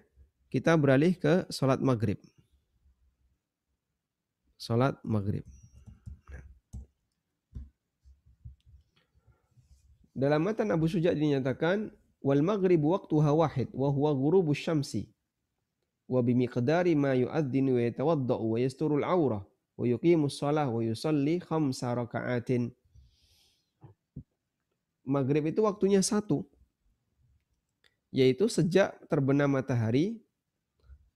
kita 0.53 0.77
beralih 0.77 1.17
ke 1.17 1.49
sholat 1.49 1.81
maghrib. 1.81 2.21
Sholat 4.61 5.01
maghrib. 5.03 5.43
Dalam 10.15 10.47
matan 10.47 10.71
Abu 10.71 10.87
Suja 10.87 11.11
dinyatakan 11.11 11.91
wal 12.23 12.45
maghrib 12.45 12.79
waktuha 12.85 13.35
wahid 13.35 13.73
wa 13.75 13.91
huwa 13.91 14.15
ghurubus 14.15 14.63
syamsi 14.63 15.11
yatawaddau 17.81 18.45
wa 18.55 18.59
yasturul 18.61 19.05
aurah 19.05 19.43
wa 19.75 19.85
yuqimus 19.85 20.39
shalah 20.39 20.71
wa 20.71 20.81
yusalli 20.83 21.43
khamsa 21.43 21.95
raka'atin. 21.95 22.71
Maghrib 25.05 25.53
itu 25.53 25.61
waktunya 25.65 26.01
satu. 26.01 26.47
Yaitu 28.15 28.47
sejak 28.47 28.95
terbenam 29.11 29.51
matahari 29.51 30.23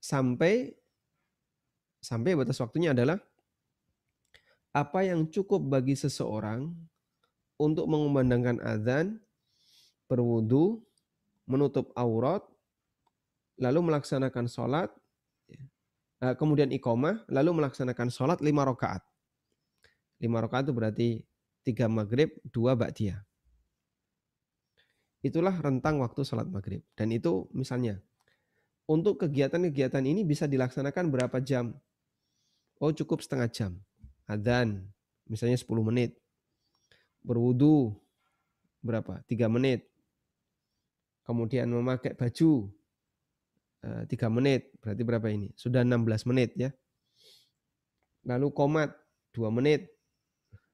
sampai 0.03 0.75
sampai 2.03 2.35
batas 2.35 2.59
waktunya 2.59 2.91
adalah 2.91 3.23
apa 4.75 5.07
yang 5.07 5.27
cukup 5.31 5.63
bagi 5.63 5.95
seseorang 5.95 6.75
untuk 7.59 7.87
mengumandangkan 7.91 8.63
azan, 8.63 9.19
berwudu, 10.07 10.83
menutup 11.47 11.91
aurat, 11.99 12.43
lalu 13.59 13.93
melaksanakan 13.93 14.47
sholat, 14.47 14.91
Eh, 16.19 16.35
kemudian 16.35 16.67
iqomah, 16.75 17.23
lalu 17.31 17.63
melaksanakan 17.63 18.11
sholat 18.11 18.43
lima 18.43 18.67
rakaat. 18.67 19.07
Lima 20.19 20.43
rakaat 20.43 20.67
itu 20.67 20.75
berarti 20.75 21.09
tiga 21.63 21.87
maghrib, 21.87 22.35
dua 22.51 22.75
ba'diyah. 22.75 23.23
Itulah 25.23 25.55
rentang 25.63 26.03
waktu 26.03 26.27
sholat 26.27 26.51
maghrib. 26.51 26.83
Dan 26.99 27.15
itu 27.15 27.47
misalnya, 27.55 28.03
untuk 28.91 29.23
kegiatan-kegiatan 29.23 30.03
ini 30.03 30.27
bisa 30.27 30.51
dilaksanakan 30.51 31.07
berapa 31.07 31.39
jam? 31.39 31.79
Oh 32.83 32.91
cukup 32.91 33.23
setengah 33.23 33.47
jam. 33.51 33.79
Adan, 34.27 34.91
misalnya 35.31 35.59
10 35.59 35.87
menit. 35.87 36.19
Berwudu, 37.23 37.95
berapa? 38.83 39.23
3 39.27 39.47
menit. 39.47 39.87
Kemudian 41.23 41.71
memakai 41.71 42.15
baju, 42.15 42.71
tiga 44.11 44.27
menit, 44.27 44.75
berarti 44.83 45.03
berapa 45.07 45.29
ini? 45.31 45.55
Sudah 45.55 45.87
16 45.87 46.29
menit 46.29 46.51
ya. 46.59 46.71
Lalu 48.27 48.51
komat 48.53 48.91
dua 49.31 49.49
menit, 49.55 49.89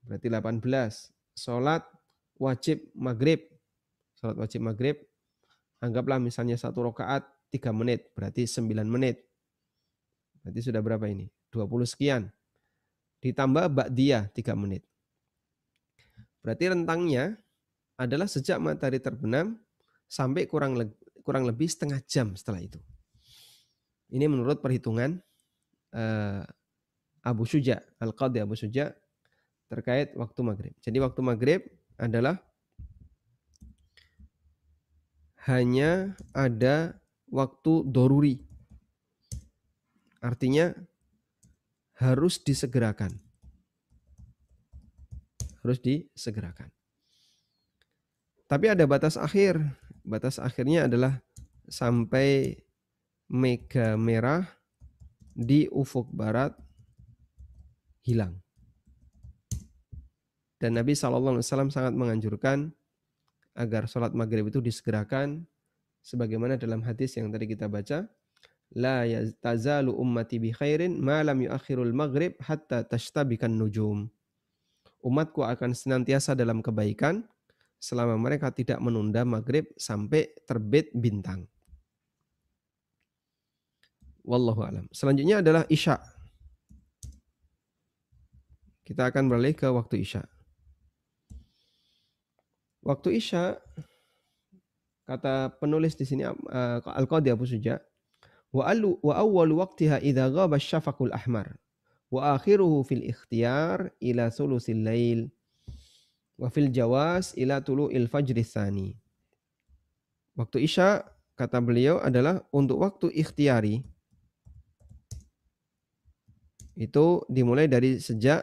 berarti 0.04 0.28
18. 0.32 1.12
Sholat 1.34 1.82
wajib 2.38 2.94
maghrib, 2.94 3.42
sholat 4.16 4.38
wajib 4.38 4.62
maghrib, 4.62 4.96
anggaplah 5.82 6.22
misalnya 6.22 6.54
satu 6.56 6.86
rakaat 6.86 7.26
tiga 7.50 7.70
menit, 7.70 8.10
berarti 8.14 8.46
9 8.46 8.86
menit. 8.86 9.22
Berarti 10.42 10.60
sudah 10.60 10.80
berapa 10.84 11.06
ini? 11.08 11.30
20 11.50 11.88
sekian. 11.88 12.28
Ditambah 13.24 13.72
ba'diyah 13.72 14.28
3 14.32 14.52
menit. 14.58 14.84
Berarti 16.44 16.68
rentangnya 16.68 17.40
adalah 17.96 18.28
sejak 18.28 18.60
matahari 18.60 19.00
terbenam 19.00 19.56
sampai 20.04 20.44
kurang 20.44 20.76
kurang 21.24 21.48
lebih 21.48 21.64
setengah 21.64 22.04
jam 22.04 22.36
setelah 22.36 22.60
itu. 22.60 22.76
Ini 24.14 24.30
menurut 24.30 24.62
perhitungan 24.62 25.18
uh, 25.90 26.46
Abu 27.26 27.42
Suja, 27.50 27.82
Al-Qadhi 27.98 28.38
Abu 28.38 28.54
Suja 28.54 28.94
terkait 29.66 30.14
waktu 30.14 30.40
maghrib. 30.46 30.74
Jadi 30.78 31.02
waktu 31.02 31.20
maghrib 31.24 31.60
adalah 31.98 32.38
hanya 35.50 36.14
ada 36.30 36.94
waktu 37.26 37.82
doruri. 37.90 38.38
Artinya 40.22 40.70
harus 41.98 42.38
disegerakan. 42.38 43.12
Harus 45.60 45.82
disegerakan. 45.82 46.70
Tapi 48.46 48.70
ada 48.70 48.84
batas 48.86 49.18
akhir. 49.18 49.58
Batas 50.04 50.36
akhirnya 50.36 50.86
adalah 50.86 51.18
sampai 51.66 52.60
mega 53.28 53.96
merah 53.96 54.46
di 55.34 55.66
ufuk 55.70 56.10
barat 56.14 56.54
hilang. 58.04 58.38
Dan 60.60 60.78
Nabi 60.80 60.96
SAW 60.96 61.42
sangat 61.68 61.92
menganjurkan 61.92 62.72
agar 63.54 63.86
sholat 63.86 64.16
maghrib 64.16 64.48
itu 64.48 64.58
disegerakan 64.58 65.44
sebagaimana 66.00 66.56
dalam 66.56 66.80
hadis 66.82 67.16
yang 67.16 67.28
tadi 67.30 67.48
kita 67.48 67.70
baca 67.70 68.08
la 68.74 69.06
tazalu 69.38 69.94
ummati 69.94 70.42
bi 70.42 70.50
khairin 70.50 70.98
ma 70.98 71.22
lam 71.22 71.38
yuakhirul 71.46 71.94
maghrib 71.94 72.34
hatta 72.42 72.82
tashtabikan 72.82 73.54
nujum 73.54 74.10
umatku 75.04 75.46
akan 75.46 75.76
senantiasa 75.76 76.34
dalam 76.34 76.64
kebaikan 76.64 77.22
selama 77.78 78.18
mereka 78.18 78.50
tidak 78.50 78.80
menunda 78.82 79.22
maghrib 79.22 79.70
sampai 79.76 80.32
terbit 80.48 80.90
bintang 80.96 81.46
Wallahu 84.24 84.64
alam. 84.64 84.84
Selanjutnya 84.88 85.44
adalah 85.44 85.68
Isya. 85.68 86.00
Kita 88.84 89.08
akan 89.12 89.28
beralih 89.28 89.52
ke 89.52 89.68
waktu 89.68 90.00
Isya. 90.04 90.24
Waktu 92.84 93.20
Isya 93.20 93.60
kata 95.04 95.52
penulis 95.60 95.96
di 95.96 96.08
sini 96.08 96.24
uh, 96.24 96.80
Al-Qadi 96.80 97.28
Abu 97.32 97.44
Suja 97.44 97.80
wa 98.48 98.64
alu 98.64 98.96
wa 99.04 99.20
awwal 99.20 99.52
waqtiha 99.60 100.00
idza 100.00 100.32
ghaba 100.32 100.56
syafaqul 100.56 101.12
ahmar 101.12 101.60
wa 102.08 102.32
akhiruhu 102.32 102.80
fil 102.88 103.04
ikhtiyar 103.04 103.92
ila 104.00 104.32
sulusil 104.32 104.80
lail 104.80 105.28
Wafil 106.34 106.66
jawas 106.74 107.30
ila 107.38 107.62
tulu 107.62 107.94
il 107.94 108.10
fajri 108.10 108.42
thani. 108.42 108.98
Waktu 110.34 110.66
isya 110.66 111.06
kata 111.38 111.62
beliau 111.62 112.02
adalah 112.02 112.42
untuk 112.50 112.82
waktu 112.82 113.14
ikhtiari 113.14 113.86
itu 116.74 117.22
dimulai 117.30 117.70
dari 117.70 118.02
sejak 118.02 118.42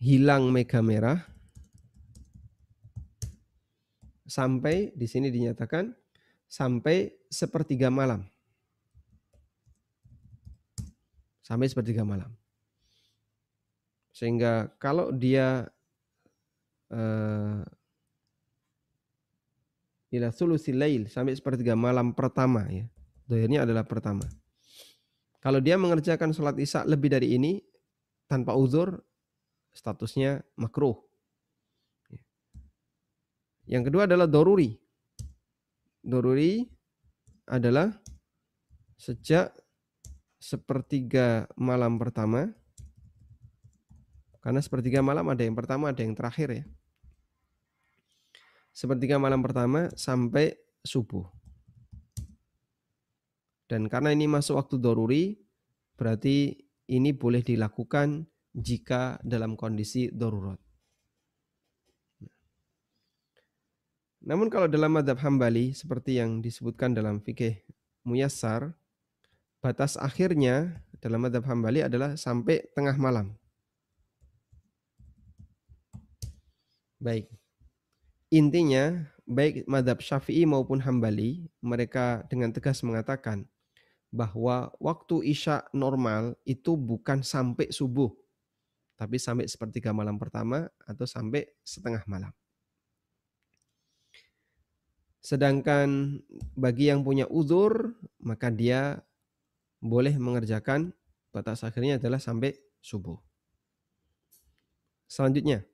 hilang 0.00 0.48
mega 0.52 0.80
merah 0.80 1.20
sampai 4.26 4.92
di 4.92 5.06
sini 5.06 5.30
dinyatakan 5.30 5.94
sampai 6.48 7.14
sepertiga 7.30 7.88
malam. 7.88 8.26
Sampai 11.44 11.70
sepertiga 11.70 12.02
malam. 12.02 12.34
Sehingga 14.10 14.72
kalau 14.82 15.14
dia 15.14 15.68
uh, 16.90 17.62
ila 20.10 20.28
thuluthil 20.32 20.80
lail 20.80 21.02
sampai 21.06 21.38
sepertiga 21.38 21.78
malam 21.78 22.16
pertama 22.16 22.66
ya. 22.72 22.88
Dohirnya 23.30 23.62
adalah 23.62 23.86
pertama. 23.86 24.26
Kalau 25.46 25.62
dia 25.62 25.78
mengerjakan 25.78 26.34
sholat 26.34 26.58
isya 26.58 26.82
lebih 26.82 27.06
dari 27.06 27.38
ini 27.38 27.62
tanpa 28.26 28.58
uzur, 28.58 28.98
statusnya 29.70 30.42
makruh. 30.58 30.98
Ya. 32.10 32.18
Yang 33.78 33.82
kedua 33.94 34.10
adalah 34.10 34.26
doruri. 34.26 34.74
Doruri 36.02 36.66
adalah 37.46 37.94
sejak 38.98 39.54
sepertiga 40.42 41.46
malam 41.54 41.94
pertama 41.94 42.50
karena 44.42 44.58
sepertiga 44.58 44.98
malam 44.98 45.30
ada 45.30 45.46
yang 45.46 45.54
pertama, 45.54 45.94
ada 45.94 46.02
yang 46.02 46.18
terakhir 46.18 46.48
ya. 46.50 46.64
Sepertiga 48.74 49.22
malam 49.22 49.46
pertama 49.46 49.94
sampai 49.94 50.58
subuh. 50.82 51.45
Dan 53.66 53.90
karena 53.90 54.14
ini 54.14 54.30
masuk 54.30 54.62
waktu 54.62 54.78
doruri, 54.78 55.24
berarti 55.98 56.54
ini 56.86 57.10
boleh 57.10 57.42
dilakukan 57.42 58.30
jika 58.54 59.18
dalam 59.26 59.58
kondisi 59.58 60.08
darurat. 60.14 60.56
Namun 64.26 64.50
kalau 64.50 64.66
dalam 64.66 64.90
madhab 64.90 65.18
hambali, 65.22 65.70
seperti 65.70 66.18
yang 66.18 66.42
disebutkan 66.42 66.94
dalam 66.94 67.22
fikih 67.22 67.62
muyassar, 68.02 68.74
batas 69.62 69.94
akhirnya 69.98 70.82
dalam 70.98 71.22
madhab 71.22 71.46
hambali 71.46 71.82
adalah 71.82 72.18
sampai 72.18 72.66
tengah 72.74 72.98
malam. 72.98 73.34
Baik. 76.98 77.30
Intinya, 78.34 79.06
baik 79.30 79.66
madhab 79.70 80.02
syafi'i 80.02 80.42
maupun 80.42 80.82
hambali, 80.82 81.46
mereka 81.62 82.26
dengan 82.26 82.50
tegas 82.50 82.82
mengatakan 82.82 83.46
bahwa 84.10 84.72
waktu 84.80 85.26
isya 85.30 85.66
normal 85.74 86.38
itu 86.46 86.78
bukan 86.78 87.20
sampai 87.20 87.68
subuh, 87.68 88.10
tapi 88.96 89.20
sampai 89.20 89.50
sepertiga 89.50 89.92
malam 89.92 90.16
pertama 90.16 90.70
atau 90.88 91.04
sampai 91.04 91.46
setengah 91.66 92.02
malam. 92.08 92.32
Sedangkan 95.20 96.22
bagi 96.54 96.86
yang 96.86 97.02
punya 97.02 97.26
uzur, 97.26 97.98
maka 98.22 98.46
dia 98.46 99.02
boleh 99.82 100.14
mengerjakan 100.16 100.94
batas 101.34 101.66
akhirnya 101.66 101.98
adalah 101.98 102.22
sampai 102.22 102.54
subuh. 102.78 103.18
Selanjutnya, 105.10 105.66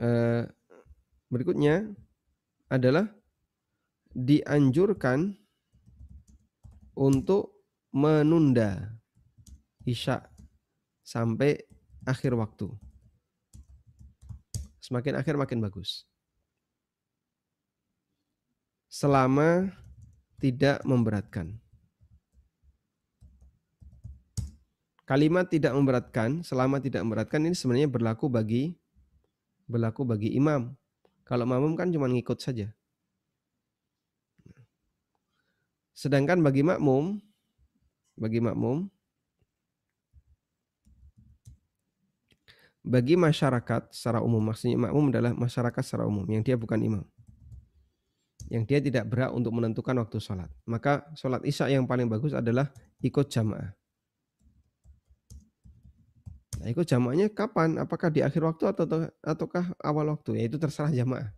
Eh, 0.00 0.48
berikutnya 1.28 1.84
adalah 2.72 3.04
dianjurkan 4.12 5.36
untuk 6.96 7.64
menunda 7.92 8.96
isya 9.84 10.24
sampai 11.04 11.60
akhir 12.08 12.32
waktu. 12.36 12.72
Semakin 14.80 15.20
akhir 15.20 15.36
makin 15.36 15.60
bagus. 15.60 16.08
Selama 18.92 19.72
tidak 20.40 20.84
memberatkan. 20.84 21.56
Kalimat 25.02 25.48
tidak 25.50 25.76
memberatkan, 25.76 26.40
selama 26.40 26.80
tidak 26.80 27.04
memberatkan 27.04 27.44
ini 27.44 27.56
sebenarnya 27.56 27.88
berlaku 27.90 28.32
bagi 28.32 28.81
berlaku 29.72 30.04
bagi 30.04 30.36
imam. 30.36 30.76
Kalau 31.24 31.48
makmum 31.48 31.72
kan 31.72 31.88
cuma 31.88 32.12
ngikut 32.12 32.36
saja. 32.36 32.68
Sedangkan 35.96 36.44
bagi 36.44 36.60
makmum, 36.60 37.16
bagi 38.20 38.44
makmum, 38.44 38.92
bagi 42.82 43.14
masyarakat 43.14 43.94
secara 43.94 44.18
umum, 44.20 44.42
maksudnya 44.42 44.76
makmum 44.76 45.08
adalah 45.14 45.32
masyarakat 45.32 45.82
secara 45.86 46.04
umum 46.04 46.26
yang 46.26 46.42
dia 46.42 46.58
bukan 46.58 46.80
imam. 46.82 47.04
Yang 48.50 48.64
dia 48.68 48.78
tidak 48.84 49.04
berhak 49.08 49.32
untuk 49.32 49.54
menentukan 49.54 49.96
waktu 50.02 50.18
sholat. 50.20 50.50
Maka 50.68 51.08
sholat 51.16 51.40
isya 51.46 51.72
yang 51.72 51.88
paling 51.88 52.10
bagus 52.10 52.36
adalah 52.36 52.68
ikut 53.00 53.30
jamaah. 53.32 53.72
Nah, 56.62 56.70
ikut 56.70 56.86
jamaahnya 56.86 57.26
kapan? 57.34 57.74
Apakah 57.82 58.06
di 58.14 58.22
akhir 58.22 58.38
waktu 58.38 58.70
atau 58.70 58.86
ataukah 59.18 59.74
awal 59.82 60.14
waktu? 60.14 60.38
Ya 60.38 60.46
itu 60.46 60.62
terserah 60.62 60.94
jamaah. 60.94 61.34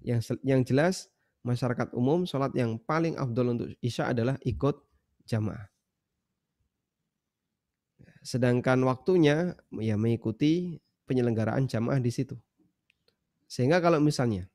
Yang 0.00 0.40
yang 0.40 0.64
jelas 0.64 1.12
masyarakat 1.44 1.92
umum 1.92 2.24
sholat 2.24 2.56
yang 2.56 2.80
paling 2.80 3.20
afdol 3.20 3.52
untuk 3.52 3.68
isya 3.84 4.16
adalah 4.16 4.40
ikut 4.40 4.80
jamaah. 5.28 5.68
Sedangkan 8.24 8.80
waktunya 8.88 9.60
ya 9.76 10.00
mengikuti 10.00 10.80
penyelenggaraan 11.04 11.68
jamaah 11.68 12.00
di 12.00 12.08
situ. 12.08 12.40
Sehingga 13.44 13.76
kalau 13.84 14.00
misalnya 14.00 14.48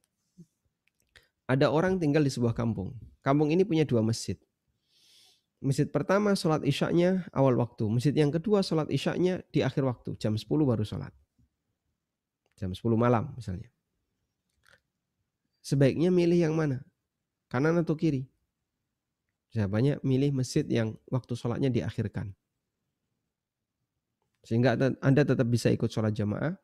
ada 1.45 1.70
orang 1.70 2.01
tinggal 2.01 2.26
di 2.26 2.34
sebuah 2.34 2.57
kampung, 2.57 2.97
kampung 3.22 3.53
ini 3.53 3.61
punya 3.61 3.86
dua 3.86 4.01
masjid. 4.01 4.41
Masjid 5.60 5.91
pertama 5.91 6.32
sholat 6.39 6.64
isyaknya 6.64 7.28
awal 7.36 7.60
waktu. 7.60 7.84
Masjid 7.91 8.16
yang 8.16 8.32
kedua 8.32 8.64
sholat 8.64 8.88
isyaknya 8.88 9.43
di 9.51 9.60
akhir 9.60 9.84
waktu. 9.84 10.16
Jam 10.16 10.39
10 10.39 10.47
baru 10.47 10.88
sholat. 10.88 11.12
Jam 12.55 12.72
10 12.72 12.80
malam 12.95 13.36
misalnya. 13.36 13.68
Sebaiknya 15.60 16.16
milih 16.16 16.39
yang 16.47 16.55
mana? 16.55 16.80
Kanan 17.51 17.76
atau 17.84 17.99
kiri? 17.99 18.24
Jawabannya 19.51 19.99
milih 19.99 20.32
masjid 20.32 20.64
yang 20.64 20.95
waktu 21.12 21.36
sholatnya 21.36 21.68
diakhirkan. 21.68 22.32
Sehingga 24.47 24.80
Anda 25.03 25.28
tetap 25.28 25.45
bisa 25.51 25.68
ikut 25.68 25.91
sholat 25.91 26.16
jamaah 26.16 26.55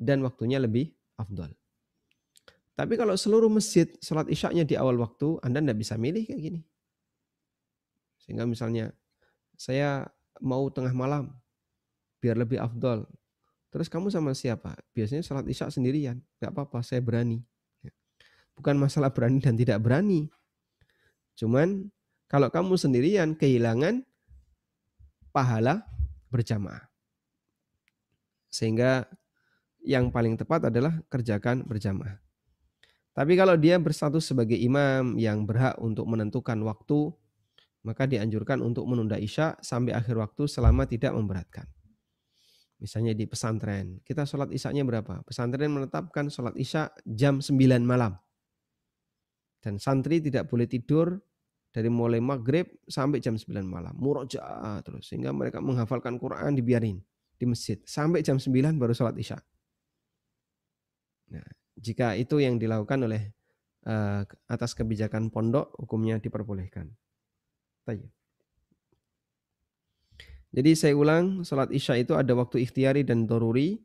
dan 0.00 0.24
waktunya 0.24 0.56
lebih 0.56 0.96
afdol. 1.20 1.52
Tapi 2.74 2.94
kalau 2.96 3.14
seluruh 3.14 3.52
masjid 3.52 3.86
sholat 4.00 4.26
isyaknya 4.32 4.64
di 4.64 4.74
awal 4.74 4.96
waktu, 4.96 5.38
Anda 5.44 5.60
tidak 5.60 5.78
bisa 5.78 5.94
milih 5.94 6.24
kayak 6.24 6.40
gini. 6.40 6.60
Sehingga 8.24 8.48
misalnya 8.48 8.88
saya 9.60 10.08
mau 10.40 10.66
tengah 10.72 10.96
malam 10.96 11.30
biar 12.24 12.40
lebih 12.40 12.56
afdol. 12.56 13.04
Terus 13.68 13.92
kamu 13.92 14.08
sama 14.08 14.32
siapa? 14.32 14.80
Biasanya 14.96 15.20
salat 15.20 15.44
isya 15.44 15.68
sendirian. 15.68 16.24
Gak 16.40 16.56
apa-apa, 16.56 16.80
saya 16.80 17.04
berani. 17.04 17.44
Ya. 17.84 17.92
Bukan 18.56 18.80
masalah 18.80 19.12
berani 19.12 19.44
dan 19.44 19.60
tidak 19.60 19.84
berani. 19.84 20.32
Cuman 21.36 21.92
kalau 22.30 22.48
kamu 22.48 22.80
sendirian 22.80 23.36
kehilangan 23.36 24.06
pahala 25.34 25.84
berjamaah. 26.30 26.86
Sehingga 28.48 29.04
yang 29.84 30.08
paling 30.14 30.38
tepat 30.38 30.72
adalah 30.72 30.96
kerjakan 31.12 31.66
berjamaah. 31.66 32.22
Tapi 33.14 33.38
kalau 33.38 33.54
dia 33.54 33.78
berstatus 33.78 34.26
sebagai 34.26 34.58
imam 34.58 35.18
yang 35.18 35.46
berhak 35.46 35.78
untuk 35.78 36.06
menentukan 36.06 36.58
waktu 36.66 37.14
maka 37.84 38.08
dianjurkan 38.08 38.64
untuk 38.64 38.88
menunda 38.88 39.20
isya 39.20 39.60
sampai 39.60 39.92
akhir 39.92 40.16
waktu 40.16 40.48
selama 40.48 40.88
tidak 40.88 41.12
memberatkan. 41.12 41.68
Misalnya 42.80 43.12
di 43.14 43.24
pesantren, 43.28 44.00
kita 44.02 44.26
sholat 44.26 44.50
isyaknya 44.50 44.82
berapa? 44.82 45.22
Pesantren 45.24 45.70
menetapkan 45.70 46.28
sholat 46.32 46.56
isya 46.58 46.90
jam 47.06 47.38
9 47.38 47.54
malam. 47.84 48.16
Dan 49.62 49.80
santri 49.80 50.20
tidak 50.20 50.50
boleh 50.52 50.68
tidur 50.68 51.16
dari 51.72 51.88
mulai 51.88 52.20
maghrib 52.20 52.68
sampai 52.84 53.24
jam 53.24 53.40
9 53.40 53.64
malam. 53.64 53.94
Murojaah 53.96 54.84
terus. 54.84 55.08
Sehingga 55.08 55.32
mereka 55.32 55.64
menghafalkan 55.64 56.20
Quran 56.20 56.52
dibiarin 56.52 57.00
di 57.40 57.44
masjid. 57.48 57.80
Sampai 57.88 58.20
jam 58.20 58.36
9 58.36 58.52
baru 58.76 58.92
sholat 58.92 59.16
isya. 59.16 59.38
Nah, 61.32 61.46
jika 61.80 62.12
itu 62.20 62.36
yang 62.42 62.60
dilakukan 62.60 63.00
oleh 63.08 63.32
uh, 63.88 64.28
atas 64.50 64.76
kebijakan 64.76 65.32
pondok, 65.32 65.72
hukumnya 65.80 66.20
diperbolehkan. 66.20 66.92
Tayyip. 67.84 68.10
Jadi 70.54 70.70
saya 70.78 70.94
ulang, 70.94 71.42
salat 71.42 71.74
isya 71.74 71.98
itu 71.98 72.14
ada 72.14 72.30
waktu 72.38 72.62
ikhtiari 72.62 73.02
dan 73.02 73.26
doruri. 73.26 73.82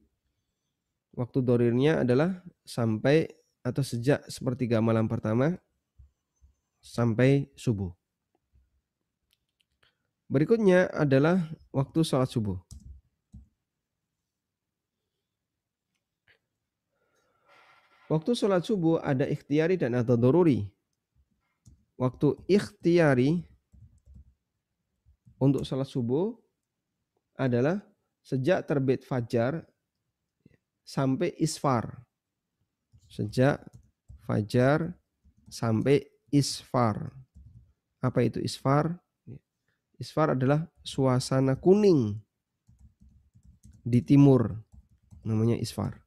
Waktu 1.17 1.41
dorirnya 1.41 2.05
adalah 2.05 2.45
sampai 2.61 3.25
atau 3.65 3.81
sejak 3.81 4.23
sepertiga 4.29 4.79
malam 4.79 5.09
pertama 5.09 5.57
sampai 6.79 7.49
subuh. 7.59 7.91
Berikutnya 10.29 10.93
adalah 10.93 11.49
waktu 11.73 12.05
sholat 12.05 12.29
subuh. 12.29 12.61
Waktu 18.13 18.31
sholat 18.37 18.61
subuh 18.61 19.01
ada 19.01 19.25
ikhtiari 19.25 19.73
dan 19.73 19.97
ada 19.97 20.13
doruri. 20.13 20.69
Waktu 21.97 22.37
ikhtiari 22.45 23.41
untuk 25.39 25.63
sholat 25.63 25.87
subuh 25.87 26.35
adalah 27.39 27.79
sejak 28.19 28.67
terbit 28.67 29.07
fajar 29.07 29.63
sampai 30.83 31.31
isfar. 31.39 32.03
Sejak 33.07 33.63
fajar 34.27 34.93
sampai 35.47 36.03
isfar. 36.29 37.15
Apa 38.03 38.19
itu 38.27 38.43
isfar? 38.43 38.99
Isfar 39.99 40.35
adalah 40.35 40.67
suasana 40.83 41.55
kuning 41.59 42.19
di 43.83 43.99
timur. 44.03 44.53
Namanya 45.23 45.59
isfar. 45.59 45.99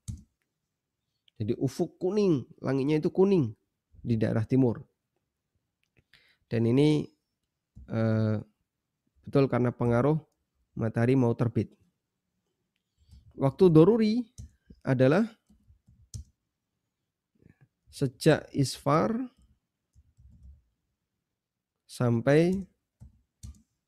Jadi 1.36 1.58
ufuk 1.58 1.98
kuning, 1.98 2.46
langitnya 2.62 3.02
itu 3.02 3.10
kuning 3.10 3.50
di 3.98 4.14
daerah 4.14 4.46
timur. 4.46 4.78
Dan 6.46 6.68
ini 6.68 7.02
eh, 7.90 8.36
betul 9.26 9.46
karena 9.50 9.70
pengaruh 9.74 10.18
matahari 10.74 11.14
mau 11.16 11.32
terbit. 11.36 11.72
Waktu 13.36 13.64
doruri 13.72 14.14
adalah 14.84 15.24
sejak 17.92 18.48
isfar 18.56 19.12
sampai 21.84 22.56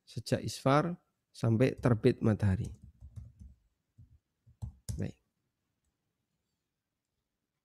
sejak 0.05 0.45
isfar 0.45 0.93
sampai 1.33 1.75
terbit 1.81 2.21
matahari. 2.21 2.69
Baik. 4.95 5.17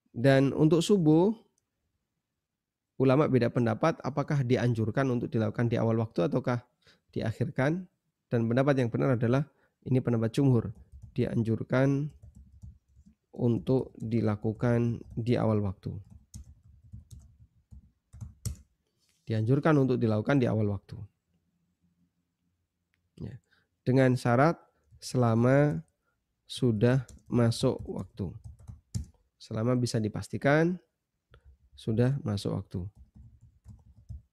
Dan 0.09 0.55
untuk 0.55 0.81
subuh 0.81 1.35
ulama 2.99 3.29
beda 3.31 3.47
pendapat 3.51 3.99
apakah 4.03 4.43
dianjurkan 4.43 5.07
untuk 5.07 5.31
dilakukan 5.31 5.71
di 5.71 5.79
awal 5.79 5.99
waktu 6.03 6.27
ataukah 6.27 6.59
diakhirkan 7.11 7.89
dan 8.29 8.39
pendapat 8.45 8.77
yang 8.77 8.89
benar 8.93 9.17
adalah 9.17 9.43
ini 9.87 9.99
pendapat 10.03 10.29
jumhur, 10.35 10.69
dianjurkan 11.17 12.13
untuk 13.33 13.95
dilakukan 13.97 14.99
di 15.15 15.39
awal 15.39 15.63
waktu. 15.63 15.95
Dianjurkan 19.29 19.77
untuk 19.77 20.01
dilakukan 20.01 20.41
di 20.41 20.49
awal 20.49 20.73
waktu. 20.73 20.97
Ya. 23.21 23.37
Dengan 23.85 24.17
syarat 24.17 24.57
selama 24.97 25.85
sudah 26.49 27.05
masuk 27.29 27.77
waktu. 27.85 28.33
Selama 29.37 29.77
bisa 29.77 30.01
dipastikan 30.01 30.81
sudah 31.77 32.17
masuk 32.25 32.57
waktu. 32.57 32.81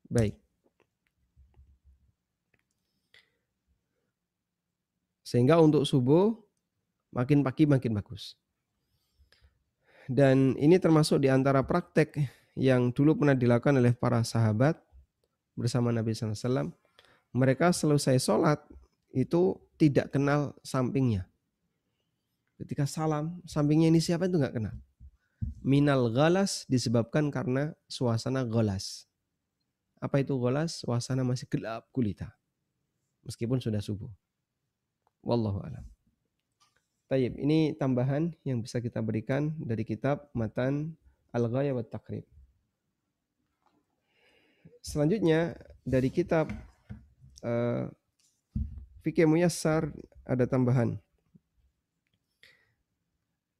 Baik. 0.09 0.46
Sehingga 5.27 5.59
untuk 5.59 5.83
subuh 5.83 6.31
makin 7.11 7.43
pagi 7.43 7.67
makin 7.67 7.99
bagus. 7.99 8.39
Dan 10.07 10.55
ini 10.55 10.79
termasuk 10.79 11.19
di 11.19 11.27
antara 11.27 11.67
praktek 11.67 12.15
yang 12.55 12.95
dulu 12.95 13.19
pernah 13.19 13.35
dilakukan 13.35 13.75
oleh 13.83 13.91
para 13.91 14.23
sahabat 14.23 14.79
bersama 15.59 15.91
Nabi 15.91 16.15
SAW. 16.15 16.71
Mereka 17.35 17.75
selesai 17.75 18.23
sholat 18.23 18.63
itu 19.11 19.59
tidak 19.75 20.15
kenal 20.15 20.55
sampingnya. 20.63 21.27
Ketika 22.57 22.87
salam, 22.87 23.43
sampingnya 23.45 23.91
ini 23.91 23.99
siapa 23.99 24.31
itu 24.31 24.39
nggak 24.39 24.63
kenal. 24.63 24.79
Minal 25.61 26.09
galas 26.15 26.65
disebabkan 26.71 27.35
karena 27.35 27.75
suasana 27.91 28.47
galas. 28.47 29.11
Apa 29.99 30.23
itu 30.23 30.39
galas? 30.39 30.87
Suasana 30.87 31.27
masih 31.27 31.51
gelap 31.51 31.91
gulita. 31.91 32.31
Meskipun 33.27 33.59
sudah 33.59 33.83
subuh. 33.83 34.09
Wallahu 35.27 35.59
alam. 35.67 35.83
Tayyib, 37.11 37.35
ini 37.35 37.75
tambahan 37.75 38.31
yang 38.47 38.63
bisa 38.63 38.79
kita 38.79 39.03
berikan 39.03 39.51
dari 39.59 39.83
kitab 39.83 40.31
Matan 40.31 40.95
Al-Ghaya 41.35 41.75
wa 41.75 41.83
Takrib. 41.83 42.23
Selanjutnya 44.87 45.59
dari 45.83 46.15
kitab 46.15 46.47
uh, 47.43 47.91
Fikih 49.03 49.27
Muyassar 49.27 49.91
ada 50.23 50.47
tambahan. 50.47 50.99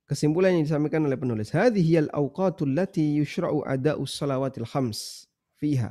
Kesimpulan 0.07 0.55
yang 0.55 0.71
disampaikan 0.71 1.03
oleh 1.03 1.19
penulis, 1.19 1.51
hadhihi 1.51 2.07
al-awqatul 2.07 2.79
lati 2.79 3.19
yushra'u 3.19 3.67
ada'us 3.67 4.15
salawatil 4.15 4.67
khams 4.67 5.27
fiha. 5.59 5.91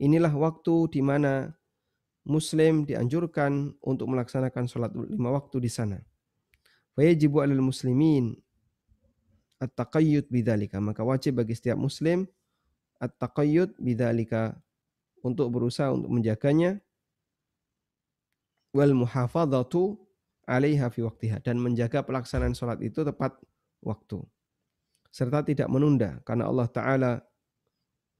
Inilah 0.00 0.32
waktu 0.32 0.88
di 0.88 1.04
mana 1.04 1.52
Muslim 2.24 2.88
dianjurkan 2.88 3.76
untuk 3.84 4.08
melaksanakan 4.08 4.64
sholat 4.64 4.90
lima 4.96 5.28
waktu 5.32 5.60
di 5.60 5.68
sana. 5.68 6.00
Wajibu 6.96 7.44
alal 7.44 7.60
muslimin 7.60 8.32
at-taqayyud 9.60 10.32
bidzalika. 10.32 10.80
Maka 10.80 11.04
wajib 11.04 11.36
bagi 11.36 11.52
setiap 11.52 11.76
muslim 11.76 12.24
at-taqayyud 12.96 13.76
bidzalika 13.76 14.56
untuk 15.20 15.52
berusaha 15.52 15.92
untuk 15.92 16.08
menjaganya 16.08 16.80
wal 18.72 18.92
muhafadzatu 18.96 20.00
'alaiha 20.44 20.88
fi 20.92 21.00
waqtiha 21.04 21.40
dan 21.40 21.60
menjaga 21.60 22.04
pelaksanaan 22.04 22.52
sholat 22.52 22.80
itu 22.84 23.04
tepat 23.04 23.36
waktu 23.80 24.20
serta 25.14 25.46
tidak 25.46 25.70
menunda 25.70 26.18
karena 26.26 26.50
Allah 26.50 26.68
taala 26.68 27.12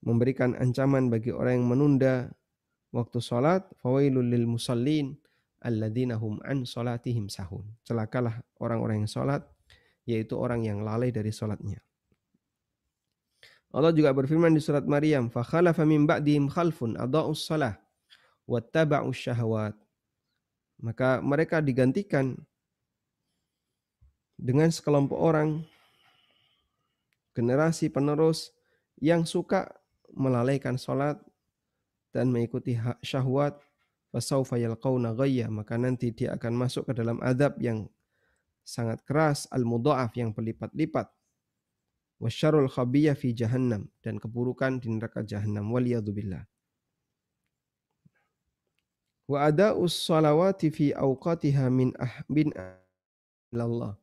memberikan 0.05 0.55
ancaman 0.55 1.11
bagi 1.11 1.35
orang 1.35 1.61
yang 1.61 1.67
menunda 1.69 2.31
waktu 2.95 3.19
sholat 3.19 3.67
fawailul 3.83 4.23
lil 4.23 4.47
musallin 4.47 5.19
alladzina 5.59 6.15
hum 6.15 6.39
an 6.47 6.63
sholatihim 6.63 7.27
sahun. 7.27 7.67
Celakalah 7.83 8.39
orang-orang 8.63 9.03
yang 9.03 9.11
sholat 9.11 9.43
yaitu 10.07 10.39
orang 10.39 10.63
yang 10.63 10.87
lalai 10.87 11.11
dari 11.11 11.35
sholatnya. 11.35 11.83
Allah 13.75 13.91
juga 13.91 14.15
berfirman 14.15 14.55
di 14.55 14.63
surat 14.63 14.87
Maryam, 14.87 15.27
"Fakhalafa 15.27 15.83
min 15.83 16.07
ba'dihim 16.07 16.47
khalfun 16.47 16.95
adaa'us 16.95 17.43
shalah 17.43 17.75
wattaba'us 18.47 19.19
syahawat." 19.19 19.75
Maka 20.79 21.19
mereka 21.19 21.59
digantikan 21.59 22.39
dengan 24.39 24.71
sekelompok 24.71 25.19
orang 25.19 25.67
generasi 27.35 27.91
penerus 27.91 28.55
yang 29.03 29.27
suka 29.27 29.75
melalaikan 30.15 30.79
sholat 30.79 31.19
dan 32.15 32.31
mengikuti 32.31 32.79
syahwat 33.03 33.59
fasaufa 34.15 34.55
yalqauna 34.55 35.19
ghayya 35.19 35.51
maka 35.51 35.75
nanti 35.75 36.15
dia 36.15 36.39
akan 36.39 36.55
masuk 36.55 36.87
ke 36.87 36.93
dalam 36.95 37.19
adab 37.19 37.59
yang 37.59 37.91
sangat 38.63 39.03
keras 39.03 39.51
al-mudha'af 39.51 40.15
yang 40.15 40.31
berlipat-lipat. 40.31 41.11
Wasyarul 42.23 42.71
khabiyya 42.71 43.19
fi 43.19 43.35
jahannam 43.35 43.91
dan 44.01 44.23
keburukan 44.23 44.79
di 44.79 44.89
neraka 44.89 45.27
jahannam. 45.27 45.69
Waliyadzubillah. 45.69 46.47
Wa 49.29 49.51
ada'us 49.51 49.99
salawati 50.07 50.71
fi 50.71 50.87
awqatiha 50.95 51.67
min 51.69 51.91
ahbin 51.99 52.55
Allah 53.53 53.99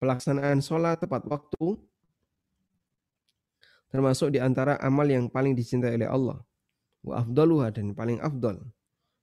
pelaksanaan 0.00 0.60
sholat 0.60 1.00
tepat 1.00 1.24
waktu 1.26 1.80
termasuk 3.96 4.36
di 4.36 4.44
antara 4.44 4.76
amal 4.84 5.08
yang 5.08 5.32
paling 5.32 5.56
dicintai 5.56 5.96
oleh 5.96 6.04
Allah. 6.04 6.36
Wa 7.00 7.24
afdaluha 7.24 7.72
dan 7.72 7.96
paling 7.96 8.20
afdal. 8.20 8.60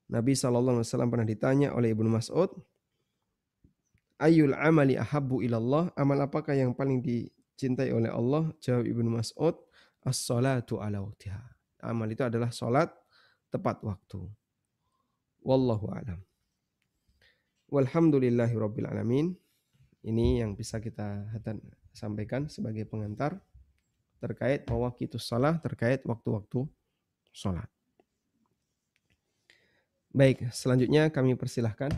Nabi 0.09 0.33
SAW 0.33 0.81
pernah 1.13 1.29
ditanya 1.29 1.77
oleh 1.77 1.93
Ibnu 1.93 2.09
Mas'ud, 2.09 2.49
Ayul 4.17 4.57
amali 4.57 4.97
ahabbu 4.97 5.45
ilallah, 5.45 5.93
amal 5.93 6.25
apakah 6.25 6.57
yang 6.57 6.73
paling 6.73 7.05
dicintai 7.05 7.93
oleh 7.93 8.09
Allah? 8.09 8.49
Jawab 8.65 8.89
Ibnu 8.89 9.13
Mas'ud, 9.13 9.53
as-salatu 10.01 10.81
ala 10.81 11.05
waktiha. 11.05 11.43
Amal 11.85 12.09
itu 12.09 12.25
adalah 12.25 12.49
salat 12.49 12.89
tepat 13.53 13.77
waktu. 13.85 14.25
Wallahu 15.45 15.85
alam. 15.93 16.17
Walhamdulillahi 17.69 18.55
rabbil 18.57 18.89
alamin. 18.89 19.37
Ini 20.01 20.41
yang 20.41 20.57
bisa 20.57 20.81
kita 20.81 21.29
sampaikan 21.93 22.47
sebagai 22.47 22.87
pengantar 22.89 23.37
terkait 24.23 24.63
mawaqitus 24.71 25.27
salah, 25.27 25.59
terkait 25.59 25.99
waktu-waktu 26.07 26.63
sholat. 27.35 27.67
Baik, 30.15 30.47
selanjutnya 30.55 31.11
kami 31.11 31.35
persilahkan 31.35 31.91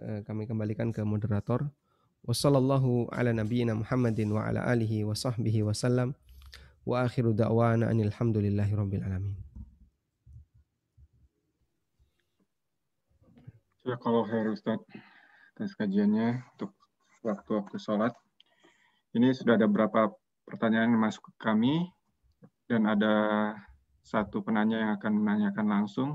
eh, 0.00 0.24
kami 0.24 0.48
kembalikan 0.48 0.88
ke 0.88 1.04
moderator. 1.04 1.68
Wassallallahu 2.24 3.12
ala 3.12 3.36
nabiyyina 3.36 3.76
Muhammadin 3.76 4.32
wa 4.32 4.48
ala 4.48 4.64
alihi 4.64 5.04
wa 5.04 5.12
sahbihi 5.12 5.68
wasallam. 5.68 6.16
Wa 6.86 7.04
akhiru 7.04 7.36
da'wana 7.36 7.92
anil 7.92 8.14
hamdulillahi 8.14 8.72
rabbil 8.72 9.04
alamin. 9.04 9.36
Ya 13.86 13.94
kalau 14.02 14.26
khair 14.26 14.50
Ustaz 14.50 14.82
atas 15.54 15.74
kajiannya 15.78 16.42
untuk 16.56 16.74
waktu-waktu 17.22 17.76
sholat. 17.78 18.14
Ini 19.14 19.34
sudah 19.34 19.54
ada 19.58 19.70
beberapa 19.70 20.10
pertanyaan 20.46 20.94
yang 20.94 21.02
masuk 21.02 21.26
ke 21.26 21.32
kami 21.42 21.90
dan 22.70 22.86
ada 22.86 23.14
satu 24.06 24.46
penanya 24.46 24.78
yang 24.78 24.92
akan 24.94 25.12
menanyakan 25.18 25.66
langsung. 25.66 26.10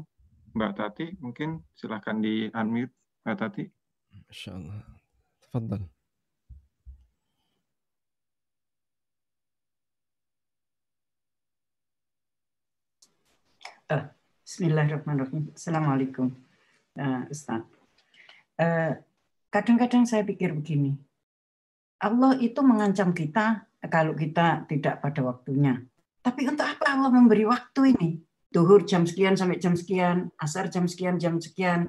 Mbak 0.51 0.71
Tati, 0.75 1.05
mungkin 1.19 1.63
silahkan 1.75 2.19
di 2.19 2.47
unmute 2.51 2.95
Mbak 3.23 3.36
Tati. 3.39 3.63
Masya 4.27 4.51
Allah. 4.55 4.79
Tafadhal. 5.43 5.84
Uh, 13.91 14.07
Bismillahirrahmanirrahim. 14.43 15.51
Assalamualaikum, 15.55 16.32
uh, 16.99 17.23
Ustaz. 17.32 17.63
Uh, 18.59 18.95
kadang-kadang 19.51 20.03
saya 20.07 20.23
pikir 20.23 20.51
begini, 20.55 20.95
Allah 21.99 22.36
itu 22.39 22.59
mengancam 22.59 23.15
kita 23.15 23.70
kalau 23.89 24.13
kita 24.13 24.69
tidak 24.69 25.01
pada 25.01 25.21
waktunya. 25.25 25.82
Tapi 26.21 26.45
untuk 26.45 26.67
apa 26.67 26.86
Allah 26.93 27.09
memberi 27.09 27.49
waktu 27.49 27.97
ini? 27.97 28.21
Duhur 28.51 28.84
jam 28.86 29.07
sekian 29.07 29.34
sampai 29.34 29.57
jam 29.57 29.73
sekian, 29.73 30.29
asar 30.38 30.69
jam 30.69 30.86
sekian, 30.86 31.17
jam 31.17 31.39
sekian. 31.41 31.88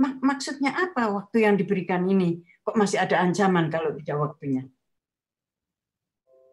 Mak 0.00 0.22
maksudnya 0.24 0.72
apa 0.72 1.10
waktu 1.10 1.44
yang 1.44 1.58
diberikan 1.58 2.06
ini? 2.08 2.40
Kok 2.64 2.78
masih 2.80 3.02
ada 3.02 3.20
ancaman 3.20 3.68
kalau 3.68 3.92
tidak 3.98 4.16
waktunya? 4.16 4.62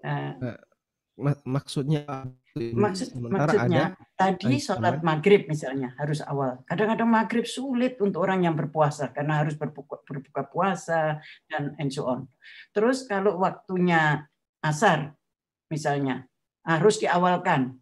Uh, 0.02 0.58
maksudnya 1.46 2.04
Maksud, 2.52 3.16
maksudnya 3.16 3.96
ada 3.96 4.12
tadi 4.20 4.60
sholat 4.60 5.00
maghrib 5.08 5.48
misalnya 5.48 5.96
harus 5.96 6.20
awal. 6.20 6.60
Kadang-kadang 6.68 7.08
maghrib 7.08 7.48
sulit 7.48 7.96
untuk 8.04 8.28
orang 8.28 8.44
yang 8.44 8.60
berpuasa 8.60 9.08
karena 9.16 9.40
harus 9.40 9.56
berbuka, 9.56 10.04
berbuka 10.04 10.52
puasa 10.52 11.24
dan 11.48 11.72
and 11.80 11.96
so 11.96 12.12
on. 12.12 12.28
Terus 12.76 13.08
kalau 13.08 13.40
waktunya 13.40 14.28
asar 14.62 15.14
misalnya 15.70 16.26
harus 16.66 17.02
diawalkan 17.02 17.82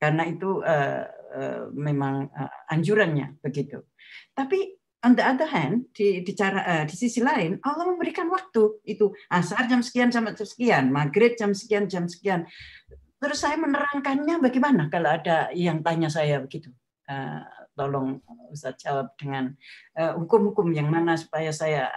karena 0.00 0.24
itu 0.28 0.64
uh, 0.64 1.04
uh, 1.08 1.62
memang 1.72 2.28
uh, 2.32 2.72
anjurannya 2.72 3.36
begitu. 3.44 3.84
Tapi 4.32 4.76
on 5.04 5.16
the 5.16 5.24
other 5.24 5.48
hand 5.48 5.88
di 5.96 6.20
di 6.20 6.32
cara 6.36 6.84
di 6.84 6.92
sisi 6.92 7.24
lain 7.24 7.56
Allah 7.64 7.88
memberikan 7.88 8.28
waktu 8.28 8.84
itu 8.84 9.08
asar 9.32 9.64
jam 9.64 9.80
sekian 9.80 10.12
sampai 10.12 10.36
jam 10.36 10.48
sekian, 10.48 10.84
maghrib 10.92 11.36
jam 11.40 11.56
sekian 11.56 11.88
jam 11.88 12.04
sekian 12.04 12.44
Terus 13.20 13.36
saya 13.44 13.60
menerangkannya 13.60 14.40
bagaimana 14.40 14.88
kalau 14.88 15.12
ada 15.12 15.52
yang 15.52 15.84
tanya 15.84 16.08
saya 16.08 16.40
begitu. 16.40 16.72
Tolong 17.76 18.16
Ustaz 18.48 18.80
jawab 18.80 19.12
dengan 19.20 19.52
eh, 19.92 20.12
hukum-hukum 20.16 20.72
yang 20.72 20.88
mana 20.88 21.20
supaya 21.20 21.52
saya 21.52 21.92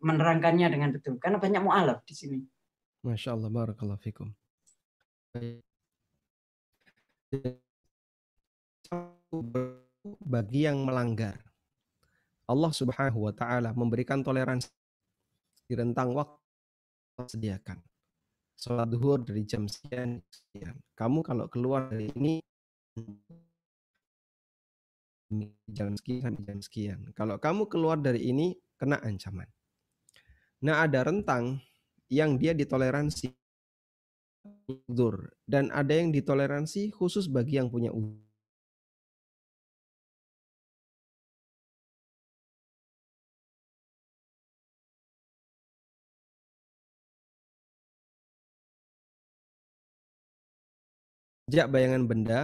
menerangkannya 0.00 0.72
dengan 0.72 0.96
betul. 0.96 1.20
Karena 1.20 1.36
banyak 1.36 1.60
mu'alaf 1.60 2.00
di 2.08 2.14
sini. 2.16 2.38
Masya 3.02 3.34
Allah, 3.34 3.50
barakallahu 3.50 3.98
fikum. 3.98 4.30
Bagi 10.22 10.60
yang 10.66 10.86
melanggar, 10.86 11.38
Allah 12.46 12.72
Subhanahu 12.74 13.26
wa 13.26 13.34
taala 13.34 13.74
memberikan 13.74 14.22
toleransi 14.22 14.70
di 15.66 15.74
rentang 15.74 16.14
waktu 16.14 16.38
sediakan 17.26 17.80
sholat 18.62 18.86
duhur 18.86 19.18
dari 19.26 19.42
jam 19.42 19.66
sekian, 19.66 20.22
sekian. 20.30 20.78
Kamu 20.94 21.26
kalau 21.26 21.50
keluar 21.50 21.90
dari 21.90 22.14
ini 22.14 22.38
jam 25.66 25.98
sekian 25.98 26.38
jam 26.46 26.58
sekian. 26.62 27.10
Kalau 27.18 27.42
kamu 27.42 27.66
keluar 27.66 27.98
dari 27.98 28.30
ini 28.30 28.54
kena 28.78 29.02
ancaman. 29.02 29.50
Nah 30.62 30.86
ada 30.86 31.02
rentang 31.02 31.58
yang 32.12 32.36
dia 32.36 32.52
ditoleransi 32.52 33.32
uzur 34.68 35.32
dan 35.48 35.72
ada 35.72 35.96
yang 35.96 36.12
ditoleransi 36.12 36.92
khusus 36.92 37.24
bagi 37.24 37.56
yang 37.56 37.72
punya 37.72 37.88
uzur. 37.88 38.20
jarak 51.52 51.68
bayangan 51.68 52.08
benda 52.08 52.40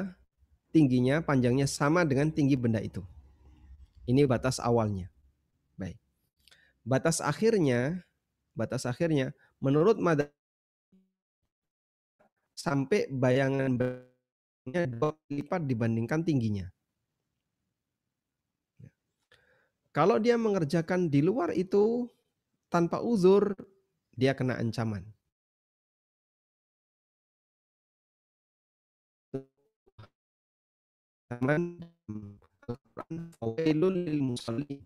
tingginya, 0.68 1.24
panjangnya 1.24 1.64
sama 1.64 2.04
dengan 2.04 2.28
tinggi 2.28 2.52
benda 2.60 2.76
itu. 2.76 3.00
Ini 4.04 4.28
batas 4.28 4.60
awalnya. 4.60 5.08
Baik. 5.80 5.96
Batas 6.84 7.24
akhirnya, 7.24 8.04
batas 8.52 8.84
akhirnya 8.84 9.32
menurut 9.58 9.98
mada 9.98 10.30
sampai 12.58 13.06
bayangan 13.10 13.78
benda 13.78 14.82
dua 14.90 15.14
lipat 15.30 15.62
dibandingkan 15.66 16.26
tingginya. 16.26 16.66
Kalau 19.94 20.20
dia 20.22 20.38
mengerjakan 20.38 21.10
di 21.10 21.24
luar 21.24 21.50
itu 21.56 22.06
tanpa 22.70 23.02
uzur, 23.02 23.56
dia 24.14 24.36
kena 24.36 24.60
ancaman. 24.60 25.02
musalli 34.22 34.80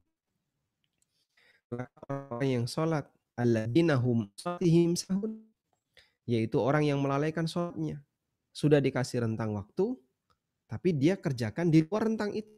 orang 1.72 2.42
yang 2.42 2.66
sholat 2.66 3.06
salatihim 3.36 4.92
sahun. 4.96 5.32
Yaitu 6.28 6.56
orang 6.62 6.86
yang 6.86 7.02
melalaikan 7.02 7.50
sholatnya 7.50 7.98
sudah 8.52 8.78
dikasih 8.78 9.24
rentang 9.24 9.56
waktu 9.56 9.96
tapi 10.72 10.96
dia 10.96 11.20
kerjakan 11.20 11.68
di 11.68 11.84
luar 11.84 12.08
rentang 12.08 12.32
itu. 12.32 12.48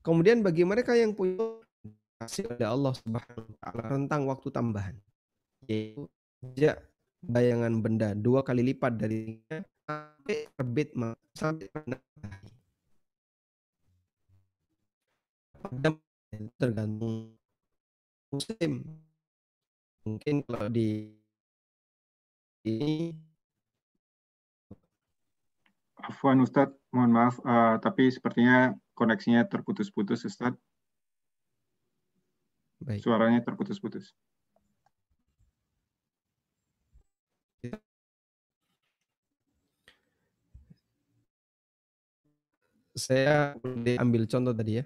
Kemudian 0.00 0.40
bagi 0.40 0.64
mereka 0.64 0.96
yang 0.96 1.12
punya 1.12 1.60
kasih 2.16 2.48
oleh 2.56 2.64
Allah 2.64 2.96
Subhanahu 2.96 3.44
wa 3.44 3.56
taala 3.60 3.82
rentang 3.92 4.24
waktu 4.24 4.48
tambahan. 4.48 4.96
Yaitu 5.68 6.08
bayangan 7.20 7.82
benda 7.84 8.16
dua 8.16 8.40
kali 8.40 8.62
lipat 8.72 8.96
dari 8.96 9.36
sampai 9.84 10.48
terbit 10.56 10.96
sampai 11.36 11.68
matahari. 11.76 12.48
Tergantung 16.60 17.32
musim. 18.28 18.84
Mungkin 20.04 20.44
kalau 20.44 20.68
di 20.68 21.12
ini 22.64 23.16
Afwan 25.98 26.40
Ustadz, 26.44 26.76
mohon 26.94 27.12
maaf, 27.12 27.36
uh, 27.42 27.76
tapi 27.82 28.08
sepertinya 28.08 28.72
koneksinya 28.94 29.44
terputus-putus 29.48 30.24
Ustadz. 30.24 30.60
Baik. 32.78 33.02
Suaranya 33.02 33.42
terputus-putus. 33.42 34.14
saya 42.98 43.54
ambil 44.02 44.26
contoh 44.26 44.50
tadi 44.50 44.82
ya. 44.82 44.84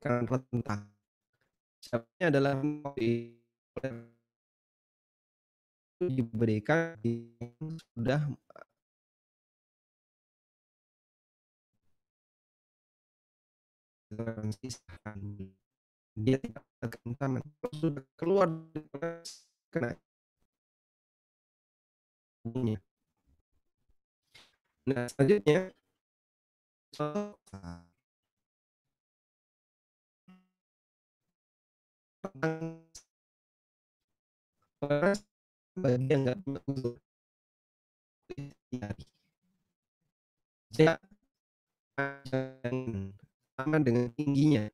Karena 0.00 0.26
rentang. 0.28 0.82
Siapanya 1.80 2.26
adalah 2.28 2.54
diberikan 6.00 6.96
sudah 7.94 8.20
dia 16.18 16.36
tidak 16.40 16.64
akan 16.82 17.00
sudah 17.78 18.04
keluar 18.18 18.48
kena 19.70 19.94
Nah, 24.90 25.06
selanjutnya 25.12 25.70
sama 26.90 27.76
dengan 43.84 44.10
tingginya 44.16 44.66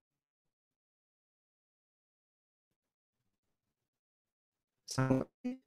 sampai 4.89 5.61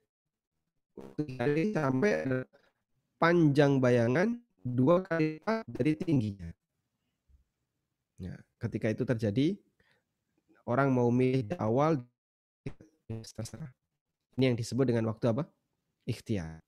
sampai 1.76 2.14
panjang 3.22 3.78
bayangan 3.78 4.49
dua 4.64 5.02
kali 5.06 5.40
lipat 5.40 5.64
dari 5.68 5.94
tingginya. 5.96 6.50
Ya, 8.20 8.36
ketika 8.60 8.92
itu 8.92 9.08
terjadi, 9.08 9.56
orang 10.68 10.92
mau 10.92 11.08
milih 11.10 11.50
di 11.50 11.56
awal 11.56 12.04
terserah. 13.08 13.72
Ini 14.36 14.54
yang 14.54 14.58
disebut 14.60 14.86
dengan 14.86 15.10
waktu 15.10 15.32
apa? 15.32 15.48
Ikhtiar. 16.06 16.60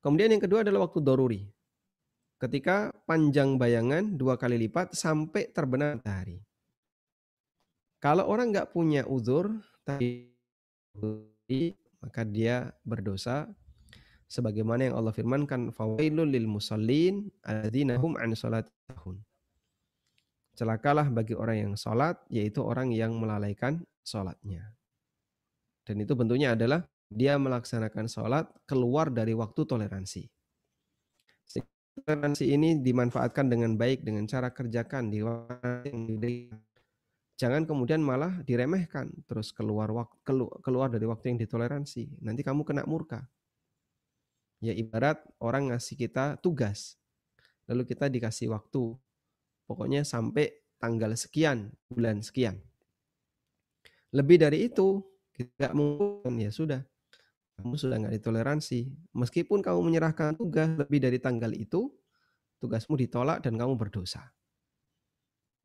Kemudian 0.00 0.32
yang 0.32 0.42
kedua 0.42 0.64
adalah 0.64 0.88
waktu 0.88 0.98
doruri. 1.04 1.42
Ketika 2.38 2.94
panjang 3.02 3.58
bayangan 3.58 4.14
dua 4.14 4.38
kali 4.38 4.54
lipat 4.56 4.94
sampai 4.94 5.50
terbenam 5.50 5.98
matahari. 5.98 6.38
Kalau 7.98 8.30
orang 8.30 8.54
nggak 8.54 8.70
punya 8.70 9.02
uzur, 9.10 9.58
tapi 9.82 10.30
maka 11.98 12.22
dia 12.22 12.70
berdosa 12.86 13.50
sebagaimana 14.28 14.92
yang 14.92 14.94
Allah 15.00 15.16
firmankan 15.16 15.72
fawailul 15.72 16.28
lil 16.28 16.46
musallin 16.46 17.32
alladzina 17.42 17.96
hum 17.96 18.14
an 18.20 18.36
salatihun. 18.36 19.16
Celakalah 20.54 21.08
bagi 21.08 21.32
orang 21.32 21.56
yang 21.56 21.74
salat 21.74 22.20
yaitu 22.28 22.60
orang 22.60 22.92
yang 22.92 23.16
melalaikan 23.16 23.82
salatnya. 24.04 24.76
Dan 25.88 26.04
itu 26.04 26.12
bentuknya 26.12 26.52
adalah 26.52 26.84
dia 27.08 27.40
melaksanakan 27.40 28.04
sholat 28.04 28.44
keluar 28.68 29.08
dari 29.08 29.32
waktu 29.32 29.64
toleransi. 29.64 30.28
Toleransi 31.98 32.44
ini 32.46 32.78
dimanfaatkan 32.78 33.48
dengan 33.50 33.74
baik 33.74 34.04
dengan 34.04 34.28
cara 34.28 34.52
kerjakan 34.52 35.10
di 35.10 35.24
Jangan 37.38 37.70
kemudian 37.70 38.02
malah 38.02 38.42
diremehkan 38.42 39.14
terus 39.30 39.54
keluar 39.54 39.94
waktu 39.94 40.18
keluar 40.58 40.90
dari 40.90 41.06
waktu 41.06 41.32
yang 41.32 41.38
ditoleransi. 41.38 42.18
Nanti 42.18 42.42
kamu 42.42 42.66
kena 42.66 42.82
murka. 42.82 43.22
Ya 44.58 44.74
ibarat 44.74 45.22
orang 45.38 45.70
ngasih 45.70 45.94
kita 45.94 46.38
tugas. 46.42 46.98
Lalu 47.70 47.86
kita 47.86 48.10
dikasih 48.10 48.50
waktu. 48.50 48.96
Pokoknya 49.68 50.02
sampai 50.02 50.64
tanggal 50.80 51.12
sekian, 51.14 51.70
bulan 51.92 52.24
sekian. 52.24 52.58
Lebih 54.10 54.40
dari 54.40 54.66
itu, 54.66 55.04
tidak 55.36 55.76
mungkin 55.76 56.40
ya 56.40 56.48
sudah 56.48 56.80
kamu 57.58 57.74
sudah 57.74 57.96
nggak 57.98 58.14
ditoleransi. 58.22 58.80
Meskipun 59.18 59.58
kamu 59.58 59.82
menyerahkan 59.82 60.38
tugas 60.38 60.70
lebih 60.78 61.02
dari 61.02 61.18
tanggal 61.18 61.50
itu, 61.50 61.90
tugasmu 62.62 62.94
ditolak 62.94 63.42
dan 63.42 63.58
kamu 63.58 63.74
berdosa. 63.74 64.30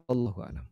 Allahu 0.09 0.41
a'lam. 0.41 0.65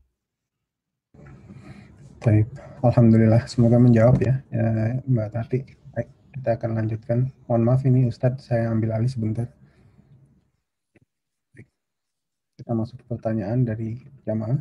Baik, 2.26 2.50
Alhamdulillah. 2.82 3.46
Semoga 3.46 3.78
menjawab 3.78 4.18
ya, 4.18 4.42
ya 4.50 4.98
Mbak 5.06 5.30
Tati. 5.30 5.81
Kita 6.32 6.56
akan 6.56 6.72
lanjutkan. 6.80 7.28
Mohon 7.46 7.64
maaf 7.68 7.84
ini 7.84 8.08
Ustadz, 8.08 8.48
saya 8.48 8.72
ambil 8.72 8.96
alih 8.96 9.12
sebentar. 9.12 9.52
Kita 12.56 12.72
masuk 12.72 13.04
ke 13.04 13.06
pertanyaan 13.12 13.68
dari 13.68 14.00
jamaah. 14.24 14.60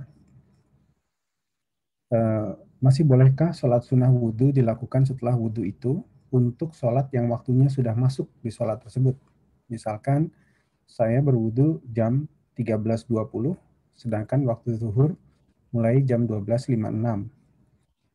Uh, 2.11 2.59
masih 2.83 3.07
bolehkah 3.07 3.55
sholat 3.55 3.87
sunnah 3.87 4.11
wudhu 4.11 4.51
dilakukan 4.51 5.07
setelah 5.07 5.39
wudhu 5.39 5.63
itu 5.63 6.03
untuk 6.35 6.75
sholat 6.75 7.07
yang 7.15 7.31
waktunya 7.31 7.71
sudah 7.71 7.95
masuk 7.95 8.27
di 8.43 8.51
sholat 8.51 8.83
tersebut. 8.83 9.15
Misalkan 9.71 10.35
saya 10.91 11.23
berwudu 11.23 11.79
jam 11.87 12.27
13.20, 12.59 13.55
sedangkan 13.95 14.43
waktu 14.43 14.75
zuhur 14.75 15.15
mulai 15.71 16.03
jam 16.03 16.27
12.56. 16.27 17.31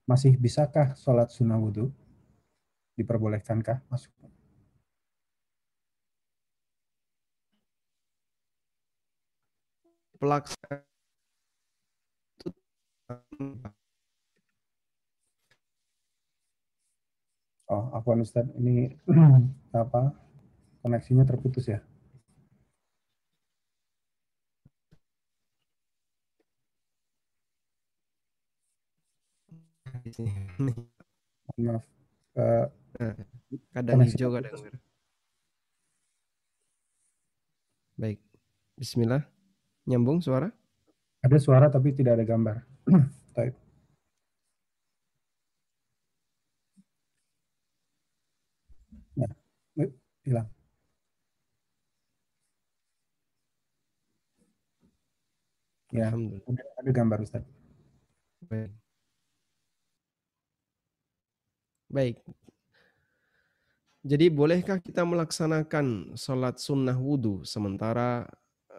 Masih 0.06 0.34
bisakah 0.36 0.92
sholat 1.00 1.32
sunnah 1.32 1.56
wudhu? 1.56 1.88
Diperbolehkankah 2.96 3.84
masuk? 3.92 4.12
Pelaksana 10.16 10.82
Oh, 17.66 17.90
apa 17.98 18.14
Ustaz, 18.22 18.46
ini 18.62 18.94
apa 19.74 20.14
koneksinya 20.86 21.26
terputus 21.26 21.66
ya? 21.66 21.82
Maaf. 31.58 31.84
Uh, 32.38 32.70
kadang 33.76 34.00
hijau, 34.04 34.30
kadang 34.32 34.56
merah. 34.60 34.82
Baik. 37.96 38.20
Bismillah. 38.76 39.24
Nyambung 39.88 40.20
suara? 40.20 40.52
Ada 41.24 41.38
suara 41.40 41.68
tapi 41.72 41.96
tidak 41.96 42.20
ada 42.20 42.26
gambar. 42.28 42.58
Type. 43.36 43.66
hilang. 50.26 50.50
Ya, 55.94 56.12
Alhamdulillah. 56.12 56.66
ada 56.82 56.92
gambar 56.92 57.20
Ustaz. 57.24 57.44
Baik. 58.50 58.72
Baik. 61.90 62.18
Jadi 64.06 64.30
bolehkah 64.30 64.78
kita 64.78 65.02
melaksanakan 65.02 66.14
sholat 66.14 66.62
sunnah 66.62 66.94
wudhu 66.94 67.42
sementara 67.42 68.30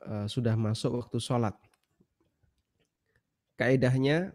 uh, 0.06 0.30
sudah 0.30 0.54
masuk 0.54 1.02
waktu 1.02 1.18
sholat? 1.18 1.58
Kaedahnya, 3.58 4.30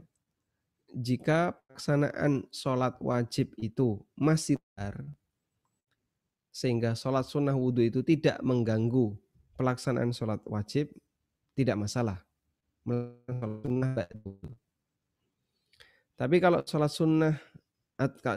jika 0.91 1.55
pelaksanaan 1.55 2.43
sholat 2.51 2.99
wajib 2.99 3.55
itu 3.55 4.03
masih 4.19 4.59
dar, 4.75 4.99
sehingga 6.51 6.91
sholat 6.91 7.23
sunnah 7.23 7.55
wudhu 7.55 7.87
itu 7.87 8.03
tidak 8.03 8.43
mengganggu 8.43 9.15
pelaksanaan 9.55 10.11
sholat 10.11 10.43
wajib, 10.43 10.91
tidak 11.55 11.79
masalah. 11.79 12.19
Tapi 16.19 16.35
kalau 16.43 16.59
sholat 16.67 16.91
sunnah, 16.91 17.39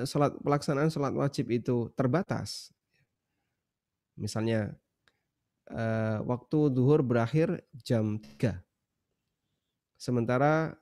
sholat, 0.09 0.33
pelaksanaan 0.41 0.91
sholat 0.91 1.15
wajib 1.15 1.53
itu 1.53 1.93
terbatas, 1.95 2.73
misalnya 4.19 4.75
eh, 5.71 6.19
waktu 6.25 6.73
duhur 6.73 7.05
berakhir 7.05 7.63
jam 7.85 8.19
3, 8.19 8.61
sementara 9.97 10.77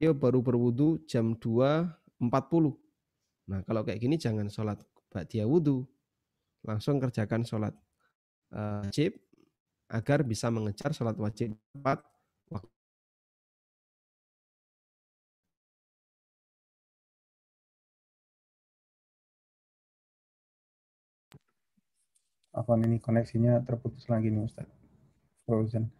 dia 0.00 0.16
baru 0.16 0.40
berwudu 0.40 1.04
jam 1.04 1.36
2.40. 1.36 2.24
Nah 3.52 3.60
kalau 3.68 3.84
kayak 3.84 4.00
gini 4.00 4.16
jangan 4.16 4.48
sholat 4.48 4.80
ba'diyah 5.12 5.44
wudhu, 5.44 5.84
langsung 6.64 6.96
kerjakan 6.96 7.44
sholat 7.44 7.76
uh, 8.56 8.80
wajib 8.88 9.20
agar 9.92 10.24
bisa 10.24 10.48
mengejar 10.48 10.96
sholat 10.96 11.14
wajib 11.20 11.52
tepat 11.76 12.00
Apa 22.54 22.78
ini 22.78 23.02
koneksinya 23.02 23.66
terputus 23.66 24.06
lagi 24.06 24.30
nih 24.30 24.46
Ustaz? 24.46 24.70
Frozen. 25.42 25.90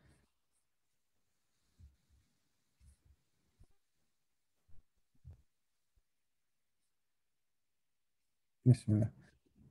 Bismillah. 8.65 9.11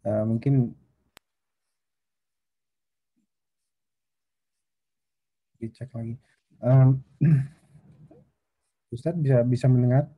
Uh, 0.04 0.24
mungkin 0.28 0.76
dicek 5.64 5.88
lagi. 5.96 6.20
Um, 6.60 7.00
Ustadz 8.94 9.24
bisa 9.24 9.42
bisa 9.48 9.66
mendengar? 9.72 10.12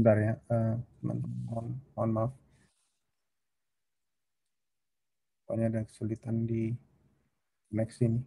Sebentar 0.00 0.16
ya, 0.16 0.32
uh, 0.48 0.80
mohon, 1.04 1.76
mohon 1.92 2.10
maaf. 2.16 2.32
Pokoknya 5.44 5.68
ada 5.68 5.80
kesulitan 5.84 6.48
di 6.48 6.72
koneksi 7.68 8.08
ini. 8.08 8.20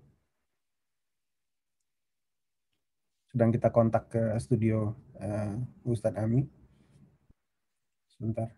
sedang 3.34 3.50
kita 3.50 3.74
kontak 3.74 4.06
ke 4.14 4.22
studio 4.38 4.94
uh, 5.18 5.58
Ustadz 5.90 6.22
Ami. 6.22 6.46
Sebentar. 8.06 8.54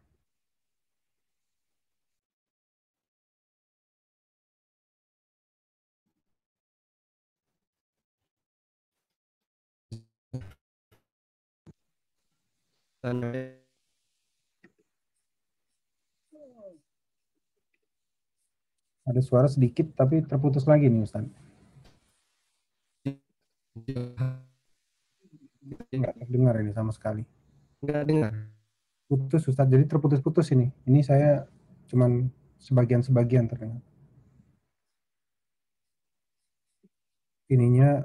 Ada 19.06 19.22
suara 19.22 19.45
sedikit 19.45 19.93
tapi 19.93 20.26
terputus 20.26 20.66
lagi 20.66 20.89
nih 20.89 21.06
Ustaz. 21.06 21.30
Enggak 25.93 26.18
terdengar 26.18 26.58
ini 26.58 26.74
sama 26.74 26.89
sekali. 26.89 27.22
Enggak 27.86 28.10
dengar. 28.10 28.34
Putus 29.06 29.45
Ustaz, 29.45 29.70
jadi 29.70 29.86
terputus-putus 29.86 30.49
ini. 30.58 30.74
Ini 30.89 31.06
saya 31.06 31.45
cuman 31.86 32.34
sebagian-sebagian 32.58 33.45
terdengar. 33.45 33.86
Ininya 37.53 38.01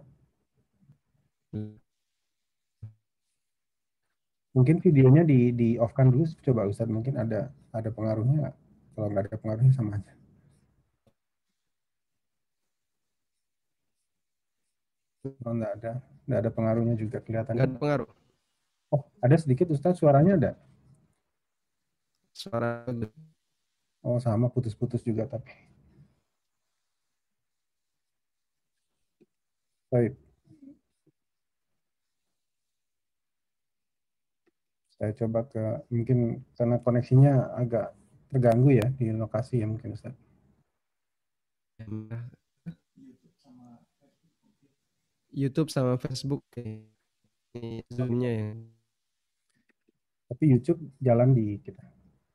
Mungkin 4.51 4.83
videonya 4.83 5.23
di 5.23 5.55
di 5.55 5.69
off 5.79 5.95
kan 5.95 6.11
dulu 6.11 6.27
coba 6.43 6.67
Ustaz 6.67 6.91
mungkin 6.91 7.15
ada 7.15 7.55
ada 7.71 7.91
pengaruhnya 7.95 8.51
Kalau 8.99 9.07
nggak 9.07 9.31
ada 9.31 9.37
pengaruhnya 9.39 9.73
sama 9.73 9.97
aja. 9.97 10.13
Oh, 15.47 15.53
nggak 15.55 15.73
ada. 15.79 15.93
Nggak 16.27 16.41
ada 16.43 16.51
pengaruhnya 16.51 16.95
juga 16.99 17.19
kelihatan. 17.23 17.55
Nggak 17.55 17.69
ada 17.71 17.79
pengaruh. 17.79 18.11
Oh, 18.91 19.03
ada 19.23 19.37
sedikit 19.39 19.71
Ustaz 19.71 20.03
suaranya 20.03 20.35
ada? 20.35 20.53
Suara. 22.35 22.89
Oh, 24.03 24.19
sama 24.19 24.51
putus-putus 24.51 25.05
juga 25.07 25.31
tapi. 25.31 25.53
Baik. 29.91 30.30
Saya 35.01 35.17
coba 35.17 35.49
ke 35.49 35.81
mungkin 35.89 36.45
karena 36.53 36.77
koneksinya 36.77 37.57
agak 37.57 37.97
terganggu 38.29 38.77
ya 38.77 38.87
di 39.01 39.17
lokasi 39.17 39.65
ya 39.65 39.67
mungkin 39.67 39.97
Ustaz. 39.97 40.13
YouTube 45.33 45.73
sama 45.73 45.97
Facebook 45.97 46.45
zoomnya 47.89 48.31
ya. 48.31 48.49
Tapi 50.29 50.45
YouTube 50.53 50.85
jalan 51.01 51.33
di 51.33 51.59
kita. 51.65 51.83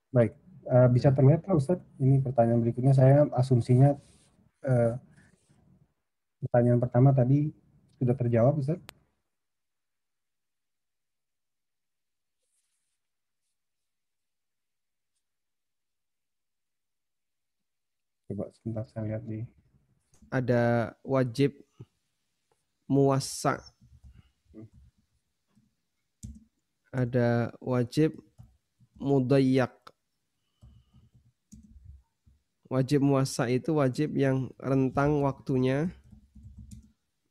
Baik, 0.09 0.33
uh, 0.67 0.89
bisa 0.89 1.13
terlihat 1.13 1.45
Pak 1.45 1.55
Ustaz? 1.55 1.79
Ini 2.01 2.19
pertanyaan 2.19 2.65
berikutnya 2.65 2.97
saya 2.97 3.29
asumsinya 3.37 3.93
uh, 4.65 4.97
pertanyaan 6.43 6.81
pertama 6.81 7.13
tadi 7.15 7.53
sudah 8.01 8.15
terjawab 8.17 8.59
Ustaz. 8.59 8.81
Coba 18.45 18.53
sebentar 18.61 18.85
saya 18.93 19.03
lihat 19.09 19.23
di. 19.25 19.41
Ada 20.29 20.93
wajib 21.01 21.57
muasa. 22.85 23.57
Ada 26.93 27.57
wajib 27.57 28.13
mudayak. 29.01 29.73
Wajib 32.69 33.01
muasa 33.01 33.49
itu 33.49 33.73
wajib 33.81 34.13
yang 34.13 34.53
rentang 34.61 35.25
waktunya 35.25 35.89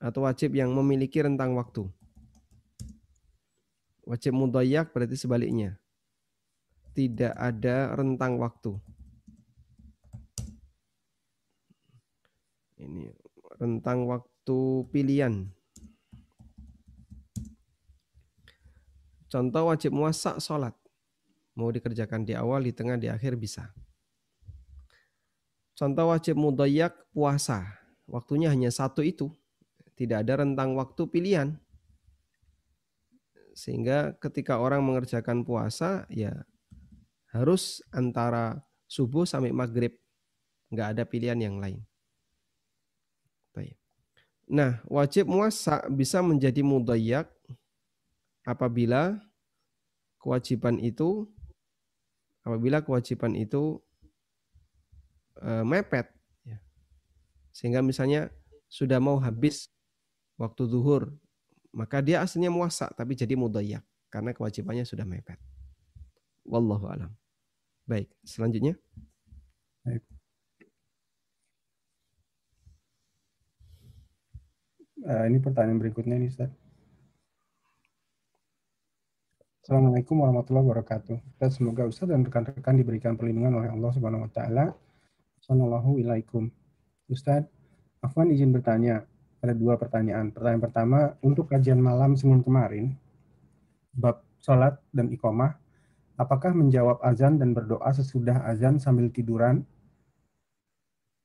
atau 0.02 0.26
wajib 0.26 0.58
yang 0.58 0.74
memiliki 0.74 1.22
rentang 1.22 1.54
waktu. 1.54 1.86
Wajib 4.02 4.34
mudayak 4.34 4.90
berarti 4.90 5.14
sebaliknya. 5.14 5.78
Tidak 6.90 7.38
ada 7.38 7.94
rentang 7.94 8.42
waktu. 8.42 8.93
Ini 12.84 13.08
rentang 13.56 14.04
waktu 14.04 14.58
pilihan. 14.92 15.48
Contoh 19.32 19.66
wajib 19.72 19.90
muasak 19.90 20.38
sholat. 20.38 20.76
Mau 21.58 21.70
dikerjakan 21.70 22.22
di 22.22 22.38
awal, 22.38 22.66
di 22.66 22.72
tengah, 22.74 22.94
di 22.94 23.10
akhir 23.10 23.34
bisa. 23.34 23.74
Contoh 25.74 26.14
wajib 26.14 26.38
mudayak 26.38 26.94
puasa. 27.10 27.66
Waktunya 28.06 28.52
hanya 28.52 28.70
satu 28.70 29.02
itu. 29.02 29.32
Tidak 29.98 30.22
ada 30.22 30.42
rentang 30.42 30.78
waktu 30.78 31.06
pilihan. 31.10 31.58
Sehingga 33.54 34.14
ketika 34.18 34.58
orang 34.58 34.82
mengerjakan 34.82 35.46
puasa, 35.46 36.06
ya 36.10 36.46
harus 37.34 37.82
antara 37.90 38.62
subuh 38.86 39.26
sampai 39.26 39.50
maghrib. 39.50 39.98
Nggak 40.70 40.88
ada 40.94 41.02
pilihan 41.06 41.38
yang 41.38 41.58
lain. 41.58 41.82
Nah, 44.44 44.84
wajib 44.92 45.24
muasa 45.24 45.80
bisa 45.88 46.20
menjadi 46.20 46.60
mudayak 46.60 47.28
apabila 48.44 49.16
kewajiban 50.20 50.76
itu 50.80 51.24
apabila 52.44 52.84
kewajiban 52.84 53.32
itu 53.32 53.80
e, 55.40 55.64
mepet 55.64 56.12
ya. 56.44 56.60
Sehingga 57.56 57.80
misalnya 57.80 58.28
sudah 58.68 59.00
mau 59.00 59.16
habis 59.16 59.72
waktu 60.36 60.68
zuhur, 60.68 61.08
maka 61.72 62.04
dia 62.04 62.20
aslinya 62.20 62.52
muasa 62.52 62.92
tapi 62.92 63.16
jadi 63.16 63.32
mudayak 63.32 63.80
karena 64.12 64.36
kewajibannya 64.36 64.84
sudah 64.84 65.08
mepet. 65.08 65.40
Wallahu 66.44 66.84
alam. 66.92 67.16
Baik, 67.88 68.12
selanjutnya. 68.24 68.76
Baik. 69.84 70.13
Uh, 75.04 75.28
ini 75.28 75.36
pertanyaan 75.36 75.76
berikutnya 75.76 76.16
nih, 76.16 76.32
Ustaz. 76.32 76.48
Assalamualaikum 79.60 80.16
warahmatullahi 80.16 80.64
wabarakatuh. 80.64 81.20
Ustaz, 81.36 81.60
semoga 81.60 81.84
Ustaz 81.84 82.08
dan 82.08 82.24
rekan-rekan 82.24 82.72
diberikan 82.72 83.12
perlindungan 83.12 83.60
oleh 83.60 83.68
Allah 83.68 83.92
Subhanahu 83.92 84.24
wa 84.24 84.32
taala. 84.32 84.72
Assalamualaikum. 85.36 86.00
ilaikum. 86.00 86.42
Ustaz, 87.12 87.44
Afwan 88.00 88.32
izin 88.32 88.48
bertanya. 88.48 89.04
Ada 89.44 89.52
dua 89.52 89.76
pertanyaan. 89.76 90.32
Pertanyaan 90.32 90.64
pertama, 90.64 90.98
untuk 91.20 91.52
kajian 91.52 91.76
malam 91.76 92.16
Senin 92.16 92.40
kemarin, 92.40 92.96
bab 93.92 94.24
sholat 94.40 94.80
dan 94.88 95.12
iqomah, 95.12 95.52
apakah 96.16 96.56
menjawab 96.56 97.04
azan 97.04 97.36
dan 97.36 97.52
berdoa 97.52 97.92
sesudah 97.92 98.40
azan 98.48 98.80
sambil 98.80 99.12
tiduran? 99.12 99.68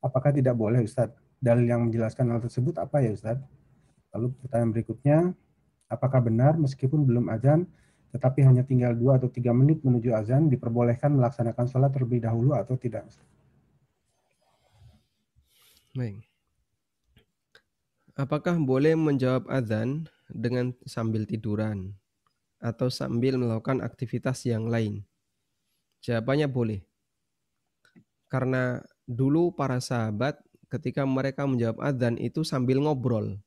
Apakah 0.03 0.35
tidak 0.35 0.59
boleh 0.59 0.83
Ustaz? 0.83 1.15
Dalil 1.39 1.63
yang 1.63 1.87
menjelaskan 1.87 2.27
hal 2.27 2.43
tersebut 2.43 2.75
apa 2.75 2.99
ya 2.99 3.15
Ustaz? 3.15 3.39
Lalu 4.15 4.33
pertanyaan 4.41 4.71
berikutnya, 4.73 5.17
apakah 5.89 6.21
benar 6.21 6.57
meskipun 6.57 7.05
belum 7.05 7.29
azan, 7.29 7.69
tetapi 8.09 8.41
hanya 8.41 8.65
tinggal 8.65 8.97
dua 8.97 9.21
atau 9.21 9.29
tiga 9.29 9.53
menit 9.53 9.85
menuju 9.85 10.13
azan, 10.17 10.49
diperbolehkan 10.49 11.13
melaksanakan 11.13 11.65
sholat 11.69 11.93
terlebih 11.93 12.25
dahulu 12.25 12.57
atau 12.57 12.73
tidak? 12.73 13.05
Baik. 15.93 16.25
Apakah 18.19 18.59
boleh 18.59 18.99
menjawab 18.99 19.47
azan 19.47 20.09
dengan 20.27 20.75
sambil 20.83 21.23
tiduran 21.23 21.95
atau 22.59 22.91
sambil 22.91 23.39
melakukan 23.39 23.79
aktivitas 23.79 24.43
yang 24.43 24.67
lain? 24.67 25.07
Jawabannya 26.03 26.51
boleh. 26.51 26.81
Karena 28.27 28.83
dulu 29.07 29.55
para 29.55 29.79
sahabat 29.79 30.35
ketika 30.67 31.07
mereka 31.07 31.47
menjawab 31.47 31.79
azan 31.79 32.19
itu 32.19 32.43
sambil 32.43 32.83
ngobrol. 32.83 33.39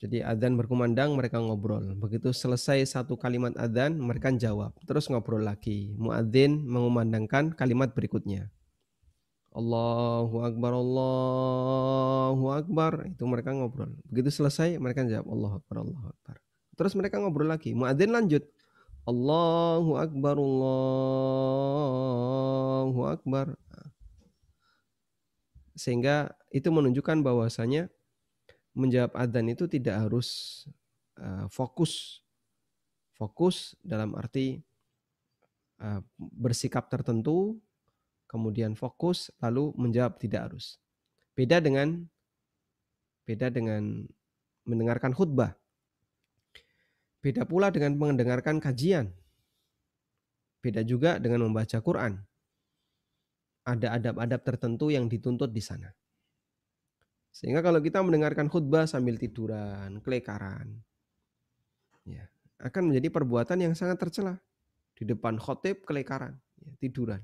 Jadi 0.00 0.24
adzan 0.24 0.56
berkumandang, 0.56 1.12
mereka 1.12 1.36
ngobrol. 1.36 1.92
Begitu 1.92 2.32
selesai 2.32 2.88
satu 2.88 3.20
kalimat 3.20 3.52
adzan, 3.60 4.00
mereka 4.00 4.32
jawab. 4.32 4.72
Terus 4.88 5.12
ngobrol 5.12 5.44
lagi. 5.44 5.92
Muadzin 6.00 6.64
mengumandangkan 6.64 7.52
kalimat 7.52 7.92
berikutnya. 7.92 8.48
Allahu 9.52 10.40
Akbar, 10.40 10.72
Allahu 10.72 12.48
Akbar. 12.48 13.12
Itu 13.12 13.28
mereka 13.28 13.52
ngobrol. 13.52 13.92
Begitu 14.08 14.32
selesai, 14.32 14.80
mereka 14.80 15.04
jawab 15.04 15.28
Allahu 15.28 15.60
Akbar, 15.60 15.84
Allahu 15.84 16.08
Akbar. 16.16 16.40
Terus 16.80 16.96
mereka 16.96 17.20
ngobrol 17.20 17.52
lagi. 17.52 17.76
Muadzin 17.76 18.08
lanjut. 18.08 18.48
Allahu 19.04 20.00
Akbar, 20.00 20.40
Allahu 20.40 21.20
Akbar. 23.04 23.52
Sehingga 25.76 26.32
itu 26.56 26.72
menunjukkan 26.72 27.20
bahwasanya 27.20 27.92
menjawab 28.80 29.12
adzan 29.12 29.52
itu 29.52 29.68
tidak 29.68 30.08
harus 30.08 30.64
uh, 31.20 31.44
fokus. 31.52 32.24
Fokus 33.12 33.76
dalam 33.84 34.16
arti 34.16 34.64
uh, 35.84 36.00
bersikap 36.16 36.88
tertentu, 36.88 37.60
kemudian 38.24 38.72
fokus 38.72 39.28
lalu 39.44 39.76
menjawab 39.76 40.16
tidak 40.16 40.48
harus. 40.48 40.80
Beda 41.36 41.60
dengan 41.60 42.08
beda 43.28 43.52
dengan 43.52 44.08
mendengarkan 44.64 45.12
khutbah. 45.12 45.52
Beda 47.20 47.44
pula 47.44 47.68
dengan 47.68 48.00
mendengarkan 48.00 48.56
kajian. 48.56 49.12
Beda 50.64 50.80
juga 50.80 51.20
dengan 51.20 51.48
membaca 51.48 51.76
Quran. 51.80 52.16
Ada 53.68 54.00
adab-adab 54.00 54.40
tertentu 54.40 54.88
yang 54.88 55.04
dituntut 55.04 55.52
di 55.52 55.60
sana. 55.60 55.92
Sehingga 57.30 57.62
kalau 57.62 57.78
kita 57.78 58.02
mendengarkan 58.02 58.50
khutbah 58.50 58.84
sambil 58.84 59.16
tiduran, 59.16 60.02
kelekaran, 60.02 60.66
ya, 62.04 62.26
akan 62.60 62.92
menjadi 62.92 63.08
perbuatan 63.08 63.58
yang 63.70 63.74
sangat 63.78 64.02
tercela. 64.02 64.36
Di 64.98 65.08
depan 65.08 65.40
khotib 65.40 65.86
kelekaran, 65.86 66.36
ya, 66.60 66.72
tiduran. 66.82 67.22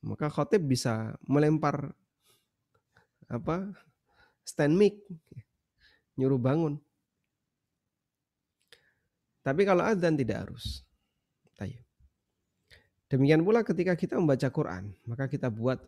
Maka 0.00 0.32
khotib 0.32 0.64
bisa 0.64 1.18
melempar 1.28 1.92
apa 3.28 3.68
stand 4.46 4.74
mic, 4.78 4.96
nyuruh 6.16 6.40
bangun. 6.40 6.80
Tapi 9.44 9.62
kalau 9.68 9.84
adzan 9.84 10.16
tidak 10.16 10.48
harus. 10.48 10.84
Demikian 13.10 13.42
pula 13.42 13.66
ketika 13.66 13.98
kita 13.98 14.14
membaca 14.22 14.46
Quran, 14.54 14.94
maka 15.02 15.26
kita 15.26 15.50
buat 15.50 15.82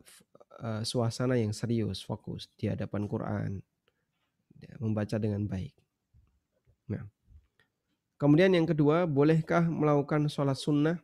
uh, 0.60 0.82
suasana 0.84 1.40
yang 1.40 1.54
serius, 1.54 2.04
fokus 2.04 2.50
di 2.58 2.68
hadapan 2.68 3.08
Quran, 3.08 3.50
ya, 4.60 4.72
membaca 4.82 5.16
dengan 5.16 5.46
baik. 5.48 5.72
Nah, 6.90 7.06
kemudian 8.20 8.52
yang 8.52 8.66
kedua, 8.68 9.08
bolehkah 9.08 9.64
melakukan 9.64 10.28
sholat 10.28 10.58
sunnah? 10.58 10.98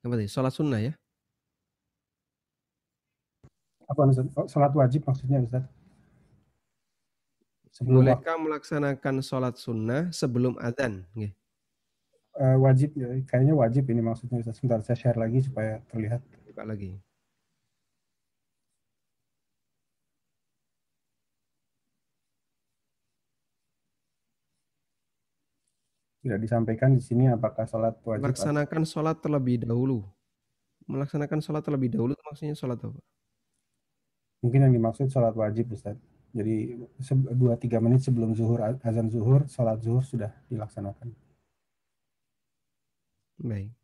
Apa 0.00 0.14
tadi? 0.16 0.28
Sholat 0.28 0.52
sunnah 0.52 0.80
ya? 0.80 0.92
Apa 3.90 4.06
oh, 4.06 4.46
sholat 4.46 4.72
wajib 4.78 5.02
maksudnya 5.02 5.42
Ustaz? 5.42 5.66
Sebelum 7.74 8.06
bolehkah 8.06 8.38
melaksanakan 8.38 9.14
sholat 9.18 9.58
sunnah 9.58 10.14
sebelum 10.14 10.54
adzan? 10.62 11.02
Okay. 11.10 11.34
Uh, 12.38 12.54
eh, 12.54 12.56
wajib 12.62 12.94
ya, 12.94 13.10
kayaknya 13.26 13.54
wajib 13.58 13.90
ini 13.90 13.98
maksudnya 13.98 14.38
Ustaz. 14.38 14.62
Sebentar 14.62 14.78
saya 14.86 14.94
share 14.94 15.18
lagi 15.18 15.42
supaya 15.42 15.82
terlihat. 15.90 16.22
Buka 16.46 16.62
lagi. 16.62 16.98
Tidak 26.30 26.38
disampaikan 26.38 26.94
di 26.94 27.02
sini 27.02 27.26
apakah 27.26 27.66
sholat 27.66 27.98
wajib? 28.06 28.22
Melaksanakan 28.22 28.86
sholat 28.86 29.18
terlebih 29.18 29.66
dahulu. 29.66 30.06
Melaksanakan 30.86 31.42
sholat 31.42 31.66
terlebih 31.66 31.90
dahulu 31.90 32.14
maksudnya 32.22 32.54
sholat 32.54 32.78
apa? 32.78 33.02
Mungkin 34.38 34.62
yang 34.62 34.70
dimaksud 34.70 35.10
sholat 35.10 35.34
wajib 35.34 35.74
Ustaz. 35.74 35.98
Jadi 36.30 36.78
dua 37.34 37.58
tiga 37.58 37.82
menit 37.82 38.06
sebelum 38.06 38.38
zuhur 38.38 38.62
azan 38.62 39.10
zuhur, 39.10 39.42
sholat 39.50 39.82
zuhur 39.82 40.06
sudah 40.06 40.30
dilaksanakan. 40.46 41.10
Baik. 43.42 43.74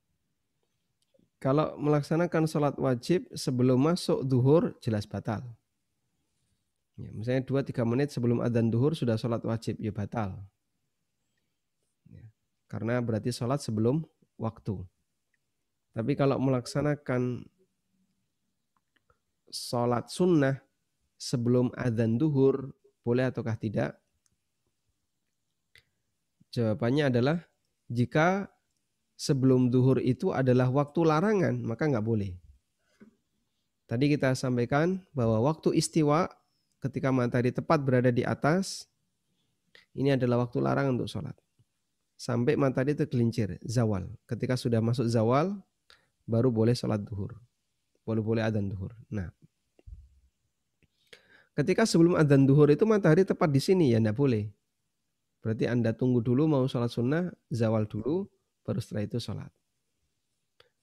Kalau 1.42 1.74
melaksanakan 1.82 2.47
sholat 2.47 2.78
wajib 2.78 3.26
sebelum 3.34 3.74
masuk 3.74 4.22
zuhur 4.22 4.78
jelas 4.78 5.03
batal. 5.03 5.42
Ya, 6.94 7.11
misalnya 7.11 7.42
dua 7.42 7.66
tiga 7.66 7.82
menit 7.82 8.14
sebelum 8.14 8.38
adzan 8.38 8.70
zuhur 8.70 8.94
sudah 8.94 9.18
sholat 9.18 9.42
wajib, 9.42 9.82
ya 9.82 9.90
batal. 9.90 10.47
Karena 12.67 12.99
berarti 12.99 13.31
sholat 13.31 13.62
sebelum 13.62 14.03
waktu. 14.37 14.83
Tapi 15.95 16.12
kalau 16.19 16.37
melaksanakan 16.43 17.47
sholat 19.49 20.11
sunnah 20.11 20.61
sebelum 21.17 21.73
adzan 21.79 22.19
duhur, 22.19 22.75
boleh 23.07 23.31
ataukah 23.31 23.57
tidak? 23.57 23.97
Jawabannya 26.53 27.09
adalah 27.09 27.39
jika 27.87 28.51
sebelum 29.14 29.71
duhur 29.71 30.03
itu 30.03 30.35
adalah 30.35 30.69
waktu 30.69 31.01
larangan, 31.07 31.55
maka 31.62 31.87
nggak 31.87 32.05
boleh. 32.05 32.35
Tadi 33.87 34.11
kita 34.11 34.35
sampaikan 34.35 34.99
bahwa 35.14 35.39
waktu 35.47 35.79
istiwa 35.79 36.27
ketika 36.83 37.14
matahari 37.14 37.55
tepat 37.55 37.79
berada 37.87 38.11
di 38.11 38.27
atas, 38.27 38.91
ini 39.95 40.19
adalah 40.19 40.43
waktu 40.43 40.59
larangan 40.59 40.99
untuk 40.99 41.07
sholat 41.09 41.45
sampai 42.17 42.57
matahari 42.57 42.97
tergelincir, 42.97 43.61
zawal. 43.62 44.09
Ketika 44.25 44.57
sudah 44.57 44.81
masuk 44.81 45.07
zawal, 45.07 45.61
baru 46.25 46.49
boleh 46.49 46.73
sholat 46.73 47.05
duhur. 47.05 47.37
Boleh 48.03 48.25
boleh 48.25 48.43
adzan 48.43 48.73
duhur. 48.73 48.97
Nah, 49.12 49.31
ketika 51.55 51.85
sebelum 51.85 52.17
adzan 52.17 52.49
duhur 52.49 52.73
itu 52.73 52.89
matahari 52.89 53.23
tepat 53.23 53.53
di 53.53 53.61
sini 53.61 53.93
ya 53.93 54.01
tidak 54.01 54.17
boleh. 54.17 54.49
Berarti 55.45 55.71
anda 55.71 55.95
tunggu 55.95 56.25
dulu 56.25 56.51
mau 56.51 56.64
sholat 56.67 56.91
sunnah, 56.91 57.31
zawal 57.55 57.87
dulu, 57.87 58.27
baru 58.67 58.83
setelah 58.83 59.07
itu 59.07 59.23
sholat. 59.23 59.53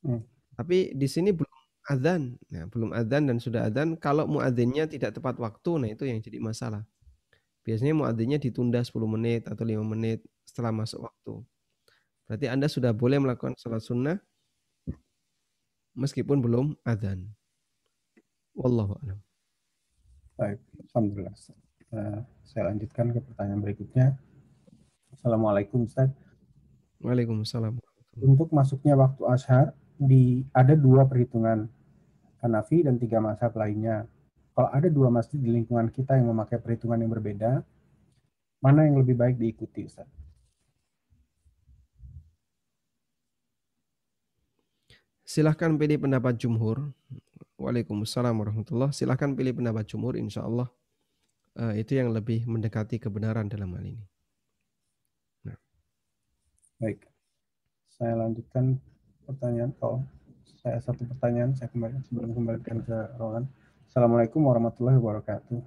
Hmm. 0.06 0.24
Tapi 0.56 0.96
di 0.96 1.08
sini 1.10 1.36
belum 1.36 1.52
adzan, 1.90 2.40
nah, 2.48 2.64
belum 2.72 2.96
adzan 2.96 3.28
dan 3.28 3.38
sudah 3.44 3.68
adzan. 3.68 4.00
Kalau 4.00 4.24
muadzinnya 4.30 4.88
tidak 4.88 5.20
tepat 5.20 5.36
waktu, 5.42 5.72
nah 5.82 5.90
itu 5.92 6.08
yang 6.08 6.24
jadi 6.24 6.40
masalah. 6.40 6.88
Biasanya 7.64 7.96
muadzinnya 7.96 8.38
ditunda 8.44 8.84
10 8.84 8.92
menit 9.08 9.48
atau 9.48 9.64
5 9.64 9.80
menit 9.88 10.20
setelah 10.44 10.76
masuk 10.76 11.08
waktu. 11.08 11.34
Berarti 12.28 12.46
Anda 12.52 12.68
sudah 12.68 12.92
boleh 12.92 13.20
melakukan 13.24 13.56
sholat 13.56 13.84
sunnah 13.84 14.18
meskipun 15.96 16.44
belum 16.44 16.76
adzan. 16.84 17.24
Wallahu 18.54 19.00
a'lam. 19.02 19.20
Baik, 20.38 20.60
alhamdulillah. 20.92 21.36
Uh, 21.94 22.20
saya 22.44 22.74
lanjutkan 22.74 23.14
ke 23.14 23.20
pertanyaan 23.22 23.62
berikutnya. 23.62 24.08
Assalamualaikum 25.14 25.86
Ustaz. 25.86 26.10
Waalaikumsalam. 27.00 27.78
Untuk 28.18 28.50
masuknya 28.54 28.98
waktu 28.98 29.24
ashar 29.30 29.74
di 29.98 30.44
ada 30.54 30.74
dua 30.74 31.06
perhitungan 31.06 31.70
Hanafi 32.44 32.84
dan 32.84 33.00
tiga 33.00 33.24
mazhab 33.24 33.56
lainnya 33.56 34.04
kalau 34.54 34.70
ada 34.70 34.86
dua 34.86 35.10
masjid 35.10 35.42
di 35.42 35.50
lingkungan 35.50 35.90
kita 35.90 36.14
yang 36.14 36.30
memakai 36.30 36.62
perhitungan 36.62 37.02
yang 37.02 37.10
berbeda, 37.10 37.66
mana 38.62 38.86
yang 38.86 39.02
lebih 39.02 39.18
baik 39.18 39.42
diikuti, 39.42 39.90
Ustaz? 39.90 40.06
Silahkan 45.26 45.74
pilih 45.74 46.06
pendapat 46.06 46.38
jumhur. 46.38 46.94
Waalaikumsalam 47.58 48.38
warahmatullah. 48.38 48.94
Silahkan 48.94 49.34
pilih 49.34 49.58
pendapat 49.58 49.90
jumhur, 49.90 50.14
insya 50.14 50.46
Allah. 50.46 50.70
Uh, 51.58 51.74
itu 51.74 51.98
yang 51.98 52.14
lebih 52.14 52.46
mendekati 52.46 53.02
kebenaran 53.02 53.50
dalam 53.50 53.74
hal 53.74 53.82
ini. 53.82 54.06
Nah. 55.50 55.58
Baik. 56.78 57.10
Saya 57.90 58.14
lanjutkan 58.22 58.78
pertanyaan. 59.26 59.74
Oh, 59.82 60.06
saya 60.62 60.78
satu 60.78 61.10
pertanyaan. 61.10 61.58
Saya 61.58 61.74
kembali 61.74 62.06
sebelum 62.06 62.38
kembalikan 62.38 62.86
ke 62.86 62.98
Roland. 63.18 63.50
Assalamualaikum 63.94 64.50
warahmatullahi 64.50 64.98
wabarakatuh. 64.98 65.62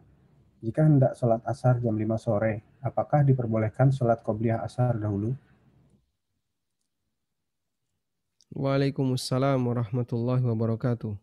Jika 0.58 0.82
hendak 0.82 1.14
sholat 1.14 1.46
asar 1.46 1.78
jam 1.78 1.94
5 1.94 2.18
sore, 2.18 2.66
apakah 2.82 3.22
diperbolehkan 3.22 3.94
sholat 3.94 4.18
qobliyah 4.26 4.66
asar 4.66 4.98
dahulu? 4.98 5.30
Waalaikumsalam 8.50 9.62
warahmatullahi 9.62 10.42
wabarakatuh. 10.42 11.14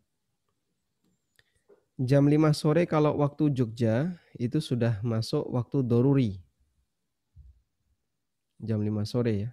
Jam 1.99 2.24
5 2.24 2.56
sore 2.56 2.88
kalau 2.88 3.20
waktu 3.20 3.51
Jogja 3.51 4.16
itu 4.39 4.64
sudah 4.64 5.04
masuk 5.04 5.43
waktu 5.51 5.84
doruri. 5.84 6.39
Jam 8.64 8.80
5 8.80 9.04
sore 9.04 9.34
ya. 9.43 9.49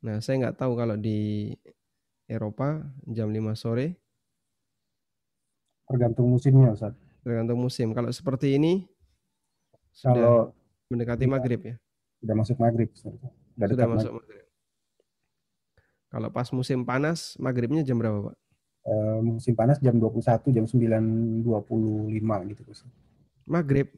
Nah 0.00 0.24
saya 0.24 0.40
nggak 0.40 0.56
tahu 0.56 0.72
kalau 0.72 0.96
di 0.96 1.52
Eropa 2.24 2.80
jam 3.12 3.28
5 3.28 3.44
sore 3.52 4.05
Tergantung 5.86 6.26
musimnya, 6.30 6.74
Ustaz. 6.74 6.94
Tergantung 7.22 7.58
musim. 7.62 7.94
Kalau 7.94 8.10
seperti 8.10 8.58
ini 8.58 8.86
kalau 10.02 10.52
mendekati 10.92 11.24
iya, 11.24 11.32
maghrib 11.32 11.60
ya. 11.62 11.76
Sudah 12.20 12.34
masuk 12.36 12.56
maghrib. 12.60 12.90
Sudah, 12.92 13.66
sudah 13.66 13.86
masuk 13.88 14.12
maghrib. 14.20 14.44
Kalau 16.06 16.28
pas 16.30 16.48
musim 16.54 16.86
panas, 16.86 17.34
maghribnya 17.36 17.82
jam 17.82 17.98
berapa, 17.98 18.30
Pak? 18.30 18.36
Uh, 18.86 19.18
musim 19.34 19.58
panas 19.58 19.82
jam 19.82 19.98
21, 19.98 20.54
jam 20.54 20.64
9.25 20.64 22.50
gitu, 22.54 22.62
Ustaz. 22.70 22.90
Maghrib? 23.42 23.90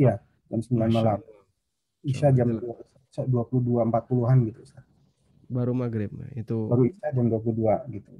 Iya, 0.00 0.24
jam 0.48 0.60
9 0.64 0.80
Masya 0.80 0.88
malam. 0.88 1.20
Isya 2.04 2.28
jam 2.32 2.48
22.40-an 3.12 4.38
gitu, 4.48 4.60
Ustaz. 4.64 4.84
Baru 5.44 5.76
maghrib, 5.76 6.10
itu. 6.32 6.56
Baru 6.68 6.88
Isya 6.88 7.12
jam 7.12 7.28
22 7.28 7.92
gitu. 8.00 8.10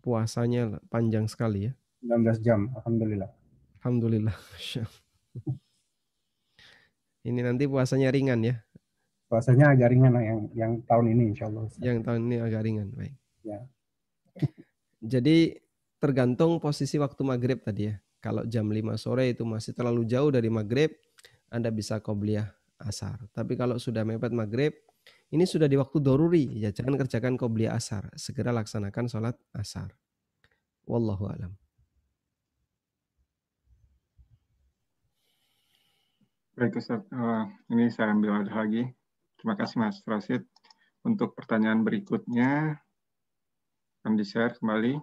Puasanya 0.00 0.80
panjang 0.88 1.28
sekali 1.28 1.68
ya. 1.68 1.72
19 2.04 2.44
jam, 2.44 2.68
alhamdulillah. 2.76 3.32
Alhamdulillah. 3.80 4.36
Ini 7.24 7.40
nanti 7.40 7.64
puasanya 7.64 8.12
ringan 8.12 8.44
ya. 8.44 8.60
Puasanya 9.32 9.72
agak 9.72 9.88
ringan 9.96 10.12
yang 10.20 10.40
yang 10.52 10.72
tahun 10.84 11.16
ini 11.16 11.32
insya 11.32 11.48
Allah. 11.48 11.64
Yang 11.80 12.04
tahun 12.04 12.20
ini 12.28 12.36
agak 12.44 12.60
ringan, 12.60 12.92
baik. 12.92 13.16
Ya. 13.40 13.64
Jadi 15.16 15.56
tergantung 15.96 16.60
posisi 16.60 17.00
waktu 17.00 17.24
maghrib 17.24 17.64
tadi 17.64 17.88
ya. 17.88 17.96
Kalau 18.20 18.44
jam 18.44 18.68
5 18.68 19.00
sore 19.00 19.32
itu 19.32 19.48
masih 19.48 19.72
terlalu 19.72 20.04
jauh 20.04 20.28
dari 20.28 20.52
maghrib, 20.52 20.92
Anda 21.48 21.72
bisa 21.72 22.04
qobliyah 22.04 22.52
asar. 22.84 23.24
Tapi 23.32 23.56
kalau 23.56 23.80
sudah 23.80 24.04
mepet 24.04 24.36
maghrib, 24.36 24.76
ini 25.32 25.48
sudah 25.48 25.64
di 25.64 25.80
waktu 25.80 26.04
doruri, 26.04 26.60
ya 26.60 26.68
jangan 26.68 27.00
kerjakan 27.00 27.40
qobliyah 27.40 27.72
asar. 27.72 28.12
Segera 28.20 28.52
laksanakan 28.52 29.08
sholat 29.08 29.36
asar. 29.56 29.96
Wallahu 30.84 31.32
alam. 31.32 31.63
Baik 36.54 36.78
Ustaz, 36.78 37.02
uh, 37.10 37.50
ini 37.66 37.90
saya 37.90 38.14
ambil 38.14 38.46
ada 38.46 38.62
lagi. 38.62 38.86
Terima 39.34 39.58
kasih 39.58 39.82
Mas 39.82 39.98
Rasid. 40.06 40.46
Untuk 41.02 41.34
pertanyaan 41.34 41.82
berikutnya, 41.82 42.78
akan 43.98 44.14
di-share 44.14 44.54
kembali. 44.62 44.94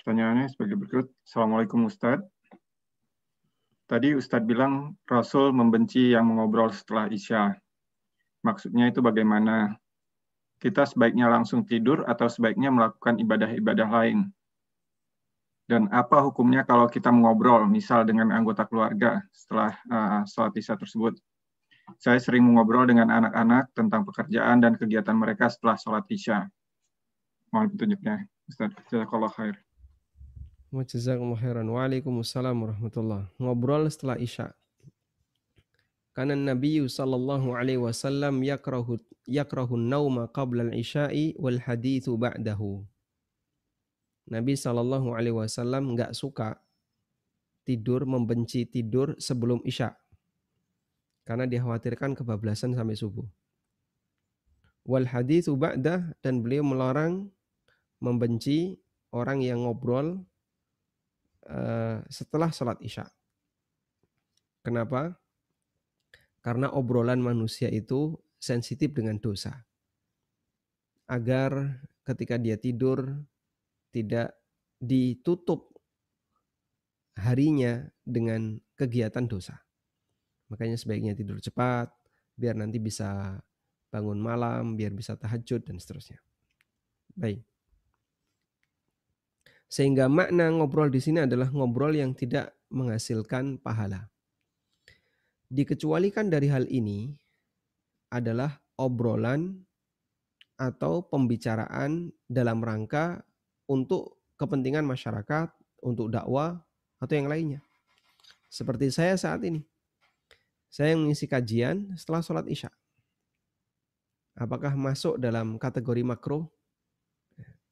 Pertanyaannya 0.00 0.48
sebagai 0.48 0.80
berikut. 0.80 1.12
Assalamualaikum 1.28 1.84
Ustadz. 1.84 2.24
Tadi 3.84 4.16
Ustadz 4.16 4.48
bilang 4.48 4.96
Rasul 5.04 5.52
membenci 5.52 6.16
yang 6.16 6.24
mengobrol 6.24 6.72
setelah 6.72 7.12
Isya. 7.12 7.52
Maksudnya 8.48 8.88
itu 8.88 9.04
bagaimana? 9.04 9.76
Kita 10.56 10.88
sebaiknya 10.88 11.28
langsung 11.28 11.68
tidur 11.68 12.08
atau 12.08 12.32
sebaiknya 12.32 12.72
melakukan 12.72 13.20
ibadah-ibadah 13.20 13.88
lain? 13.92 14.32
Dan 15.68 15.92
apa 15.92 16.24
hukumnya 16.24 16.64
kalau 16.64 16.88
kita 16.88 17.12
mengobrol, 17.12 17.68
misal 17.68 18.08
dengan 18.08 18.32
anggota 18.32 18.64
keluarga 18.64 19.20
setelah 19.36 19.76
uh, 19.92 20.24
sholat 20.24 20.56
Isya 20.56 20.80
tersebut? 20.80 21.20
Saya 22.00 22.16
sering 22.20 22.40
mengobrol 22.44 22.88
dengan 22.88 23.12
anak-anak 23.12 23.76
tentang 23.76 24.08
pekerjaan 24.08 24.64
dan 24.64 24.80
kegiatan 24.80 25.12
mereka 25.12 25.52
setelah 25.52 25.76
sholat 25.76 26.08
Isya. 26.08 26.48
Mohon 27.52 27.68
petunjuknya. 27.76 28.16
Ustaz, 28.48 28.72
jazakallah 28.88 29.32
khair. 29.32 29.60
Jazakumullah 30.68 31.40
khairan. 31.40 31.68
Waalaikumsalam 31.68 32.52
warahmatullah. 32.52 33.28
Ngobrol 33.40 33.88
setelah 33.88 34.20
Isya. 34.20 34.52
Karena 36.12 36.36
Nabi 36.36 36.84
sallallahu 36.84 37.56
alaihi 37.56 37.80
wasallam 37.80 38.44
yakrahu 38.44 39.00
yakrahu 39.24 39.80
nauma 39.80 40.28
qabla 40.28 40.68
al-isya'i 40.68 41.36
wal 41.40 41.56
hadithu 41.56 42.20
ba'dahu. 42.20 42.84
Nabi 44.28 44.54
sallallahu 44.54 45.16
alaihi 45.16 45.36
wasallam 45.36 45.96
enggak 45.96 46.12
suka 46.12 46.60
tidur, 47.64 48.04
membenci 48.04 48.68
tidur 48.68 49.16
sebelum 49.16 49.60
Isya. 49.64 49.92
Karena 51.24 51.44
dikhawatirkan 51.44 52.16
kebablasan 52.16 52.72
sampai 52.72 52.96
subuh. 52.96 53.28
Wal 54.88 55.04
hadithu 55.04 55.56
ba'dah 55.60 56.16
dan 56.24 56.40
beliau 56.40 56.64
melarang 56.64 57.28
membenci 58.00 58.80
orang 59.12 59.44
yang 59.44 59.68
ngobrol 59.68 60.24
Eh, 61.48 61.98
setelah 62.12 62.52
sholat 62.52 62.76
isya. 62.84 63.08
Kenapa? 64.60 65.16
Karena 66.44 66.68
obrolan 66.76 67.24
manusia 67.24 67.72
itu 67.72 68.20
sensitif 68.36 68.92
dengan 68.92 69.16
dosa. 69.16 69.64
Agar 71.08 71.80
ketika 72.04 72.36
dia 72.36 72.60
tidur 72.60 73.24
tidak 73.90 74.36
ditutup 74.78 75.74
harinya 77.18 77.82
dengan 78.06 78.62
kegiatan 78.78 79.26
dosa. 79.26 79.58
Makanya 80.48 80.78
sebaiknya 80.78 81.12
tidur 81.18 81.42
cepat, 81.42 81.90
biar 82.38 82.54
nanti 82.54 82.78
bisa 82.78 83.36
bangun 83.90 84.20
malam, 84.22 84.78
biar 84.78 84.94
bisa 84.94 85.18
tahajud 85.18 85.66
dan 85.66 85.76
seterusnya. 85.82 86.22
Baik. 87.12 87.42
Sehingga 89.68 90.08
makna 90.08 90.48
ngobrol 90.48 90.88
di 90.88 91.02
sini 91.02 91.28
adalah 91.28 91.52
ngobrol 91.52 91.92
yang 91.92 92.16
tidak 92.16 92.56
menghasilkan 92.72 93.60
pahala. 93.60 94.08
Dikecualikan 95.48 96.32
dari 96.32 96.48
hal 96.48 96.64
ini 96.68 97.12
adalah 98.08 98.56
obrolan 98.80 99.60
atau 100.56 101.04
pembicaraan 101.04 102.08
dalam 102.24 102.64
rangka 102.64 103.20
untuk 103.68 104.16
kepentingan 104.40 104.82
masyarakat, 104.82 105.52
untuk 105.84 106.08
dakwah 106.08 106.58
atau 106.98 107.14
yang 107.14 107.28
lainnya. 107.28 107.60
Seperti 108.48 108.88
saya 108.88 109.14
saat 109.14 109.44
ini. 109.44 109.60
Saya 110.72 110.96
mengisi 110.96 111.28
kajian 111.28 111.92
setelah 111.94 112.24
sholat 112.24 112.48
isya. 112.48 112.72
Apakah 114.34 114.72
masuk 114.72 115.20
dalam 115.20 115.60
kategori 115.60 116.00
makro 116.00 116.48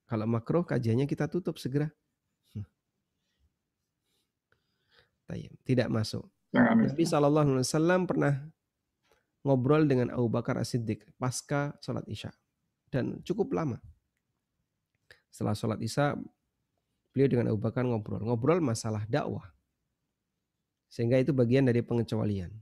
kalau 0.06 0.26
makro 0.30 0.62
kajiannya 0.62 1.10
kita 1.10 1.26
tutup 1.26 1.58
segera. 1.58 1.90
Tidak 5.66 5.90
masuk. 5.90 6.22
Nabi 6.54 7.02
Shallallahu 7.02 7.58
Alaihi 7.58 7.66
Wasallam 7.66 8.06
pernah 8.06 8.38
ngobrol 9.42 9.90
dengan 9.90 10.14
Abu 10.14 10.30
Bakar 10.30 10.62
As-Siddiq 10.62 11.02
pasca 11.18 11.74
sholat 11.82 12.06
isya 12.06 12.30
dan 12.94 13.18
cukup 13.26 13.50
lama. 13.50 13.82
Setelah 15.30 15.56
sholat 15.56 15.78
isya, 15.82 16.16
beliau 17.12 17.28
dengan 17.28 17.46
Abu 17.52 17.60
Bakar 17.60 17.84
ngobrol, 17.84 18.24
ngobrol 18.24 18.60
masalah 18.60 19.04
dakwah, 19.08 19.46
sehingga 20.88 21.20
itu 21.20 21.36
bagian 21.36 21.68
dari 21.68 21.84
pengecualian. 21.84 22.52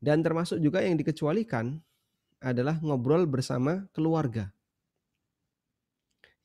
Dan 0.00 0.24
termasuk 0.24 0.60
juga 0.64 0.80
yang 0.80 0.96
dikecualikan 0.96 1.76
adalah 2.40 2.80
ngobrol 2.80 3.28
bersama 3.28 3.84
keluarga. 3.92 4.48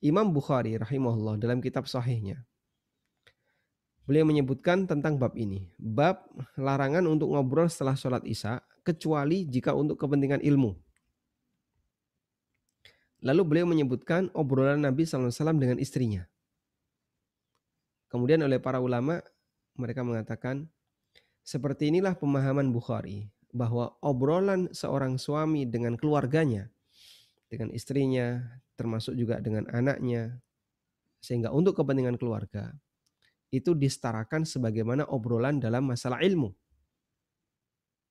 Imam 0.04 0.28
Bukhari 0.36 0.76
rahimahullah 0.76 1.40
dalam 1.40 1.64
kitab 1.64 1.88
sahihnya 1.88 2.44
Beliau 4.06 4.22
menyebutkan 4.22 4.86
tentang 4.86 5.18
bab 5.18 5.34
ini. 5.34 5.66
Bab 5.82 6.30
larangan 6.62 7.10
untuk 7.10 7.34
ngobrol 7.34 7.66
setelah 7.66 7.98
sholat 7.98 8.22
isya 8.22 8.62
kecuali 8.86 9.50
jika 9.50 9.74
untuk 9.74 9.98
kepentingan 9.98 10.46
ilmu. 10.46 10.78
Lalu 13.26 13.42
beliau 13.42 13.66
menyebutkan 13.66 14.30
obrolan 14.38 14.86
Nabi 14.86 15.02
SAW 15.10 15.34
dengan 15.58 15.82
istrinya. 15.82 16.30
Kemudian 18.06 18.46
oleh 18.46 18.62
para 18.62 18.78
ulama 18.78 19.18
mereka 19.74 20.06
mengatakan 20.06 20.70
seperti 21.42 21.90
inilah 21.90 22.14
pemahaman 22.14 22.70
Bukhari 22.70 23.34
bahwa 23.50 23.98
obrolan 24.06 24.70
seorang 24.70 25.18
suami 25.18 25.66
dengan 25.66 25.98
keluarganya, 25.98 26.70
dengan 27.50 27.74
istrinya, 27.74 28.46
termasuk 28.78 29.18
juga 29.18 29.42
dengan 29.42 29.66
anaknya, 29.74 30.38
sehingga 31.18 31.50
untuk 31.50 31.82
kepentingan 31.82 32.22
keluarga 32.22 32.78
itu 33.50 33.74
disetarakan 33.74 34.46
sebagaimana 34.46 35.10
obrolan 35.10 35.58
dalam 35.58 35.90
masalah 35.90 36.22
ilmu 36.22 36.54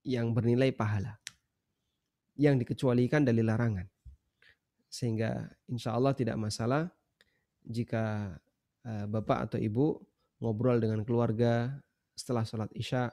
yang 0.03 0.35
bernilai 0.35 0.75
pahala 0.75 1.23
yang 2.35 2.59
dikecualikan 2.59 3.23
dari 3.23 3.47
larangan 3.47 3.94
sehingga 4.95 5.51
insya 5.67 5.91
Allah 5.91 6.15
tidak 6.15 6.39
masalah 6.39 6.87
jika 7.67 8.31
eh, 8.87 9.07
bapak 9.11 9.51
atau 9.51 9.59
ibu 9.59 9.99
ngobrol 10.39 10.79
dengan 10.79 11.03
keluarga 11.03 11.75
setelah 12.15 12.47
sholat 12.47 12.71
isya 12.79 13.11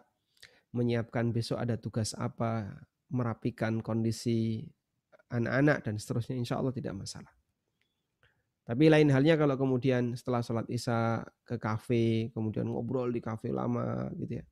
menyiapkan 0.78 1.34
besok 1.34 1.58
ada 1.58 1.82
tugas 1.82 2.14
apa 2.14 2.70
merapikan 3.10 3.82
kondisi 3.82 4.62
anak-anak 5.34 5.90
dan 5.90 5.98
seterusnya 5.98 6.38
insya 6.38 6.62
Allah 6.62 6.76
tidak 6.76 6.94
masalah 6.94 7.34
tapi 8.62 8.88
lain 8.88 9.10
halnya 9.10 9.36
kalau 9.36 9.58
kemudian 9.58 10.14
setelah 10.14 10.46
sholat 10.46 10.70
isya 10.70 11.26
ke 11.42 11.58
kafe, 11.58 12.30
kemudian 12.32 12.70
ngobrol 12.70 13.10
di 13.10 13.18
kafe 13.18 13.50
lama 13.50 14.08
gitu 14.16 14.38
ya. 14.40 14.46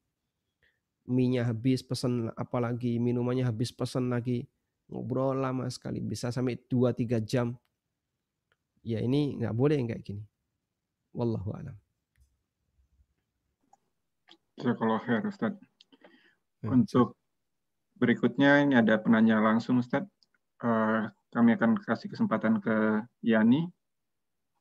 Minyak 1.10 1.54
habis 1.54 1.86
pesen 1.86 2.28
apalagi 2.34 2.98
minumannya 2.98 3.46
habis 3.46 3.70
pesen 3.70 4.10
lagi. 4.10 4.50
Ngobrol 4.90 5.38
lama 5.38 5.70
sekali, 5.70 6.02
bisa 6.02 6.34
sampai 6.34 6.58
2-3 6.58 7.22
jam. 7.22 7.54
Ya 8.82 8.98
ini 9.06 9.38
nggak 9.38 9.54
boleh 9.54 9.78
yang 9.78 9.88
kayak 9.94 10.02
gini. 10.02 10.24
Wallahu 11.14 11.54
a'lam. 11.54 11.78
Jazakallah 14.58 15.00
khair 15.06 15.22
Ustaz. 15.30 15.54
Ya, 16.60 16.68
Untuk 16.74 17.16
berikutnya 18.02 18.66
ini 18.66 18.74
ada 18.76 18.98
penanya 18.98 19.38
langsung 19.40 19.78
Ustaz. 19.80 20.04
Uh, 20.60 21.08
kami 21.32 21.56
akan 21.56 21.78
kasih 21.80 22.12
kesempatan 22.12 22.60
ke 22.60 23.06
Yani 23.22 23.70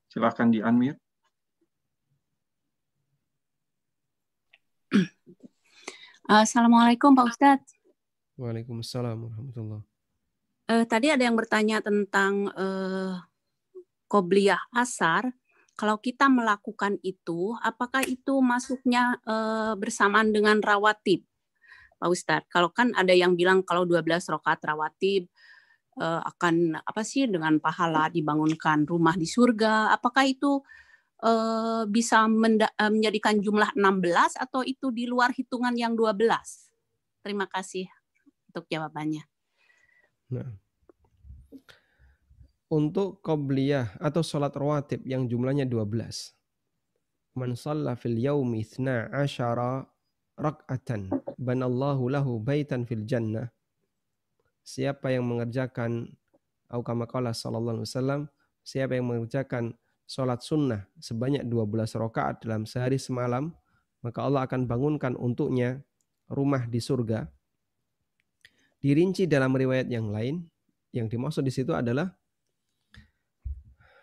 Silahkan 0.09 0.49
di 0.49 0.65
unmute. 0.65 0.97
Assalamualaikum 6.25 7.13
Pak 7.13 7.27
Ustadz. 7.29 7.77
Waalaikumsalam 8.41 9.21
warahmatullahi 9.21 9.98
uh, 10.69 10.85
Tadi 10.85 11.09
ada 11.09 11.25
yang 11.25 11.35
bertanya 11.35 11.81
tentang 11.81 12.53
uh, 12.53 13.17
kobliyah 14.09 14.61
asar. 14.77 15.33
Kalau 15.79 16.03
kita 16.03 16.27
melakukan 16.27 16.99
itu, 17.07 17.55
apakah 17.63 18.03
itu 18.03 18.43
masuknya 18.43 19.15
uh, 19.23 19.79
bersamaan 19.79 20.35
dengan 20.35 20.59
rawatib? 20.59 21.23
Pak 21.99 22.09
Ustadz. 22.11 22.51
Kalau 22.51 22.71
kan 22.71 22.95
ada 22.95 23.15
yang 23.15 23.35
bilang 23.35 23.63
kalau 23.63 23.87
12 23.87 24.07
rakaat 24.07 24.63
rawatib 24.63 25.31
uh, 25.99 26.23
akan 26.23 26.79
apa 26.79 27.03
sih 27.03 27.27
dengan 27.27 27.59
pahala 27.59 28.11
dibangunkan 28.11 28.87
rumah 28.87 29.19
di 29.19 29.27
surga. 29.27 29.95
Apakah 29.95 30.27
itu 30.27 30.63
uh, 31.23 31.87
bisa 31.91 32.27
menjadikan 32.31 33.43
jumlah 33.43 33.75
16 33.75 34.39
atau 34.39 34.63
itu 34.63 34.95
di 34.95 35.11
luar 35.11 35.35
hitungan 35.35 35.75
yang 35.75 35.99
12? 35.99 36.19
Terima 37.23 37.51
kasih 37.51 37.91
untuk 38.51 38.67
jawabannya. 38.71 39.38
Nah. 40.29 40.49
Untuk 42.69 43.25
qobliyah 43.25 43.97
atau 43.97 44.21
sholat 44.21 44.53
rawatib 44.53 45.01
yang 45.09 45.25
jumlahnya 45.25 45.65
12. 45.65 46.37
Man 47.33 47.57
shalla 47.57 47.97
fil 47.97 48.21
yaumi 48.21 48.61
12 48.61 49.09
rak'atan 50.39 51.09
banallahu 51.41 52.13
lahu 52.13 52.37
baitan 52.37 52.85
fil 52.85 53.09
jannah. 53.09 53.49
Siapa 54.61 55.09
yang 55.09 55.25
mengerjakan 55.25 56.13
au 56.69 56.85
sallallahu 56.85 57.81
alaihi 57.81 57.89
wasallam, 57.89 58.21
siapa 58.61 59.01
yang 59.01 59.09
mengerjakan 59.09 59.73
sholat 60.05 60.45
sunnah 60.45 60.85
sebanyak 61.01 61.49
12 61.49 61.97
rakaat 61.97 62.45
dalam 62.45 62.69
sehari 62.69 63.01
semalam, 63.01 63.57
maka 64.05 64.21
Allah 64.21 64.45
akan 64.45 64.69
bangunkan 64.69 65.17
untuknya 65.17 65.81
rumah 66.29 66.69
di 66.69 66.85
surga. 66.85 67.29
Dirinci 68.79 69.27
dalam 69.27 69.51
riwayat 69.55 69.91
yang 69.91 70.15
lain, 70.15 70.47
yang 70.95 71.11
dimaksud 71.11 71.43
di 71.43 71.51
situ 71.51 71.75
adalah 71.75 72.15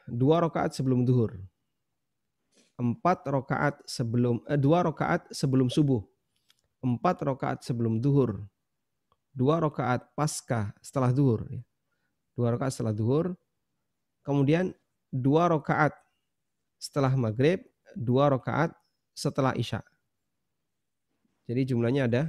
dua 0.03 0.43
rakaat 0.43 0.75
sebelum 0.75 1.07
duhur, 1.07 1.39
empat 2.75 3.23
rakaat 3.23 3.79
sebelum 3.87 4.43
eh, 4.51 4.59
dua 4.59 4.83
rakaat 4.83 5.31
sebelum 5.31 5.71
subuh, 5.71 6.03
empat 6.83 7.23
rakaat 7.23 7.63
sebelum 7.63 8.03
duhur, 8.03 8.43
dua 9.31 9.63
rakaat 9.63 10.11
pasca 10.11 10.75
setelah 10.83 11.15
duhur, 11.15 11.47
ya. 11.47 11.63
dua 12.35 12.59
rakaat 12.59 12.75
setelah 12.75 12.91
duhur, 12.91 13.31
kemudian 14.27 14.75
dua 15.07 15.47
rakaat 15.47 15.95
setelah 16.75 17.15
maghrib, 17.15 17.63
dua 17.95 18.27
rakaat 18.27 18.75
setelah 19.15 19.55
isya. 19.55 19.79
Jadi 21.45 21.71
jumlahnya 21.71 22.09
ada 22.09 22.23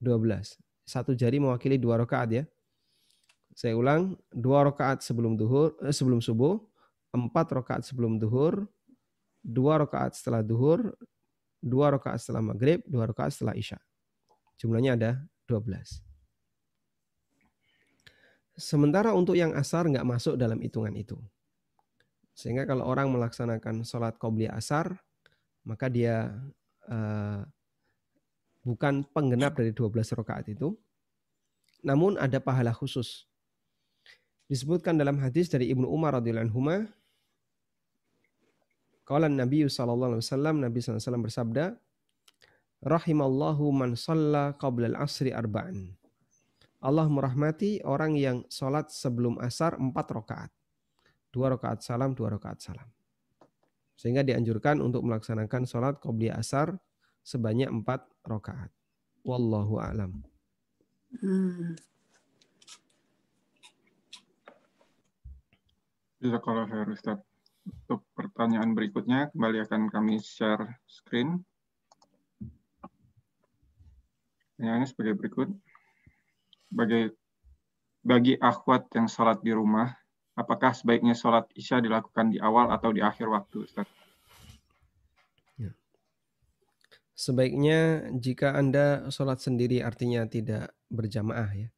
12. 0.00 0.63
Satu 0.84 1.16
jari 1.16 1.40
mewakili 1.40 1.80
dua 1.80 2.00
rakaat 2.00 2.30
ya. 2.30 2.44
Saya 3.56 3.74
ulang, 3.78 4.18
dua 4.28 4.68
rakaat 4.68 5.00
sebelum 5.00 5.36
duhur, 5.38 5.72
eh, 5.80 5.94
sebelum 5.94 6.20
subuh, 6.20 6.60
empat 7.14 7.54
rakaat 7.56 7.82
sebelum 7.86 8.20
duhur, 8.20 8.66
dua 9.40 9.80
rakaat 9.84 10.16
setelah 10.18 10.44
duhur, 10.44 10.92
dua 11.64 11.94
rakaat 11.96 12.20
setelah 12.20 12.44
maghrib, 12.44 12.84
dua 12.84 13.08
rakaat 13.08 13.32
setelah 13.32 13.56
isya. 13.56 13.78
Jumlahnya 14.60 14.98
ada 14.98 15.10
12. 15.46 16.02
Sementara 18.54 19.10
untuk 19.16 19.34
yang 19.34 19.50
asar 19.56 19.90
nggak 19.90 20.06
masuk 20.06 20.38
dalam 20.38 20.62
hitungan 20.62 20.94
itu. 20.94 21.18
Sehingga 22.34 22.66
kalau 22.66 22.86
orang 22.86 23.10
melaksanakan 23.10 23.82
sholat 23.86 24.18
qobliyah 24.18 24.54
asar, 24.54 24.94
maka 25.66 25.86
dia 25.90 26.34
uh, 26.90 27.42
bukan 28.64 29.04
penggenap 29.12 29.60
dari 29.60 29.70
12 29.70 30.16
rakaat 30.16 30.50
itu, 30.50 30.72
namun 31.84 32.16
ada 32.16 32.40
pahala 32.40 32.72
khusus. 32.72 33.28
Disebutkan 34.48 34.96
dalam 34.96 35.20
hadis 35.20 35.52
dari 35.52 35.68
Ibnu 35.72 35.84
Umar 35.88 36.16
radhiyallahu 36.20 36.48
anhu 36.48 36.88
Qala 39.04 39.28
Nabi 39.28 39.68
sallallahu 39.68 40.16
alaihi 40.16 40.24
wasallam 40.24 40.56
Nabi 40.64 40.78
sallallahu 40.80 41.28
bersabda 41.28 41.76
Rahimallahu 42.84 43.72
man 43.72 43.96
shalla 43.96 44.56
qabla 44.56 44.92
al-asri 44.92 45.32
arba'an. 45.32 45.92
Allah 46.84 47.08
merahmati 47.08 47.80
orang 47.80 48.12
yang 48.12 48.44
sholat 48.52 48.92
sebelum 48.92 49.40
asar 49.40 49.80
empat 49.80 50.12
rakaat. 50.12 50.52
Dua 51.32 51.48
rakaat 51.56 51.80
salam, 51.80 52.12
dua 52.12 52.36
rakaat 52.36 52.60
salam. 52.60 52.84
Sehingga 53.96 54.20
dianjurkan 54.20 54.84
untuk 54.84 55.00
melaksanakan 55.00 55.64
sholat 55.64 55.96
qobliya 55.96 56.36
asar 56.36 56.76
sebanyak 57.24 57.72
empat 57.72 58.04
rakaat. 58.28 58.70
Wallahu 59.24 59.80
a'lam. 59.80 60.20
Hmm. 61.18 61.74
kalau 66.20 66.64
khair 66.64 66.88
Ustaz. 66.88 67.20
Untuk 67.64 68.04
pertanyaan 68.12 68.76
berikutnya, 68.76 69.32
kembali 69.32 69.64
akan 69.64 69.88
kami 69.88 70.20
share 70.20 70.80
screen. 70.84 71.40
Pertanyaannya 74.52 74.88
sebagai 74.88 75.16
berikut. 75.16 75.48
Bagi, 76.68 77.08
bagi 78.04 78.36
akhwat 78.36 78.92
yang 78.92 79.08
sholat 79.08 79.40
di 79.40 79.56
rumah, 79.56 79.96
apakah 80.36 80.76
sebaiknya 80.76 81.16
sholat 81.16 81.48
isya 81.56 81.80
dilakukan 81.80 82.36
di 82.36 82.38
awal 82.42 82.68
atau 82.68 82.92
di 82.92 83.00
akhir 83.00 83.32
waktu, 83.32 83.64
Ustaz? 83.64 83.88
Ya. 85.56 85.72
Sebaiknya 87.14 88.10
jika 88.18 88.58
Anda 88.58 89.06
sholat 89.06 89.38
sendiri 89.38 89.78
artinya 89.86 90.26
tidak 90.26 90.74
berjamaah 90.90 91.50
ya. 91.54 91.68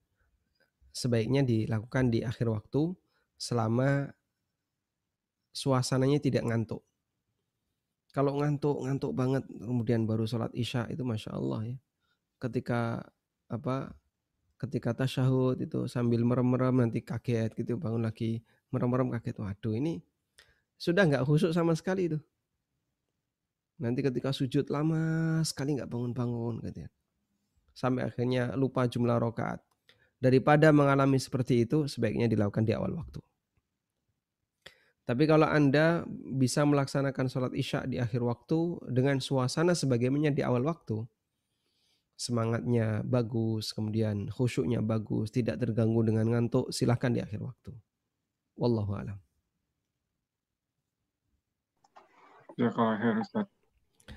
Sebaiknya 0.96 1.44
dilakukan 1.44 2.08
di 2.08 2.24
akhir 2.24 2.48
waktu 2.48 2.96
selama 3.36 4.16
suasananya 5.52 6.24
tidak 6.24 6.48
ngantuk. 6.48 6.80
Kalau 8.16 8.40
ngantuk, 8.40 8.80
ngantuk 8.80 9.12
banget, 9.12 9.44
kemudian 9.44 10.08
baru 10.08 10.24
sholat 10.24 10.48
isya 10.56 10.88
itu 10.88 11.04
masya 11.04 11.36
Allah 11.36 11.76
ya. 11.76 11.76
Ketika 12.40 13.04
apa? 13.52 13.92
Ketika 14.56 14.96
tasyahud 14.96 15.60
itu 15.60 15.84
sambil 15.84 16.24
merem-merem 16.24 16.80
nanti 16.80 17.04
kaget 17.04 17.52
gitu 17.52 17.76
bangun 17.76 18.08
lagi 18.08 18.40
merem-merem 18.72 19.12
kaget. 19.12 19.36
Waduh 19.36 19.76
ini 19.76 20.00
sudah 20.80 21.04
nggak 21.04 21.28
khusuk 21.28 21.52
sama 21.52 21.76
sekali 21.76 22.08
itu. 22.08 22.16
Nanti 23.76 24.00
ketika 24.00 24.32
sujud 24.32 24.64
lama 24.72 25.40
sekali 25.44 25.76
nggak 25.76 25.90
bangun-bangun 25.92 26.64
gitu 26.64 26.88
ya. 26.88 26.90
Sampai 27.76 28.08
akhirnya 28.08 28.56
lupa 28.56 28.88
jumlah 28.88 29.20
rokaat. 29.20 29.60
Daripada 30.16 30.72
mengalami 30.72 31.20
seperti 31.20 31.68
itu, 31.68 31.84
sebaiknya 31.84 32.24
dilakukan 32.24 32.64
di 32.64 32.72
awal 32.72 32.96
waktu. 32.96 33.20
Tapi 35.06 35.22
kalau 35.28 35.46
Anda 35.46 36.02
bisa 36.34 36.66
melaksanakan 36.66 37.30
sholat 37.30 37.52
isya 37.54 37.86
di 37.86 38.00
akhir 38.02 38.24
waktu 38.26 38.90
dengan 38.90 39.22
suasana 39.22 39.76
sebagaimana 39.76 40.34
di 40.34 40.42
awal 40.42 40.66
waktu, 40.66 41.04
semangatnya 42.16 43.04
bagus, 43.04 43.70
kemudian 43.76 44.32
khusyuknya 44.32 44.80
bagus, 44.82 45.30
tidak 45.30 45.60
terganggu 45.62 46.00
dengan 46.00 46.26
ngantuk, 46.32 46.72
silahkan 46.72 47.12
di 47.12 47.20
akhir 47.20 47.38
waktu. 47.44 47.70
Wallahu 48.56 48.92
alam. 48.96 49.18
Ya 52.56 52.72
kalau 52.72 52.96
Ustaz. 53.20 53.55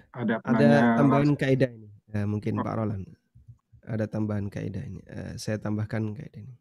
Ada, 0.09 0.41
ada 0.41 0.97
tambahan 0.97 1.37
kaidah 1.37 1.69
ini. 1.69 1.89
Ya, 2.09 2.25
mungkin 2.25 2.57
oh. 2.57 2.65
Pak 2.65 2.75
Roland. 2.75 3.05
Ada 3.85 4.05
tambahan 4.09 4.49
kaidah 4.49 4.83
ini. 4.85 5.01
Uh, 5.05 5.33
saya 5.37 5.61
tambahkan 5.61 6.17
kaidah 6.17 6.41
ini. 6.41 6.57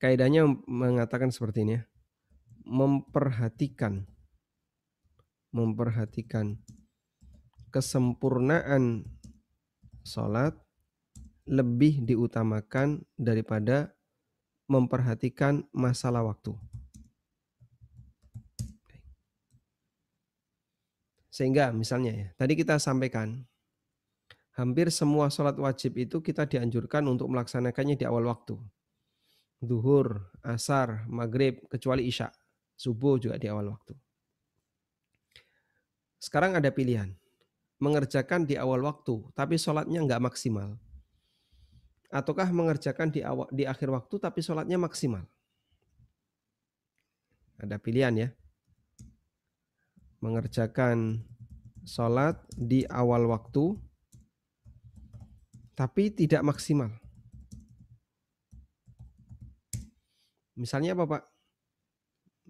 Kaidahnya 0.00 0.48
mengatakan 0.64 1.28
seperti 1.28 1.68
ini 1.68 1.72
ya. 1.76 1.82
Memperhatikan 2.64 4.08
memperhatikan 5.50 6.62
kesempurnaan 7.74 9.02
sholat 10.06 10.54
lebih 11.50 12.06
diutamakan 12.06 13.02
daripada 13.18 13.98
memperhatikan 14.70 15.66
masalah 15.74 16.22
waktu. 16.22 16.54
Sehingga 21.30 21.70
misalnya 21.70 22.12
ya, 22.12 22.28
tadi 22.34 22.58
kita 22.58 22.76
sampaikan 22.82 23.46
hampir 24.58 24.90
semua 24.90 25.30
sholat 25.30 25.56
wajib 25.56 25.96
itu 25.96 26.18
kita 26.20 26.44
dianjurkan 26.44 27.06
untuk 27.06 27.30
melaksanakannya 27.30 27.94
di 27.94 28.04
awal 28.04 28.26
waktu 28.26 28.58
duhur, 29.60 30.32
asar, 30.40 31.04
maghrib, 31.06 31.60
kecuali 31.68 32.08
isya. 32.08 32.32
Subuh 32.80 33.20
juga 33.20 33.36
di 33.36 33.44
awal 33.44 33.76
waktu. 33.76 33.92
Sekarang 36.16 36.56
ada 36.56 36.72
pilihan. 36.72 37.12
Mengerjakan 37.80 38.44
di 38.44 38.56
awal 38.60 38.84
waktu, 38.84 39.24
tapi 39.36 39.56
sholatnya 39.56 40.04
nggak 40.04 40.20
maksimal. 40.20 40.76
Ataukah 42.12 42.48
mengerjakan 42.52 43.08
di, 43.12 43.20
awal, 43.24 43.48
di 43.52 43.64
akhir 43.64 43.88
waktu, 43.88 44.20
tapi 44.20 44.40
sholatnya 44.44 44.76
maksimal. 44.80 45.24
Ada 47.60 47.76
pilihan 47.76 48.12
ya. 48.16 48.28
Mengerjakan 50.20 51.24
sholat 51.84 52.36
di 52.52 52.84
awal 52.88 53.24
waktu, 53.28 53.72
tapi 55.72 56.12
tidak 56.12 56.44
maksimal. 56.44 56.92
Misalnya 60.60 60.92
apa 60.92 61.08
Pak? 61.08 61.22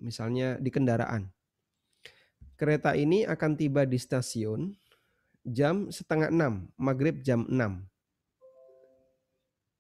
Misalnya 0.03 0.59
di 0.59 0.71
kendaraan. 0.75 1.31
Kereta 2.59 2.99
ini 2.99 3.23
akan 3.23 3.55
tiba 3.55 3.87
di 3.87 4.03
stasiun 4.03 4.75
jam 5.47 5.89
setengah 5.95 6.35
enam, 6.35 6.75
maghrib 6.75 7.23
jam 7.23 7.47
enam. 7.47 7.87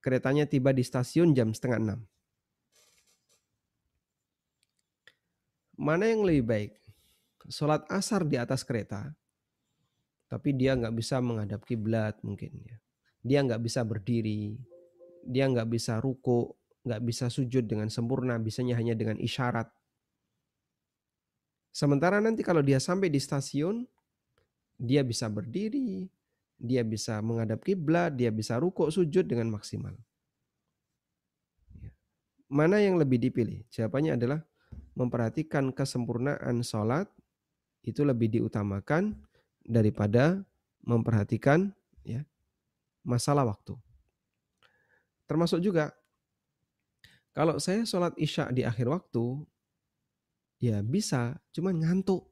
Keretanya 0.00 0.48
tiba 0.48 0.72
di 0.72 0.80
stasiun 0.80 1.36
jam 1.36 1.52
setengah 1.52 1.78
enam. 1.82 2.00
Mana 5.76 6.08
yang 6.08 6.24
lebih 6.24 6.44
baik? 6.46 6.72
Sholat 7.50 7.82
asar 7.90 8.22
di 8.30 8.38
atas 8.38 8.62
kereta, 8.62 9.10
tapi 10.30 10.54
dia 10.54 10.78
nggak 10.78 10.94
bisa 10.94 11.18
menghadap 11.18 11.66
kiblat 11.66 12.14
mungkin 12.22 12.54
ya. 12.62 12.78
Dia 13.26 13.42
nggak 13.42 13.58
bisa 13.66 13.82
berdiri, 13.82 14.54
dia 15.26 15.50
nggak 15.50 15.66
bisa 15.66 15.98
ruku, 15.98 16.54
nggak 16.86 17.02
bisa 17.02 17.26
sujud 17.26 17.66
dengan 17.66 17.90
sempurna, 17.90 18.38
bisanya 18.38 18.78
hanya 18.78 18.94
dengan 18.94 19.18
isyarat. 19.18 19.66
Sementara 21.74 22.22
nanti 22.22 22.46
kalau 22.46 22.62
dia 22.62 22.78
sampai 22.78 23.10
di 23.10 23.18
stasiun, 23.18 23.82
dia 24.78 25.02
bisa 25.02 25.26
berdiri, 25.26 26.06
dia 26.54 26.86
bisa 26.86 27.18
menghadap 27.20 27.66
kiblat, 27.66 28.14
dia 28.14 28.30
bisa 28.30 28.56
ruku 28.62 28.88
sujud 28.88 29.26
dengan 29.26 29.50
maksimal. 29.50 29.98
Ya. 31.82 31.90
Mana 32.46 32.78
yang 32.78 32.94
lebih 32.94 33.18
dipilih? 33.18 33.66
Jawabannya 33.74 34.14
adalah 34.14 34.40
memperhatikan 34.94 35.74
kesempurnaan 35.74 36.62
sholat 36.62 37.10
itu 37.84 38.04
lebih 38.04 38.28
diutamakan 38.28 39.16
daripada 39.64 40.42
memperhatikan 40.84 41.72
ya 42.04 42.24
masalah 43.04 43.44
waktu. 43.48 43.76
Termasuk 45.30 45.62
juga 45.62 45.94
kalau 47.30 47.62
saya 47.62 47.86
sholat 47.86 48.18
isya 48.18 48.50
di 48.50 48.66
akhir 48.66 48.90
waktu, 48.90 49.46
ya 50.58 50.82
bisa, 50.82 51.38
cuman 51.54 51.78
ngantuk. 51.78 52.26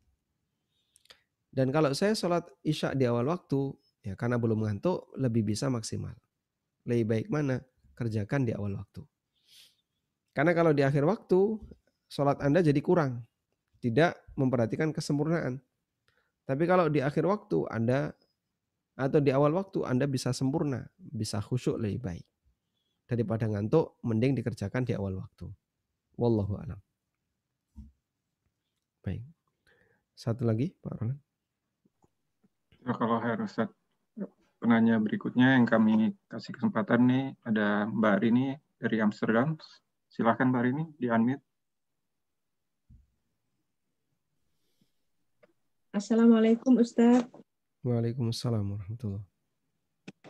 Dan 1.54 1.70
kalau 1.70 1.94
saya 1.94 2.18
sholat 2.18 2.44
isya 2.66 2.98
di 2.98 3.06
awal 3.06 3.30
waktu, 3.30 3.72
ya 4.02 4.18
karena 4.18 4.36
belum 4.42 4.66
ngantuk, 4.66 5.14
lebih 5.14 5.46
bisa 5.46 5.70
maksimal. 5.70 6.18
Lebih 6.82 7.06
baik 7.06 7.26
mana? 7.30 7.62
Kerjakan 7.94 8.42
di 8.42 8.52
awal 8.54 8.74
waktu. 8.74 9.06
Karena 10.34 10.50
kalau 10.54 10.74
di 10.74 10.82
akhir 10.82 11.06
waktu, 11.06 11.62
sholat 12.10 12.42
Anda 12.42 12.58
jadi 12.58 12.78
kurang. 12.82 13.22
Tidak 13.78 14.34
memperhatikan 14.34 14.90
kesempurnaan. 14.90 15.62
Tapi 16.48 16.64
kalau 16.64 16.88
di 16.88 17.04
akhir 17.04 17.28
waktu 17.28 17.68
Anda 17.68 18.10
atau 18.98 19.22
di 19.22 19.30
awal 19.30 19.54
waktu 19.54 19.86
Anda 19.86 20.10
bisa 20.10 20.34
sempurna, 20.34 20.82
bisa 20.98 21.38
khusyuk 21.38 21.78
lebih 21.78 22.02
baik. 22.02 22.26
Daripada 23.08 23.46
ngantuk, 23.46 23.96
mending 24.02 24.36
dikerjakan 24.36 24.82
di 24.82 24.92
awal 24.92 25.22
waktu. 25.22 25.46
Wallahu 26.18 26.58
a'lam. 26.58 26.80
Baik. 29.00 29.22
Satu 30.18 30.42
lagi, 30.44 30.74
Pak 30.82 30.98
Roland. 30.98 31.22
Ya, 32.82 32.92
kalau 32.92 33.22
Ustaz, 33.40 33.70
penanya 34.58 34.98
berikutnya 34.98 35.56
yang 35.56 35.64
kami 35.64 36.12
kasih 36.26 36.52
kesempatan 36.58 37.06
nih, 37.06 37.26
ada 37.46 37.86
Mbak 37.86 38.16
Rini 38.20 38.58
dari 38.76 38.98
Amsterdam. 38.98 39.54
Silahkan 40.10 40.50
Mbak 40.50 40.62
Rini, 40.66 40.84
di-unmute. 40.98 41.47
Assalamualaikum 45.98 46.78
Ustaz. 46.78 47.26
Waalaikumsalam 47.82 48.62
warahmatullahi 48.62 49.26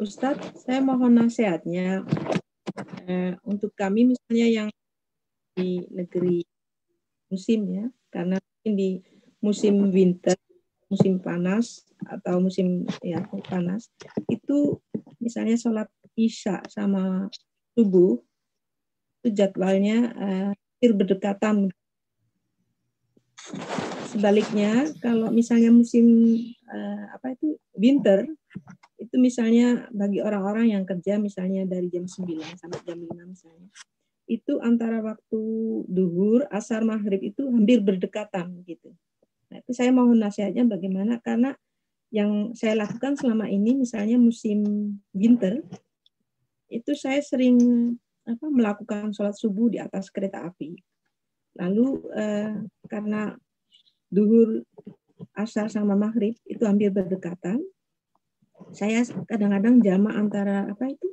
Ustadz, 0.00 0.64
saya 0.64 0.80
mohon 0.80 1.20
nasihatnya. 1.20 2.08
Eh, 3.04 3.36
untuk 3.44 3.76
kami 3.76 4.08
misalnya 4.08 4.48
yang 4.48 4.68
di 5.52 5.84
negeri 5.92 6.40
musim 7.28 7.68
ya, 7.68 7.84
karena 8.08 8.40
mungkin 8.40 8.72
di 8.80 8.90
musim 9.44 9.92
winter, 9.92 10.40
musim 10.88 11.20
panas 11.20 11.84
atau 12.00 12.40
musim 12.40 12.88
ya 13.04 13.20
panas 13.28 13.92
itu 14.32 14.80
misalnya 15.20 15.60
sholat 15.60 15.92
isya 16.16 16.64
sama 16.72 17.28
subuh 17.76 18.16
itu 19.20 19.36
jadwalnya 19.36 20.16
eh, 20.16 20.96
berdekatan 20.96 21.68
sebaliknya 24.18 24.90
kalau 24.98 25.30
misalnya 25.30 25.70
musim 25.70 26.06
uh, 26.66 27.04
apa 27.14 27.38
itu 27.38 27.54
winter 27.78 28.26
itu 28.98 29.14
misalnya 29.14 29.86
bagi 29.94 30.18
orang-orang 30.18 30.74
yang 30.74 30.82
kerja 30.82 31.22
misalnya 31.22 31.62
dari 31.62 31.86
jam 31.86 32.10
9 32.10 32.26
sampai 32.58 32.80
jam 32.82 32.98
5 32.98 33.14
misalnya 33.14 33.70
itu 34.28 34.60
antara 34.60 35.00
waktu 35.00 35.40
duhur, 35.88 36.44
asar, 36.52 36.84
maghrib 36.84 37.32
itu 37.32 37.48
hampir 37.48 37.80
berdekatan 37.80 38.60
gitu. 38.68 38.92
Nah, 39.48 39.64
itu 39.64 39.72
saya 39.72 39.88
mohon 39.88 40.20
nasihatnya 40.20 40.68
bagaimana 40.68 41.16
karena 41.24 41.56
yang 42.12 42.52
saya 42.52 42.76
lakukan 42.76 43.16
selama 43.16 43.48
ini 43.48 43.72
misalnya 43.72 44.20
musim 44.20 44.60
winter 45.16 45.64
itu 46.68 46.92
saya 46.92 47.24
sering 47.24 47.56
apa 48.28 48.44
melakukan 48.52 49.16
sholat 49.16 49.32
subuh 49.32 49.72
di 49.72 49.80
atas 49.80 50.12
kereta 50.12 50.44
api. 50.44 50.76
Lalu 51.56 51.88
eh, 52.12 52.52
karena 52.84 53.32
duhur 54.08 54.64
asar 55.36 55.68
sama 55.70 55.94
maghrib 55.94 56.34
itu 56.48 56.62
hampir 56.64 56.90
berdekatan. 56.90 57.62
Saya 58.74 59.06
kadang-kadang 59.28 59.78
jama 59.80 60.16
antara 60.18 60.66
apa 60.66 60.90
itu 60.90 61.08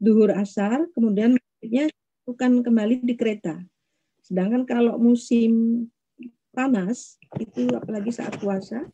duhur 0.00 0.32
asar, 0.34 0.88
kemudian 0.96 1.36
maghribnya 1.36 1.92
bukan 2.26 2.64
kembali 2.64 3.04
di 3.04 3.14
kereta. 3.14 3.60
Sedangkan 4.22 4.64
kalau 4.64 4.96
musim 4.98 5.84
panas 6.54 7.20
itu 7.38 7.68
apalagi 7.74 8.10
saat 8.10 8.38
puasa, 8.38 8.86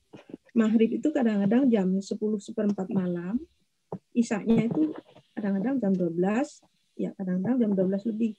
maghrib 0.53 0.99
itu 0.99 1.09
kadang-kadang 1.15 1.71
jam 1.71 1.89
10 1.95 2.09
seperempat 2.43 2.91
malam, 2.91 3.39
isaknya 4.13 4.67
itu 4.67 4.93
kadang-kadang 5.39 5.79
jam 5.79 5.93
12, 5.95 6.99
ya 6.99 7.11
kadang-kadang 7.15 7.57
jam 7.63 7.71
12 7.75 8.11
lebih. 8.11 8.35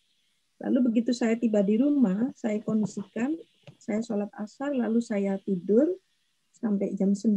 Lalu 0.60 0.80
begitu 0.92 1.16
saya 1.16 1.40
tiba 1.40 1.64
di 1.64 1.80
rumah, 1.80 2.36
saya 2.36 2.60
kondisikan 2.60 3.32
saya 3.78 4.02
sholat 4.02 4.32
asar, 4.40 4.74
lalu 4.74 5.04
saya 5.04 5.38
tidur 5.44 6.00
sampai 6.56 6.96
jam 6.98 7.14
9. 7.14 7.36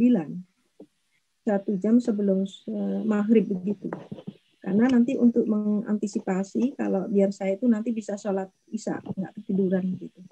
Satu 1.43 1.75
jam 1.77 1.99
sebelum 1.99 2.47
maghrib 3.05 3.51
begitu. 3.51 3.91
Karena 4.63 4.87
nanti 4.87 5.19
untuk 5.19 5.43
mengantisipasi 5.51 6.79
kalau 6.79 7.11
biar 7.11 7.35
saya 7.35 7.59
itu 7.59 7.67
nanti 7.67 7.91
bisa 7.91 8.15
sholat 8.15 8.47
isya, 8.71 9.03
nggak 9.03 9.43
ketiduran 9.43 9.83
gitu. 9.99 10.23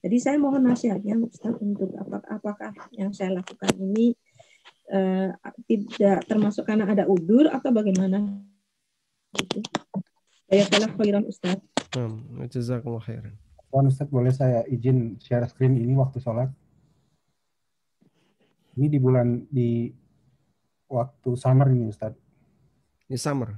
Jadi 0.00 0.16
saya 0.20 0.36
mohon 0.36 0.68
nasihatnya 0.68 1.16
Ustaz 1.20 1.56
untuk 1.60 1.92
apakah, 2.28 2.72
yang 2.92 3.12
saya 3.16 3.40
lakukan 3.40 3.72
ini 3.80 4.12
uh, 4.92 5.32
tidak 5.64 6.24
termasuk 6.28 6.64
karena 6.68 6.88
ada 6.88 7.04
udur 7.08 7.48
atau 7.48 7.72
bagaimana? 7.72 8.44
Gitu. 9.32 9.60
Saya 10.48 10.64
telah 10.68 10.90
khairan 11.00 11.24
Ustaz. 11.24 11.56
Hmm, 11.96 12.44
jazakallah 12.48 13.00
khairan. 13.00 13.36
Tuan 13.70 13.86
Ustaz, 13.86 14.10
boleh 14.10 14.34
saya 14.34 14.66
izin 14.66 15.14
share 15.22 15.46
screen 15.46 15.78
ini 15.78 15.94
waktu 15.94 16.18
sholat? 16.18 16.50
Ini 18.74 18.86
di 18.90 18.98
bulan, 18.98 19.46
di 19.46 19.86
waktu 20.90 21.30
summer 21.38 21.70
ini 21.70 21.86
Ustaz. 21.86 22.18
Ini 23.06 23.14
summer? 23.14 23.54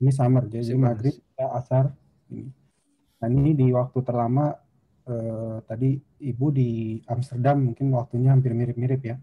Ini 0.00 0.10
summer, 0.16 0.48
jadi 0.48 0.64
Masih 0.64 0.80
maghrib, 0.80 1.14
ya, 1.36 1.46
asar. 1.60 1.92
Ini. 2.32 2.48
Nah 3.20 3.28
ini 3.28 3.52
di 3.52 3.68
waktu 3.68 4.00
terlama, 4.00 4.56
eh, 5.04 5.56
tadi 5.68 6.00
Ibu 6.24 6.46
di 6.48 6.96
Amsterdam 7.04 7.60
mungkin 7.60 7.92
waktunya 7.92 8.32
hampir 8.32 8.56
mirip-mirip 8.56 9.00
ya. 9.04 9.20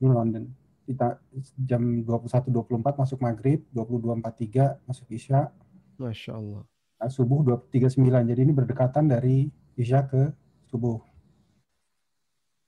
Ini 0.00 0.08
London. 0.08 0.48
Kita 0.88 1.20
jam 1.60 2.00
21.24 2.00 2.96
masuk 2.96 3.20
maghrib, 3.20 3.60
22.43 3.76 4.80
masuk 4.88 5.12
isya. 5.12 5.52
Masya 6.00 6.32
Allah. 6.32 6.64
Nah, 6.96 7.10
subuh 7.12 7.44
2.39, 7.44 8.24
jadi 8.24 8.40
ini 8.40 8.52
berdekatan 8.56 9.04
dari 9.04 9.52
Isya 9.76 10.08
ke 10.08 10.32
subuh. 10.72 10.98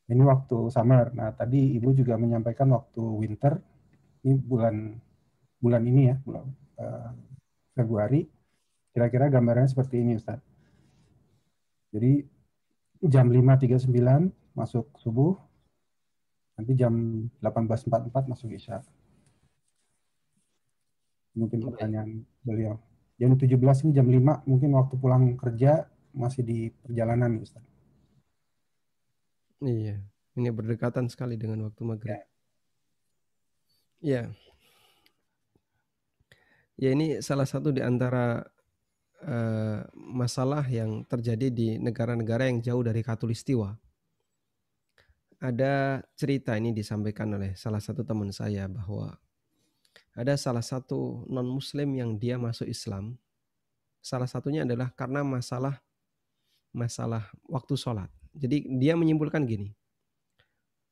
Ini 0.09 0.25
waktu 0.25 0.73
summer. 0.73 1.13
Nah, 1.13 1.33
tadi 1.33 1.77
Ibu 1.77 1.93
juga 1.97 2.17
menyampaikan 2.21 2.69
waktu 2.73 3.01
winter. 3.01 3.61
Ini 4.25 4.37
bulan 4.41 4.97
bulan 5.61 5.83
ini 5.85 6.13
ya, 6.13 6.17
bulan 6.21 6.45
uh, 6.81 7.13
Februari. 7.77 8.25
Kira-kira 8.93 9.29
gambarannya 9.29 9.69
seperti 9.69 10.01
ini, 10.01 10.17
Ustaz. 10.17 10.41
Jadi 11.93 12.25
jam 13.09 13.31
5.39 13.33 13.89
masuk 14.53 14.91
subuh, 14.99 15.39
nanti 16.59 16.73
jam 16.75 16.93
18.44 17.41 18.33
masuk 18.33 18.49
Isya. 18.53 18.83
Mungkin 21.39 21.63
pertanyaan 21.63 22.27
beliau. 22.43 22.77
Jam 23.17 23.39
17 23.39 23.55
ini 23.87 23.93
jam 23.95 24.07
5, 24.11 24.51
mungkin 24.51 24.71
waktu 24.75 24.95
pulang 24.99 25.39
kerja 25.39 25.87
masih 26.13 26.43
di 26.45 26.59
perjalanan 26.83 27.41
Ustaz. 27.41 27.65
Iya, 29.59 29.99
ini 30.39 30.49
berdekatan 30.55 31.11
sekali 31.11 31.35
dengan 31.35 31.67
waktu 31.67 31.83
maghrib. 31.83 32.23
Ya. 33.99 34.31
Ya 36.79 36.95
ini 36.95 37.19
salah 37.19 37.43
satu 37.43 37.75
di 37.75 37.83
antara 37.83 38.47
uh, 39.27 39.83
masalah 39.99 40.63
yang 40.71 41.03
terjadi 41.11 41.51
di 41.51 41.69
negara-negara 41.83 42.47
yang 42.47 42.63
jauh 42.63 42.87
dari 42.87 43.03
katulistiwa. 43.03 43.75
ada 45.39 46.03
cerita 46.19 46.59
ini 46.59 46.75
disampaikan 46.75 47.31
oleh 47.31 47.55
salah 47.55 47.79
satu 47.79 48.03
teman 48.03 48.35
saya 48.35 48.67
bahwa 48.67 49.15
ada 50.19 50.35
salah 50.35 50.67
satu 50.67 51.23
non 51.31 51.47
muslim 51.47 51.95
yang 51.95 52.19
dia 52.19 52.35
masuk 52.35 52.67
Islam. 52.67 53.15
Salah 54.03 54.27
satunya 54.27 54.67
adalah 54.67 54.91
karena 54.91 55.23
masalah 55.23 55.79
masalah 56.73 57.27
waktu 57.49 57.75
sholat. 57.75 58.11
Jadi 58.37 58.69
dia 58.79 58.95
menyimpulkan 58.95 59.43
gini, 59.49 59.75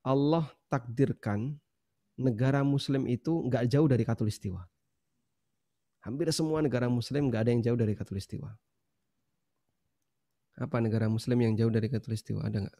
Allah 0.06 0.46
takdirkan 0.72 1.54
negara 2.16 2.64
muslim 2.64 3.04
itu 3.06 3.44
nggak 3.46 3.68
jauh 3.70 3.86
dari 3.86 4.02
katulistiwa. 4.02 4.64
Hampir 6.02 6.30
semua 6.30 6.62
negara 6.62 6.86
muslim 6.86 7.28
nggak 7.28 7.42
ada 7.42 7.50
yang 7.50 7.62
jauh 7.62 7.78
dari 7.78 7.92
katulistiwa. 7.98 8.54
Apa 10.56 10.80
negara 10.80 11.10
muslim 11.10 11.36
yang 11.36 11.52
jauh 11.52 11.68
dari 11.68 11.90
katulistiwa? 11.92 12.40
Ada 12.46 12.64
nggak? 12.64 12.78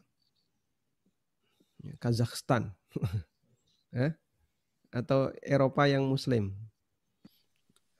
Ya, 1.85 1.93
Kazakhstan. 2.01 2.73
eh? 3.93 4.17
Atau 4.89 5.29
Eropa 5.45 5.85
yang 5.85 6.07
muslim? 6.09 6.57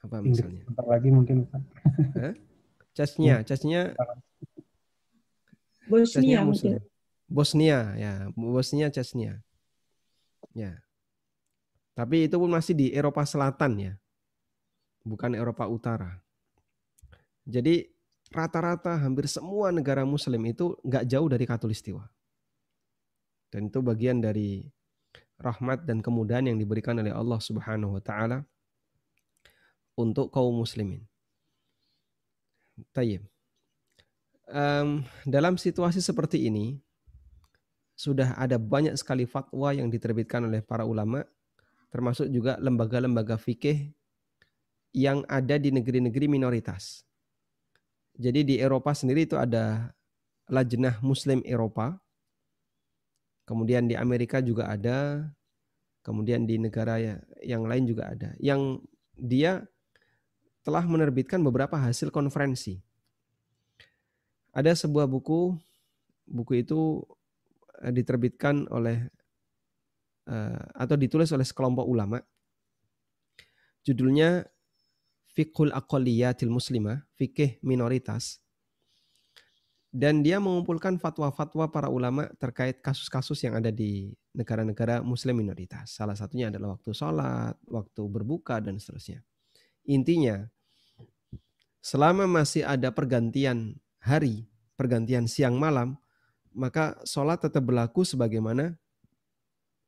Apa 0.01 0.23
misalnya? 0.23 0.65
Bentar 0.65 0.87
lagi 0.89 1.09
mungkin. 1.13 1.45
eh? 2.17 2.33
Chechnya, 2.97 3.43
Chechnya 3.47 3.93
Bosnia 5.87 6.43
mungkin. 6.43 6.79
Bosnia 7.27 7.79
ya, 7.99 8.13
Bosnia 8.35 8.87
Chechnya. 8.87 9.43
Ya. 10.55 10.79
Tapi 11.97 12.29
itu 12.29 12.37
pun 12.37 12.51
masih 12.51 12.77
di 12.77 12.87
Eropa 12.93 13.25
Selatan 13.25 13.73
ya. 13.79 13.93
Bukan 15.03 15.33
Eropa 15.33 15.65
Utara. 15.65 16.21
Jadi 17.47 17.89
rata-rata 18.31 18.99
hampir 18.99 19.25
semua 19.31 19.71
negara 19.71 20.03
muslim 20.03 20.39
itu 20.47 20.75
nggak 20.83 21.07
jauh 21.07 21.27
dari 21.31 21.45
katulistiwa. 21.47 22.03
Dan 23.47 23.71
itu 23.71 23.79
bagian 23.79 24.19
dari 24.19 24.67
rahmat 25.39 25.87
dan 25.87 26.03
kemudahan 26.03 26.51
yang 26.51 26.57
diberikan 26.59 26.99
oleh 26.99 27.13
Allah 27.13 27.39
Subhanahu 27.39 27.95
wa 27.97 28.03
taala 28.03 28.43
untuk 29.95 30.29
kaum 30.29 30.53
muslimin. 30.53 31.01
Tayyib. 32.93 33.25
Um, 34.47 35.03
dalam 35.27 35.59
situasi 35.59 35.99
seperti 35.99 36.47
ini 36.47 36.79
sudah 37.99 38.31
ada 38.39 38.55
banyak 38.55 38.95
sekali 38.95 39.27
fatwa 39.27 39.75
yang 39.75 39.91
diterbitkan 39.91 40.47
oleh 40.47 40.63
para 40.63 40.87
ulama 40.87 41.27
termasuk 41.91 42.31
juga 42.31 42.55
lembaga-lembaga 42.63 43.35
fikih 43.35 43.91
yang 44.95 45.27
ada 45.27 45.59
di 45.59 45.71
negeri-negeri 45.75 46.31
minoritas. 46.31 47.03
Jadi 48.15 48.47
di 48.47 48.55
Eropa 48.57 48.95
sendiri 48.95 49.27
itu 49.27 49.35
ada 49.35 49.91
Lajnah 50.47 51.03
Muslim 51.03 51.43
Eropa 51.43 51.99
Kemudian 53.47 53.87
di 53.87 53.95
Amerika 53.95 54.43
juga 54.43 54.67
ada, 54.67 55.23
kemudian 56.03 56.43
di 56.43 56.59
negara 56.59 56.99
ya, 56.99 57.15
yang 57.39 57.63
lain 57.63 57.87
juga 57.87 58.11
ada. 58.11 58.35
Yang 58.43 58.83
dia 59.15 59.63
telah 60.67 60.83
menerbitkan 60.83 61.39
beberapa 61.39 61.79
hasil 61.79 62.11
konferensi. 62.11 62.83
Ada 64.57 64.73
sebuah 64.73 65.05
buku, 65.05 65.53
buku 66.25 66.65
itu 66.65 67.05
eh, 67.85 67.93
diterbitkan 67.93 68.65
oleh 68.73 69.05
eh, 70.25 70.63
atau 70.73 70.97
ditulis 70.97 71.29
oleh 71.29 71.45
sekelompok 71.45 71.85
ulama. 71.85 72.17
Judulnya 73.85 74.49
Fiqhul 75.29 75.69
Aqaliyatil 75.69 76.49
Muslimah, 76.49 77.05
fikih 77.13 77.61
minoritas 77.61 78.41
dan 79.97 80.19
dia 80.21 80.37
mengumpulkan 80.37 80.99
fatwa-fatwa 80.99 81.71
para 81.71 81.89
ulama 81.89 82.27
terkait 82.37 82.83
kasus-kasus 82.83 83.39
yang 83.47 83.55
ada 83.55 83.71
di 83.71 84.11
negara-negara 84.35 84.99
muslim 85.01 85.39
minoritas. 85.39 85.95
Salah 85.95 86.13
satunya 86.13 86.51
adalah 86.51 86.75
waktu 86.77 86.91
sholat, 86.93 87.55
waktu 87.65 88.01
berbuka, 88.05 88.59
dan 88.59 88.77
seterusnya. 88.77 89.23
Intinya, 89.89 90.43
selama 91.79 92.27
masih 92.27 92.67
ada 92.67 92.91
pergantian 92.91 93.79
hari, 94.01 94.47
pergantian 94.77 95.25
siang 95.25 95.57
malam, 95.57 95.97
maka 96.53 96.97
sholat 97.05 97.41
tetap 97.41 97.65
berlaku 97.65 98.01
sebagaimana 98.01 98.77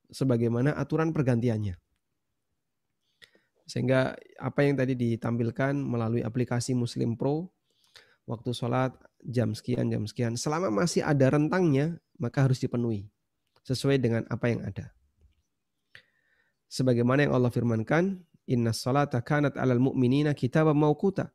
sebagaimana 0.09 0.73
aturan 0.73 1.13
pergantiannya. 1.13 1.77
Sehingga 3.69 4.17
apa 4.41 4.59
yang 4.65 4.73
tadi 4.81 4.97
ditampilkan 4.97 5.77
melalui 5.77 6.25
aplikasi 6.25 6.73
Muslim 6.73 7.13
Pro, 7.13 7.53
waktu 8.25 8.49
sholat 8.49 8.97
jam 9.21 9.53
sekian, 9.53 9.93
jam 9.93 10.09
sekian. 10.09 10.33
Selama 10.33 10.73
masih 10.73 11.05
ada 11.05 11.29
rentangnya, 11.29 12.01
maka 12.17 12.45
harus 12.45 12.57
dipenuhi. 12.57 13.05
Sesuai 13.61 14.01
dengan 14.01 14.25
apa 14.29 14.49
yang 14.49 14.65
ada. 14.65 14.89
Sebagaimana 16.69 17.29
yang 17.29 17.33
Allah 17.37 17.53
firmankan, 17.53 18.25
Inna 18.49 18.73
salata 18.73 19.21
kanat 19.21 19.53
alal 19.57 19.77
mu'minina 19.77 20.33
kitab 20.33 20.73
maukuta. 20.73 21.29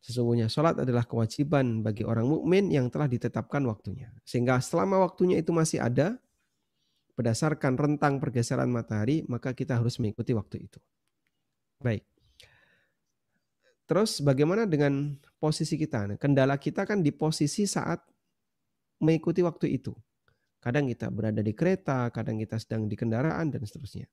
Sesungguhnya 0.00 0.46
salat 0.46 0.78
adalah 0.78 1.02
kewajiban 1.02 1.82
bagi 1.82 2.06
orang 2.06 2.30
mukmin 2.30 2.70
yang 2.70 2.86
telah 2.92 3.10
ditetapkan 3.10 3.62
waktunya. 3.66 4.12
Sehingga 4.22 4.62
selama 4.62 5.02
waktunya 5.02 5.42
itu 5.42 5.50
masih 5.50 5.82
ada, 5.82 6.20
berdasarkan 7.16 7.74
rentang 7.74 8.20
pergeseran 8.20 8.68
matahari, 8.68 9.24
maka 9.26 9.56
kita 9.56 9.80
harus 9.80 9.96
mengikuti 9.98 10.36
waktu 10.36 10.68
itu. 10.68 10.78
Baik. 11.80 12.04
Terus 13.86 14.18
bagaimana 14.20 14.66
dengan 14.66 15.14
posisi 15.38 15.78
kita? 15.78 16.10
Nah, 16.10 16.18
kendala 16.18 16.58
kita 16.58 16.82
kan 16.84 17.00
di 17.00 17.14
posisi 17.14 17.64
saat 17.64 18.02
mengikuti 19.00 19.40
waktu 19.46 19.78
itu. 19.78 19.94
Kadang 20.58 20.90
kita 20.90 21.06
berada 21.14 21.38
di 21.40 21.54
kereta, 21.54 22.10
kadang 22.10 22.42
kita 22.42 22.58
sedang 22.58 22.90
di 22.90 22.98
kendaraan 22.98 23.54
dan 23.54 23.62
seterusnya. 23.62 24.10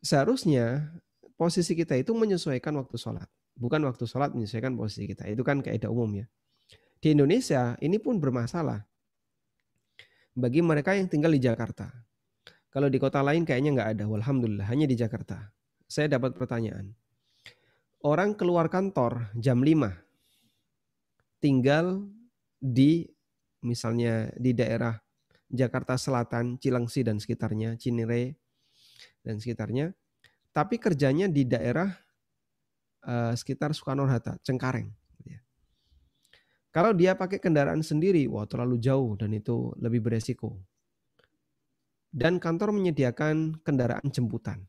Seharusnya 0.00 0.90
posisi 1.36 1.76
kita 1.76 1.94
itu 1.94 2.16
menyesuaikan 2.16 2.74
waktu 2.80 2.96
sholat. 2.96 3.28
Bukan 3.56 3.84
waktu 3.84 4.04
sholat 4.08 4.32
menyesuaikan 4.32 4.74
posisi 4.74 5.06
kita. 5.06 5.28
Itu 5.28 5.44
kan 5.46 5.60
kaidah 5.60 5.92
umum 5.92 6.24
ya. 6.24 6.26
Di 7.02 7.12
Indonesia 7.12 7.76
ini 7.82 7.98
pun 8.00 8.18
bermasalah. 8.18 8.84
Bagi 10.32 10.64
mereka 10.64 10.96
yang 10.96 11.06
tinggal 11.12 11.30
di 11.34 11.42
Jakarta. 11.42 11.92
Kalau 12.72 12.88
di 12.88 12.96
kota 12.96 13.20
lain 13.20 13.44
kayaknya 13.44 13.76
nggak 13.76 13.90
ada. 13.98 14.04
Alhamdulillah 14.08 14.66
hanya 14.68 14.88
di 14.88 14.96
Jakarta. 14.96 15.52
Saya 15.84 16.08
dapat 16.08 16.32
pertanyaan 16.32 16.96
orang 18.02 18.34
keluar 18.34 18.66
kantor 18.66 19.30
jam 19.38 19.62
5 19.62 19.94
tinggal 21.38 22.06
di 22.58 23.06
misalnya 23.62 24.30
di 24.38 24.54
daerah 24.54 24.98
Jakarta 25.46 25.94
Selatan, 25.98 26.58
Cilengsi 26.58 27.06
dan 27.06 27.18
sekitarnya, 27.22 27.78
Cinere 27.78 28.38
dan 29.22 29.38
sekitarnya, 29.38 29.94
tapi 30.50 30.78
kerjanya 30.78 31.30
di 31.30 31.46
daerah 31.46 31.90
uh, 33.06 33.32
sekitar 33.34 33.74
Soekarno 33.74 34.06
Hatta, 34.06 34.38
Cengkareng. 34.42 34.90
Ya. 35.26 35.38
Kalau 36.70 36.94
dia 36.96 37.14
pakai 37.18 37.38
kendaraan 37.42 37.82
sendiri, 37.84 38.26
wah 38.30 38.46
terlalu 38.46 38.78
jauh 38.78 39.14
dan 39.18 39.34
itu 39.34 39.74
lebih 39.78 40.02
beresiko. 40.02 40.58
Dan 42.12 42.36
kantor 42.36 42.76
menyediakan 42.76 43.64
kendaraan 43.64 44.04
jemputan. 44.12 44.68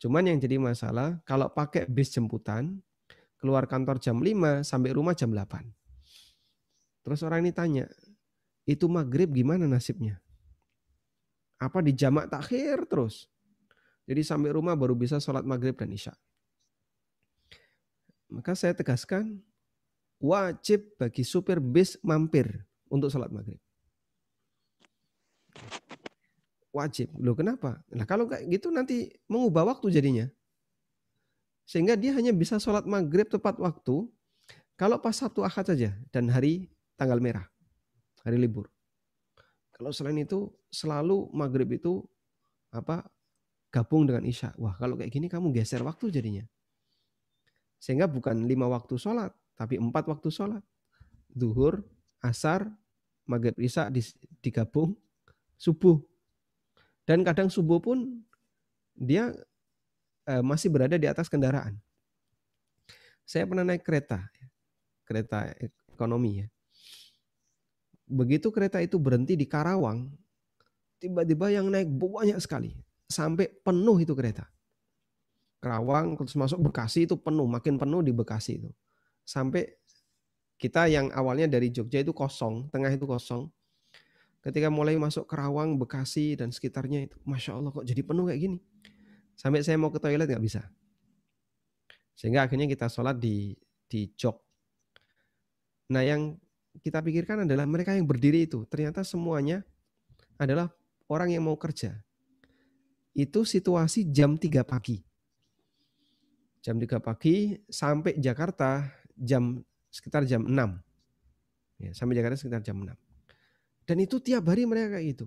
Cuman 0.00 0.26
yang 0.26 0.40
jadi 0.42 0.58
masalah 0.58 1.22
kalau 1.22 1.46
pakai 1.52 1.86
bis 1.86 2.10
jemputan, 2.10 2.82
keluar 3.38 3.70
kantor 3.70 4.02
jam 4.02 4.18
5 4.18 4.66
sampai 4.66 4.90
rumah 4.90 5.14
jam 5.14 5.30
8. 5.30 5.62
Terus 7.02 7.20
orang 7.26 7.42
ini 7.46 7.52
tanya, 7.54 7.86
itu 8.66 8.86
maghrib 8.86 9.30
gimana 9.30 9.66
nasibnya? 9.66 10.22
Apa 11.58 11.82
di 11.82 11.94
jamak 11.94 12.30
takhir 12.30 12.86
terus? 12.90 13.30
Jadi 14.06 14.22
sampai 14.26 14.50
rumah 14.50 14.74
baru 14.74 14.98
bisa 14.98 15.22
sholat 15.22 15.46
maghrib 15.46 15.78
dan 15.78 15.90
isya. 15.94 16.14
Maka 18.32 18.56
saya 18.56 18.72
tegaskan, 18.72 19.36
wajib 20.16 20.88
bagi 20.96 21.22
supir 21.22 21.60
bis 21.60 22.00
mampir 22.00 22.64
untuk 22.88 23.12
sholat 23.12 23.28
maghrib. 23.28 23.60
wajib. 26.72 27.12
Loh 27.20 27.36
kenapa? 27.36 27.84
Nah 27.92 28.08
kalau 28.08 28.26
kayak 28.26 28.48
gitu 28.48 28.72
nanti 28.72 29.12
mengubah 29.28 29.76
waktu 29.76 29.92
jadinya. 29.92 30.26
Sehingga 31.68 31.94
dia 31.94 32.16
hanya 32.16 32.34
bisa 32.34 32.58
sholat 32.58 32.88
maghrib 32.88 33.28
tepat 33.28 33.60
waktu 33.60 34.08
kalau 34.74 34.98
pas 34.98 35.14
Sabtu 35.14 35.46
Ahad 35.46 35.68
saja 35.68 35.94
dan 36.10 36.26
hari 36.32 36.72
tanggal 36.98 37.22
merah, 37.22 37.46
hari 38.26 38.40
libur. 38.40 38.66
Kalau 39.70 39.94
selain 39.94 40.18
itu 40.18 40.50
selalu 40.72 41.30
maghrib 41.30 41.70
itu 41.70 42.02
apa 42.72 43.06
gabung 43.70 44.08
dengan 44.08 44.26
isya. 44.26 44.50
Wah 44.58 44.74
kalau 44.80 44.98
kayak 44.98 45.12
gini 45.12 45.30
kamu 45.30 45.54
geser 45.54 45.84
waktu 45.86 46.10
jadinya. 46.10 46.42
Sehingga 47.82 48.06
bukan 48.06 48.46
lima 48.46 48.70
waktu 48.70 48.94
sholat, 48.94 49.34
tapi 49.58 49.74
empat 49.82 50.06
waktu 50.06 50.30
sholat. 50.30 50.62
Duhur, 51.26 51.82
asar, 52.22 52.70
maghrib 53.26 53.58
isya 53.58 53.90
digabung, 54.38 54.94
subuh 55.58 55.98
dan 57.02 57.26
kadang 57.26 57.50
subuh 57.50 57.82
pun 57.82 58.22
dia 58.94 59.34
uh, 60.30 60.42
masih 60.44 60.70
berada 60.70 60.94
di 60.94 61.10
atas 61.10 61.26
kendaraan. 61.26 61.78
Saya 63.26 63.46
pernah 63.46 63.66
naik 63.66 63.82
kereta, 63.82 64.22
kereta 65.06 65.50
ekonomi 65.94 66.42
ya. 66.42 66.48
begitu 68.12 68.52
kereta 68.52 68.76
itu 68.84 69.00
berhenti 69.00 69.40
di 69.40 69.48
Karawang, 69.48 70.04
tiba-tiba 71.00 71.48
yang 71.48 71.72
naik 71.72 71.88
banyak 71.88 72.36
sekali. 72.42 72.76
Sampai 73.08 73.48
penuh 73.48 74.04
itu 74.04 74.12
kereta. 74.12 74.44
Karawang 75.62 76.18
terus 76.18 76.34
masuk 76.34 76.58
Bekasi 76.58 77.06
itu 77.06 77.14
penuh, 77.14 77.46
makin 77.46 77.78
penuh 77.78 78.02
di 78.02 78.10
Bekasi 78.10 78.58
itu. 78.58 78.70
Sampai 79.22 79.78
kita 80.58 80.90
yang 80.90 81.14
awalnya 81.14 81.46
dari 81.46 81.70
Jogja 81.70 82.02
itu 82.02 82.10
kosong, 82.10 82.66
tengah 82.74 82.90
itu 82.90 83.06
kosong. 83.06 83.46
Ketika 84.42 84.74
mulai 84.74 84.98
masuk 84.98 85.22
Karawang, 85.30 85.78
Bekasi 85.78 86.34
dan 86.34 86.50
sekitarnya 86.50 87.06
itu, 87.06 87.16
masya 87.22 87.54
Allah 87.54 87.70
kok 87.70 87.86
jadi 87.86 88.02
penuh 88.02 88.26
kayak 88.26 88.42
gini. 88.42 88.58
Sampai 89.38 89.62
saya 89.62 89.78
mau 89.78 89.94
ke 89.94 90.02
toilet 90.02 90.26
nggak 90.26 90.42
bisa. 90.42 90.66
Sehingga 92.18 92.42
akhirnya 92.42 92.66
kita 92.66 92.90
sholat 92.90 93.22
di 93.22 93.54
di 93.86 94.10
jok. 94.18 94.34
Nah 95.94 96.02
yang 96.02 96.34
kita 96.82 96.98
pikirkan 96.98 97.46
adalah 97.46 97.70
mereka 97.70 97.94
yang 97.94 98.08
berdiri 98.08 98.50
itu 98.50 98.66
ternyata 98.66 99.06
semuanya 99.06 99.62
adalah 100.42 100.74
orang 101.06 101.30
yang 101.30 101.46
mau 101.46 101.54
kerja. 101.54 102.02
Itu 103.14 103.46
situasi 103.46 104.10
jam 104.10 104.34
3 104.34 104.66
pagi. 104.66 105.11
Jam 106.62 106.78
3 106.78 107.02
pagi 107.02 107.58
sampai 107.66 108.14
Jakarta 108.22 108.86
jam 109.18 109.58
sekitar 109.90 110.22
jam 110.24 110.46
6. 110.46 110.54
Ya, 111.82 111.90
sampai 111.90 112.14
Jakarta 112.14 112.38
sekitar 112.38 112.62
jam 112.62 112.78
6. 112.86 112.94
Dan 113.82 113.96
itu 113.98 114.22
tiap 114.22 114.46
hari 114.46 114.62
mereka 114.62 114.94
kayak 114.94 115.06
gitu. 115.18 115.26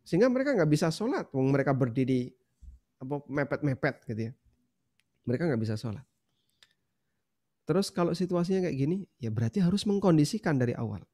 Sehingga 0.00 0.32
mereka 0.32 0.56
nggak 0.56 0.72
bisa 0.72 0.88
sholat. 0.88 1.28
Mereka 1.30 1.76
berdiri 1.76 2.32
apa 2.96 3.20
mepet-mepet 3.28 4.08
gitu 4.08 4.20
ya. 4.28 4.32
Mereka 5.28 5.52
nggak 5.52 5.60
bisa 5.60 5.76
sholat. 5.76 6.02
Terus 7.68 7.92
kalau 7.92 8.16
situasinya 8.16 8.66
kayak 8.66 8.76
gini, 8.80 9.04
ya 9.20 9.28
berarti 9.30 9.60
harus 9.60 9.84
mengkondisikan 9.86 10.58
dari 10.58 10.74
awal. 10.74 11.04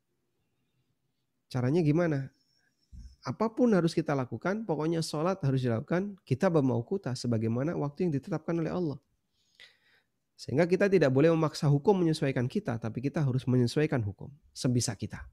Caranya 1.51 1.83
gimana? 1.83 2.31
Apa 3.27 3.51
pun 3.51 3.75
harus 3.75 3.91
kita 3.93 4.15
lakukan, 4.15 4.63
pokoknya 4.63 5.03
sholat 5.03 5.43
harus 5.43 5.61
dilakukan, 5.61 6.15
kita 6.23 6.47
bermaukuta 6.47 7.13
sebagaimana 7.19 7.75
waktu 7.75 8.07
yang 8.07 8.13
ditetapkan 8.15 8.57
oleh 8.63 8.71
Allah. 8.71 8.99
Sehingga 10.37 10.69
kita 10.69 10.93
tidak 10.93 11.09
boleh 11.09 11.33
memaksa 11.33 11.65
hukum 11.73 11.97
menyesuaikan 11.97 12.45
kita, 12.45 12.77
tapi 12.77 13.01
kita 13.01 13.25
harus 13.25 13.49
menyesuaikan 13.49 14.05
hukum 14.05 14.29
sebisa 14.53 14.93
kita. 14.93 15.25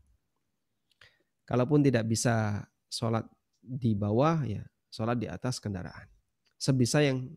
Kalaupun 1.43 1.83
tidak 1.83 2.07
bisa 2.07 2.63
sholat 2.87 3.27
di 3.59 3.91
bawah, 3.99 4.47
ya 4.47 4.63
sholat 4.87 5.19
di 5.19 5.27
atas 5.27 5.59
kendaraan. 5.59 6.07
Sebisa 6.55 7.03
yang 7.03 7.27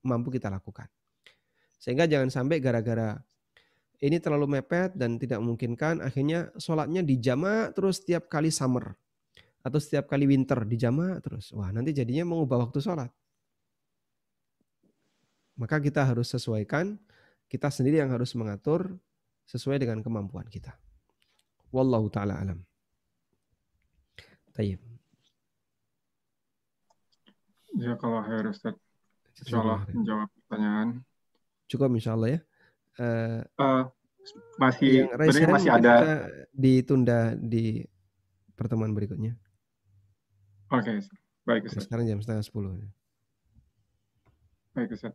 mampu 0.00 0.32
kita 0.32 0.48
lakukan. 0.48 0.88
Sehingga 1.76 2.08
jangan 2.08 2.32
sampai 2.32 2.64
gara-gara 2.64 3.20
ini 4.00 4.16
terlalu 4.16 4.60
mepet 4.60 4.96
dan 4.96 5.20
tidak 5.20 5.44
memungkinkan, 5.44 6.00
akhirnya 6.00 6.48
sholatnya 6.56 7.04
dijamak 7.04 7.76
terus 7.76 8.00
setiap 8.00 8.32
kali 8.32 8.48
summer. 8.48 8.96
Atau 9.60 9.80
setiap 9.80 10.08
kali 10.08 10.24
winter 10.24 10.64
dijamak 10.64 11.20
terus. 11.24 11.52
Wah 11.52 11.68
nanti 11.68 11.92
jadinya 11.92 12.32
mengubah 12.32 12.68
waktu 12.68 12.80
sholat. 12.80 13.12
Maka 15.54 15.78
kita 15.78 16.02
harus 16.02 16.30
sesuaikan, 16.30 16.98
kita 17.46 17.70
sendiri 17.70 18.02
yang 18.02 18.10
harus 18.10 18.34
mengatur 18.34 18.98
sesuai 19.46 19.78
dengan 19.78 20.02
kemampuan 20.02 20.48
kita. 20.50 20.74
Wallahu 21.70 22.10
ta'ala 22.10 22.38
alam. 22.38 22.62
Tayyib. 24.54 24.78
Ya 27.74 27.98
kalau 27.98 28.22
harus 28.22 28.62
Insya 29.42 29.58
Allah 29.58 29.82
menjawab 29.90 30.28
pertanyaan. 30.46 30.88
Cukup 31.66 31.90
insya 31.98 32.14
Allah 32.14 32.38
ya. 32.38 32.40
Uh, 32.94 33.42
uh, 33.58 33.82
masih 34.62 35.10
yang 35.10 35.50
masih 35.50 35.70
ada 35.74 36.30
ditunda 36.54 37.34
di 37.34 37.82
pertemuan 38.54 38.94
berikutnya. 38.94 39.34
Oke, 40.70 41.02
okay. 41.02 41.10
baik 41.42 41.66
Ustaz. 41.66 41.90
Sekarang 41.90 42.06
jam 42.06 42.22
setengah 42.22 42.46
sepuluh. 42.46 42.78
Baik 44.78 44.94
Ustaz. 44.94 45.14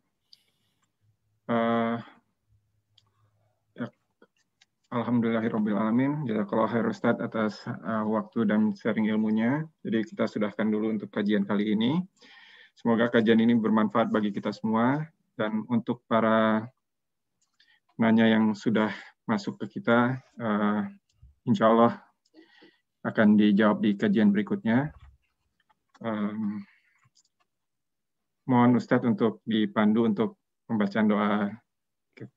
Uh, 1.50 1.98
ya, 3.74 3.90
Alhamdulillahirrahmanirrahim. 4.94 6.30
Jazakallah 6.30 6.70
khair 6.70 6.86
Ustaz 6.86 7.18
atas 7.18 7.66
uh, 7.66 8.06
waktu 8.06 8.46
dan 8.46 8.78
sharing 8.78 9.10
ilmunya. 9.10 9.66
Jadi 9.82 10.06
kita 10.14 10.30
sudahkan 10.30 10.70
dulu 10.70 10.94
untuk 10.94 11.10
kajian 11.10 11.50
kali 11.50 11.74
ini. 11.74 12.06
Semoga 12.78 13.10
kajian 13.10 13.42
ini 13.42 13.58
bermanfaat 13.58 14.14
bagi 14.14 14.30
kita 14.30 14.54
semua 14.54 15.02
dan 15.34 15.66
untuk 15.74 16.06
para 16.06 16.70
nanya 17.98 18.30
yang 18.30 18.54
sudah 18.54 18.94
masuk 19.26 19.58
ke 19.66 19.82
kita, 19.82 20.22
uh, 20.38 20.86
insya 21.50 21.74
Allah 21.74 21.98
akan 23.10 23.42
dijawab 23.42 23.82
di 23.82 23.98
kajian 23.98 24.30
berikutnya. 24.30 24.94
Um, 25.98 26.62
mohon 28.46 28.78
Ustadz 28.78 29.10
untuk 29.10 29.42
dipandu 29.50 30.06
untuk 30.06 30.39
pembacaan 30.70 31.10
doa 31.10 31.50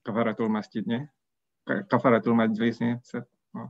kafaratul 0.00 0.48
masjidnya, 0.48 1.12
kafaratul 1.92 2.32
majlisnya. 2.32 3.04
Oh. 3.52 3.68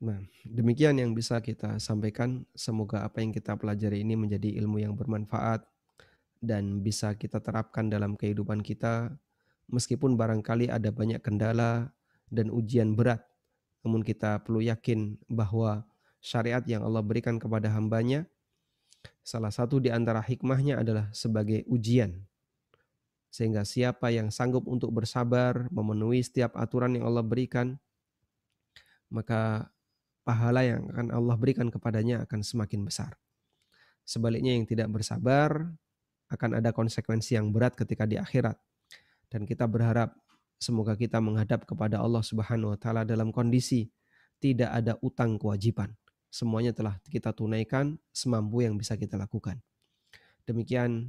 Nah, 0.00 0.24
demikian 0.48 0.96
yang 0.96 1.12
bisa 1.12 1.36
kita 1.44 1.76
sampaikan. 1.76 2.48
Semoga 2.56 3.04
apa 3.04 3.20
yang 3.20 3.36
kita 3.36 3.60
pelajari 3.60 4.00
ini 4.00 4.16
menjadi 4.16 4.56
ilmu 4.64 4.80
yang 4.80 4.96
bermanfaat 4.96 5.68
dan 6.44 6.84
bisa 6.84 7.16
kita 7.16 7.40
terapkan 7.40 7.88
dalam 7.88 8.16
kehidupan 8.20 8.60
kita 8.60 9.16
meskipun 9.72 10.20
barangkali 10.20 10.68
ada 10.68 10.92
banyak 10.92 11.24
kendala 11.24 11.88
dan 12.28 12.52
ujian 12.52 12.92
berat 12.92 13.24
namun 13.80 14.04
kita 14.04 14.44
perlu 14.44 14.60
yakin 14.60 15.16
bahwa 15.28 15.88
syariat 16.20 16.60
yang 16.68 16.84
Allah 16.84 17.00
berikan 17.00 17.40
kepada 17.40 17.72
hambanya 17.72 18.28
salah 19.24 19.52
satu 19.52 19.80
di 19.80 19.88
antara 19.88 20.20
hikmahnya 20.20 20.80
adalah 20.84 21.08
sebagai 21.16 21.64
ujian 21.68 22.20
sehingga 23.34 23.66
siapa 23.66 24.14
yang 24.14 24.30
sanggup 24.30 24.62
untuk 24.70 24.94
bersabar 24.94 25.66
memenuhi 25.74 26.22
setiap 26.22 26.54
aturan 26.54 26.94
yang 26.94 27.10
Allah 27.10 27.26
berikan 27.26 27.74
maka 29.10 29.66
pahala 30.22 30.62
yang 30.62 30.86
akan 30.94 31.10
Allah 31.10 31.34
berikan 31.34 31.66
kepadanya 31.66 32.22
akan 32.22 32.46
semakin 32.46 32.86
besar 32.86 33.18
sebaliknya 34.06 34.54
yang 34.54 34.70
tidak 34.70 34.86
bersabar 34.86 35.74
akan 36.34 36.60
ada 36.60 36.74
konsekuensi 36.74 37.36
yang 37.36 37.54
berat 37.54 37.78
ketika 37.78 38.08
di 38.08 38.16
akhirat. 38.16 38.56
Dan 39.28 39.44
kita 39.44 39.66
berharap 39.66 40.14
semoga 40.58 40.94
kita 40.94 41.18
menghadap 41.18 41.66
kepada 41.66 42.00
Allah 42.00 42.22
Subhanahu 42.22 42.72
wa 42.74 42.78
taala 42.78 43.02
dalam 43.02 43.34
kondisi 43.34 43.90
tidak 44.38 44.70
ada 44.70 44.94
utang 45.00 45.36
kewajiban. 45.36 45.92
Semuanya 46.30 46.74
telah 46.74 46.98
kita 47.06 47.30
tunaikan 47.30 47.98
semampu 48.10 48.66
yang 48.66 48.74
bisa 48.74 48.98
kita 48.98 49.14
lakukan. 49.14 49.62
Demikian 50.44 51.08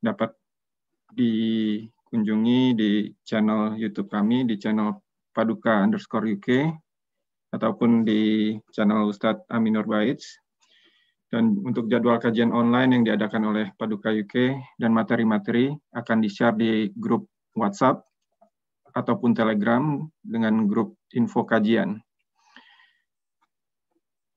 dapat 0.00 0.32
dikunjungi 1.12 2.60
di 2.74 2.90
channel 3.22 3.76
YouTube 3.76 4.08
kami 4.08 4.48
di 4.48 4.56
channel 4.56 4.96
Paduka 5.30 5.84
underscore 5.84 6.26
UK 6.26 6.48
ataupun 7.54 8.02
di 8.02 8.54
channel 8.74 9.06
Ustadz 9.06 9.46
Aminur 9.52 9.86
Baits. 9.86 10.40
Dan 11.30 11.62
untuk 11.62 11.86
jadwal 11.86 12.18
kajian 12.18 12.50
online 12.50 12.90
yang 12.98 13.04
diadakan 13.06 13.54
oleh 13.54 13.66
Paduka 13.78 14.10
UK 14.10 14.58
dan 14.82 14.90
materi-materi 14.90 15.70
akan 15.94 16.18
di-share 16.18 16.58
di 16.58 16.90
grup 16.98 17.30
WhatsApp 17.54 18.02
ataupun 18.90 19.30
Telegram 19.30 20.02
dengan 20.18 20.66
grup 20.66 20.98
info 21.14 21.46
kajian. 21.46 22.02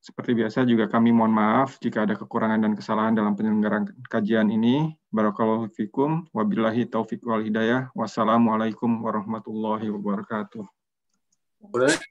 Seperti 0.03 0.35
biasa 0.35 0.67
juga 0.67 0.91
kami 0.91 1.15
mohon 1.15 1.31
maaf 1.31 1.79
jika 1.79 2.03
ada 2.03 2.19
kekurangan 2.19 2.59
dan 2.59 2.75
kesalahan 2.75 3.15
dalam 3.15 3.39
penyelenggaraan 3.39 3.87
kajian 4.11 4.51
ini. 4.51 4.91
Barakallahu 5.07 5.71
fikum, 5.71 6.27
wabillahi 6.35 6.91
taufiq 6.91 7.23
wal 7.23 7.39
hidayah. 7.39 7.87
Wassalamualaikum 7.95 8.99
warahmatullahi 8.99 9.87
wabarakatuh. 9.87 10.67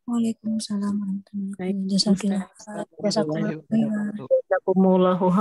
Waalaikumsalam 0.09 0.97
warahmatullahi 0.97 1.77
wabarakatuh. 3.61 5.37